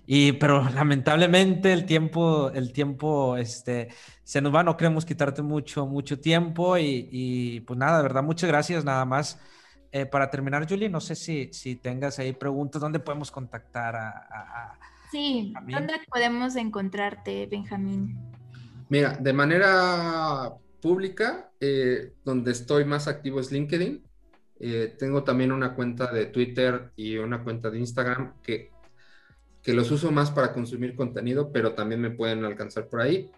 Y, 0.06 0.34
pero 0.34 0.64
lamentablemente 0.76 1.74
el 1.74 1.88
tiempo, 1.88 2.52
el 2.52 2.72
tiempo, 2.72 3.36
este, 3.36 3.88
se 4.24 4.40
nos 4.40 4.54
va, 4.54 4.62
no 4.62 4.78
queremos 4.78 5.06
quitarte 5.06 5.42
mucho, 5.42 5.88
mucho 5.88 6.20
tiempo 6.20 6.78
y, 6.78 7.10
y 7.12 7.60
pues 7.62 7.80
nada, 7.80 7.98
de 7.98 8.04
verdad, 8.04 8.22
muchas 8.22 8.48
gracias, 8.48 8.86
nada 8.86 9.06
más. 9.06 9.40
Eh, 9.92 10.06
para 10.06 10.30
terminar, 10.30 10.70
Julie, 10.70 10.88
no 10.88 11.02
sé 11.02 11.16
si, 11.16 11.52
si 11.52 11.78
tengas 11.78 12.20
ahí 12.20 12.34
preguntas, 12.34 12.80
¿dónde 12.80 13.00
podemos 13.00 13.32
contactar 13.32 13.96
a 13.96 14.78
Sí, 15.12 15.54
¿dónde 15.68 15.94
podemos 16.10 16.56
encontrarte, 16.56 17.48
Benjamín? 17.48 18.18
Mira, 18.90 19.18
de 19.20 19.34
manera 19.34 20.54
pública, 20.82 21.52
eh, 21.60 22.14
donde 22.24 22.52
estoy 22.52 22.86
más 22.86 23.08
activo 23.08 23.40
es 23.40 23.52
LinkedIn. 23.52 24.04
Eh, 24.60 24.96
tengo 24.98 25.24
también 25.24 25.52
una 25.52 25.76
cuenta 25.76 26.12
de 26.12 26.28
Twitter 26.28 26.92
y 26.96 27.18
una 27.18 27.44
cuenta 27.44 27.70
de 27.70 27.80
Instagram 27.80 28.42
que, 28.42 28.72
que 29.62 29.74
los 29.74 29.92
uso 29.92 30.12
más 30.12 30.32
para 30.32 30.54
consumir 30.54 30.96
contenido, 30.96 31.52
pero 31.52 31.74
también 31.74 32.02
me 32.02 32.12
pueden 32.12 32.44
alcanzar 32.44 32.88
por 32.88 33.02
ahí. 33.02 33.32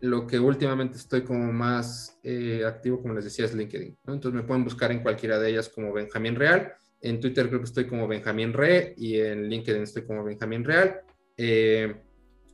Lo 0.00 0.26
que 0.26 0.38
últimamente 0.38 0.96
estoy 0.96 1.22
como 1.22 1.52
más 1.52 2.18
eh, 2.22 2.62
activo, 2.66 3.02
como 3.02 3.14
les 3.14 3.24
decía, 3.24 3.44
es 3.44 3.54
LinkedIn. 3.54 3.98
Entonces 4.06 4.32
me 4.32 4.46
pueden 4.46 4.64
buscar 4.64 4.92
en 4.92 5.02
cualquiera 5.02 5.38
de 5.38 5.50
ellas 5.50 5.68
como 5.68 5.92
Benjamín 5.92 6.36
Real. 6.36 6.72
En 7.02 7.20
Twitter 7.20 7.48
creo 7.48 7.60
que 7.60 7.66
estoy 7.66 7.86
como 7.86 8.06
Benjamín 8.06 8.52
Re 8.52 8.94
y 8.96 9.18
en 9.18 9.48
LinkedIn 9.48 9.82
estoy 9.82 10.04
como 10.04 10.22
Benjamín 10.24 10.62
Real. 10.64 11.00
Eh, 11.36 11.96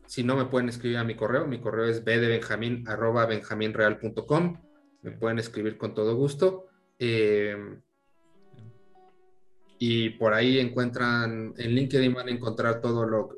si 0.06 0.24
no, 0.24 0.36
me 0.36 0.46
pueden 0.46 0.70
escribir 0.70 0.96
a 0.96 1.04
mi 1.04 1.14
correo. 1.14 1.46
Mi 1.46 1.60
correo 1.60 1.84
es 1.84 2.02
bdebenjamin.benjaminreal.com. 2.02 4.56
Me 5.02 5.10
pueden 5.12 5.38
escribir 5.38 5.76
con 5.76 5.94
todo 5.94 6.16
gusto. 6.16 6.68
Eh, 6.98 7.78
y 9.78 10.08
por 10.10 10.32
ahí 10.32 10.58
encuentran, 10.58 11.52
en 11.56 11.74
LinkedIn 11.74 12.14
van 12.14 12.28
a 12.28 12.32
encontrar 12.32 12.80
todo 12.80 13.06
lo, 13.06 13.28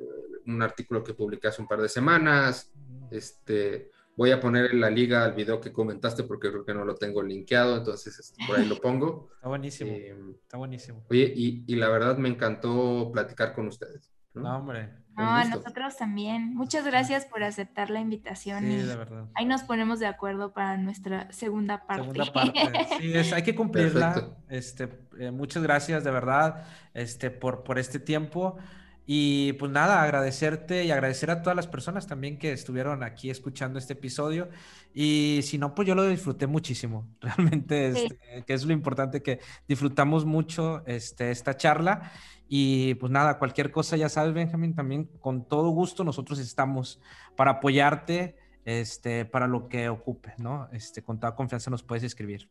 un 0.46 0.62
artículo 0.62 1.02
que 1.02 1.14
publiqué 1.14 1.48
hace 1.48 1.60
un 1.60 1.68
par 1.68 1.82
de 1.82 1.88
semanas. 1.88 2.72
Este, 3.10 3.89
voy 4.16 4.30
a 4.30 4.40
poner 4.40 4.72
en 4.72 4.80
la 4.80 4.90
liga 4.90 5.24
al 5.24 5.34
video 5.34 5.60
que 5.60 5.72
comentaste 5.72 6.24
porque 6.24 6.50
creo 6.50 6.64
que 6.64 6.74
no 6.74 6.84
lo 6.84 6.94
tengo 6.94 7.22
linkeado, 7.22 7.78
entonces 7.78 8.18
este, 8.18 8.44
por 8.46 8.58
ahí 8.58 8.66
lo 8.66 8.76
pongo. 8.76 9.30
Está 9.34 9.48
buenísimo. 9.48 9.90
Eh, 9.92 10.16
está 10.42 10.56
buenísimo. 10.56 11.04
Oye, 11.10 11.32
y, 11.34 11.64
y, 11.66 11.76
la 11.76 11.88
verdad 11.88 12.16
me 12.18 12.28
encantó 12.28 13.10
platicar 13.12 13.54
con 13.54 13.68
ustedes. 13.68 14.10
No, 14.34 14.58
hombre. 14.58 14.90
No, 15.16 15.44
nosotros 15.44 15.96
también. 15.96 16.54
Muchas 16.54 16.86
gracias 16.86 17.26
por 17.26 17.42
aceptar 17.42 17.90
la 17.90 18.00
invitación. 18.00 18.64
Sí, 18.64 18.76
de 18.76 18.96
verdad. 18.96 19.26
Ahí 19.34 19.44
nos 19.44 19.62
ponemos 19.62 19.98
de 19.98 20.06
acuerdo 20.06 20.52
para 20.52 20.76
nuestra 20.76 21.30
segunda 21.32 21.86
parte. 21.86 22.04
Segunda 22.04 22.32
parte. 22.32 22.86
Sí, 23.00 23.34
hay 23.34 23.42
que 23.42 23.54
cumplirla. 23.54 24.36
Este, 24.48 24.88
eh, 25.18 25.30
muchas 25.30 25.62
gracias 25.62 26.04
de 26.04 26.10
verdad 26.10 26.64
este, 26.94 27.30
por, 27.30 27.64
por 27.64 27.78
este 27.78 27.98
tiempo. 27.98 28.56
Y 29.06 29.54
pues 29.54 29.72
nada, 29.72 30.02
agradecerte 30.02 30.84
y 30.84 30.90
agradecer 30.90 31.30
a 31.30 31.42
todas 31.42 31.56
las 31.56 31.66
personas 31.66 32.06
también 32.06 32.38
que 32.38 32.52
estuvieron 32.52 33.02
aquí 33.02 33.30
escuchando 33.30 33.78
este 33.78 33.94
episodio. 33.94 34.48
Y 34.94 35.40
si 35.42 35.58
no, 35.58 35.74
pues 35.74 35.88
yo 35.88 35.94
lo 35.94 36.06
disfruté 36.06 36.46
muchísimo. 36.46 37.08
Realmente, 37.20 37.88
este, 37.88 38.44
que 38.46 38.52
es 38.52 38.64
lo 38.64 38.72
importante, 38.72 39.22
que 39.22 39.40
disfrutamos 39.66 40.24
mucho 40.24 40.82
este, 40.86 41.30
esta 41.30 41.56
charla. 41.56 42.12
Y 42.48 42.94
pues 42.94 43.12
nada, 43.12 43.38
cualquier 43.38 43.70
cosa, 43.70 43.96
ya 43.96 44.08
sabes, 44.08 44.34
Benjamín, 44.34 44.74
también 44.74 45.04
con 45.20 45.46
todo 45.46 45.70
gusto 45.70 46.02
nosotros 46.02 46.38
estamos 46.38 47.00
para 47.36 47.52
apoyarte 47.52 48.36
este, 48.64 49.24
para 49.24 49.46
lo 49.46 49.68
que 49.68 49.88
ocupe, 49.88 50.34
¿no? 50.38 50.68
Este, 50.72 51.02
con 51.02 51.20
toda 51.20 51.34
confianza 51.34 51.70
nos 51.70 51.82
puedes 51.82 52.02
escribir. 52.04 52.48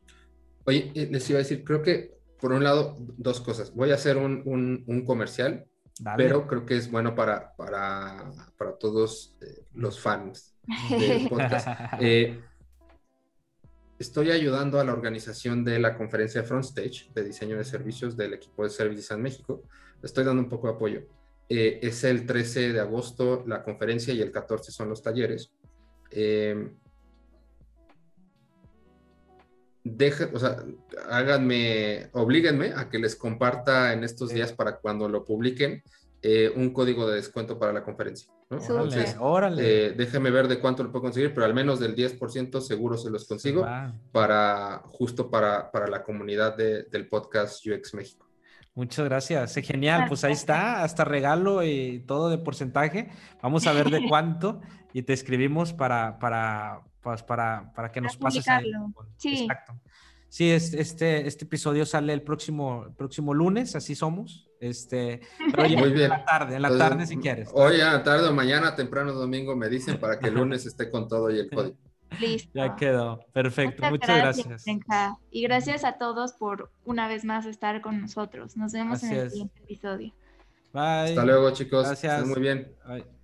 Oye, 0.66 0.92
eh, 0.96 1.10
les 1.12 1.30
iba 1.30 1.40
a 1.40 1.44
decir, 1.44 1.64
creo 1.64 1.82
que 1.82 2.20
por 2.40 2.54
un 2.54 2.64
lado, 2.64 2.96
dos 3.18 3.42
cosas. 3.42 3.74
Voy 3.76 3.92
a 3.92 3.96
hacer 3.96 4.18
un, 4.18 4.44
un, 4.88 5.06
comercial, 5.06 5.66
pero 6.18 6.48
creo 6.48 6.66
que 6.66 6.78
es 6.78 6.90
bueno 6.90 7.16
para, 7.16 7.56
para, 7.56 8.32
para 8.58 8.74
todos 8.78 9.38
eh, 9.42 9.66
los 9.74 10.00
fans 10.00 10.56
del 10.90 11.28
podcast. 11.30 11.68
Eh, 12.00 12.40
estoy 13.98 14.32
ayudando 14.32 14.80
a 14.80 14.84
la 14.84 14.94
organización 14.94 15.64
de 15.64 15.80
la 15.80 15.98
conferencia 15.98 16.44
Frontstage 16.44 17.12
de 17.14 17.24
diseño 17.24 17.58
de 17.58 17.64
servicios 17.64 18.16
del 18.16 18.34
equipo 18.34 18.64
de 18.64 18.70
Services 18.70 19.12
en 19.12 19.22
México 19.22 19.64
estoy 20.02 20.24
dando 20.24 20.42
un 20.42 20.50
poco 20.50 20.68
de 20.68 20.74
apoyo. 20.74 21.02
Eh, 21.48 21.80
es 21.82 22.04
el 22.04 22.26
13 22.26 22.74
de 22.74 22.80
agosto 22.80 23.44
la 23.48 23.64
conferencia 23.64 24.14
y 24.14 24.22
el 24.22 24.32
14 24.32 24.72
son 24.72 24.90
los 24.90 25.02
talleres. 25.02 25.52
Eh, 26.12 26.72
o 30.34 30.40
sea, 30.40 30.58
háganme, 31.10 32.10
oblíguenme 32.14 32.74
a 32.76 32.90
que 32.90 33.00
les 33.00 33.16
comparta 33.16 33.94
en 33.94 34.04
estos 34.04 34.30
días 34.30 34.54
para 34.54 34.78
cuando 34.78 35.08
lo 35.08 35.26
publiquen 35.26 35.84
eh, 36.22 36.52
un 36.56 36.72
código 36.72 37.08
de 37.10 37.16
descuento 37.16 37.58
para 37.58 37.72
la 37.72 37.84
conferencia. 37.84 38.30
Entonces, 38.50 39.16
órale. 39.20 39.94
déjenme 39.94 40.32
ver 40.32 40.48
de 40.48 40.60
cuánto 40.60 40.84
lo 40.84 40.92
puedo 40.92 41.04
conseguir, 41.04 41.34
pero 41.34 41.46
al 41.46 41.54
menos 41.54 41.80
del 41.80 41.96
10% 41.96 42.62
seguro 42.62 42.98
se 42.98 43.10
los 43.10 43.28
consigo 43.28 43.66
para 44.12 44.82
justo 44.86 45.30
para, 45.30 45.72
para 45.72 45.88
la 45.88 46.04
comunidad 46.04 46.58
del 46.58 47.08
podcast 47.08 47.66
UX 47.66 47.94
México. 47.94 48.30
Muchas 48.76 49.06
gracias. 49.06 49.56
Genial. 49.56 50.06
Pues 50.08 50.24
ahí 50.24 50.32
está, 50.34 50.84
hasta 50.84 51.04
regalo 51.04 51.64
y 51.64 52.00
todo 52.08 52.30
de 52.30 52.38
porcentaje. 52.38 53.10
Vamos 53.42 53.68
a 53.68 53.74
ver 53.74 53.90
de 53.90 54.02
cuánto 54.10 54.62
y 54.94 55.04
te 55.04 55.14
escribimos 55.14 55.74
para, 55.74 56.18
para, 56.20 56.82
pues, 57.02 57.24
para, 57.24 57.72
para 57.74 57.92
que 57.92 58.02
nos 58.02 58.18
pases. 58.18 58.48
Ahí. 58.48 58.72
Sí. 59.18 59.42
Exacto. 59.42 59.80
Sí, 60.30 60.52
este, 60.52 61.28
este 61.28 61.46
episodio 61.46 61.88
sale 61.88 62.14
el 62.14 62.22
próximo, 62.22 62.94
próximo 62.96 63.34
lunes, 63.34 63.76
así 63.76 63.96
somos. 63.96 64.48
Este, 64.60 65.22
pero 65.52 65.64
Muy 65.80 65.92
bien. 65.92 66.04
en 66.04 66.10
la 66.10 66.26
tarde, 66.26 66.56
en 66.56 66.62
la 66.62 66.78
tarde 66.78 67.08
si 67.08 67.18
quieres. 67.18 67.50
Hoy 67.54 67.82
a 67.82 67.94
la 67.94 68.04
tarde 68.04 68.28
o 68.28 68.34
mañana, 68.34 68.76
temprano 68.76 69.14
domingo, 69.14 69.56
me 69.56 69.70
dicen 69.70 70.00
para 70.00 70.20
que 70.20 70.28
el 70.28 70.36
lunes 70.36 70.66
esté 70.68 70.92
con 70.92 71.08
todo 71.08 71.32
y 71.32 71.40
el 71.40 71.50
código. 71.50 71.76
Listo. 72.20 72.52
Ya 72.54 72.76
quedó. 72.76 73.20
Perfecto. 73.34 73.88
Muchas, 73.90 74.18
gracias. 74.18 74.66
Y 75.32 75.44
gracias 75.44 75.84
a 75.84 75.98
todos 75.98 76.34
por 76.34 76.72
una 76.84 77.08
vez 77.08 77.24
más 77.24 77.46
estar 77.46 77.82
con 77.82 78.02
nosotros. 78.02 78.58
Nos 78.58 78.72
vemos 78.74 79.04
en 79.04 79.14
el 79.14 79.30
siguiente 79.30 79.60
episodio. 79.62 80.14
Bye. 80.74 81.10
Hasta 81.10 81.26
luego, 81.26 81.52
chicos. 81.52 81.86
Gracias. 81.86 82.26
muy 82.26 82.40
bien. 82.40 82.72
Bye. 82.88 83.19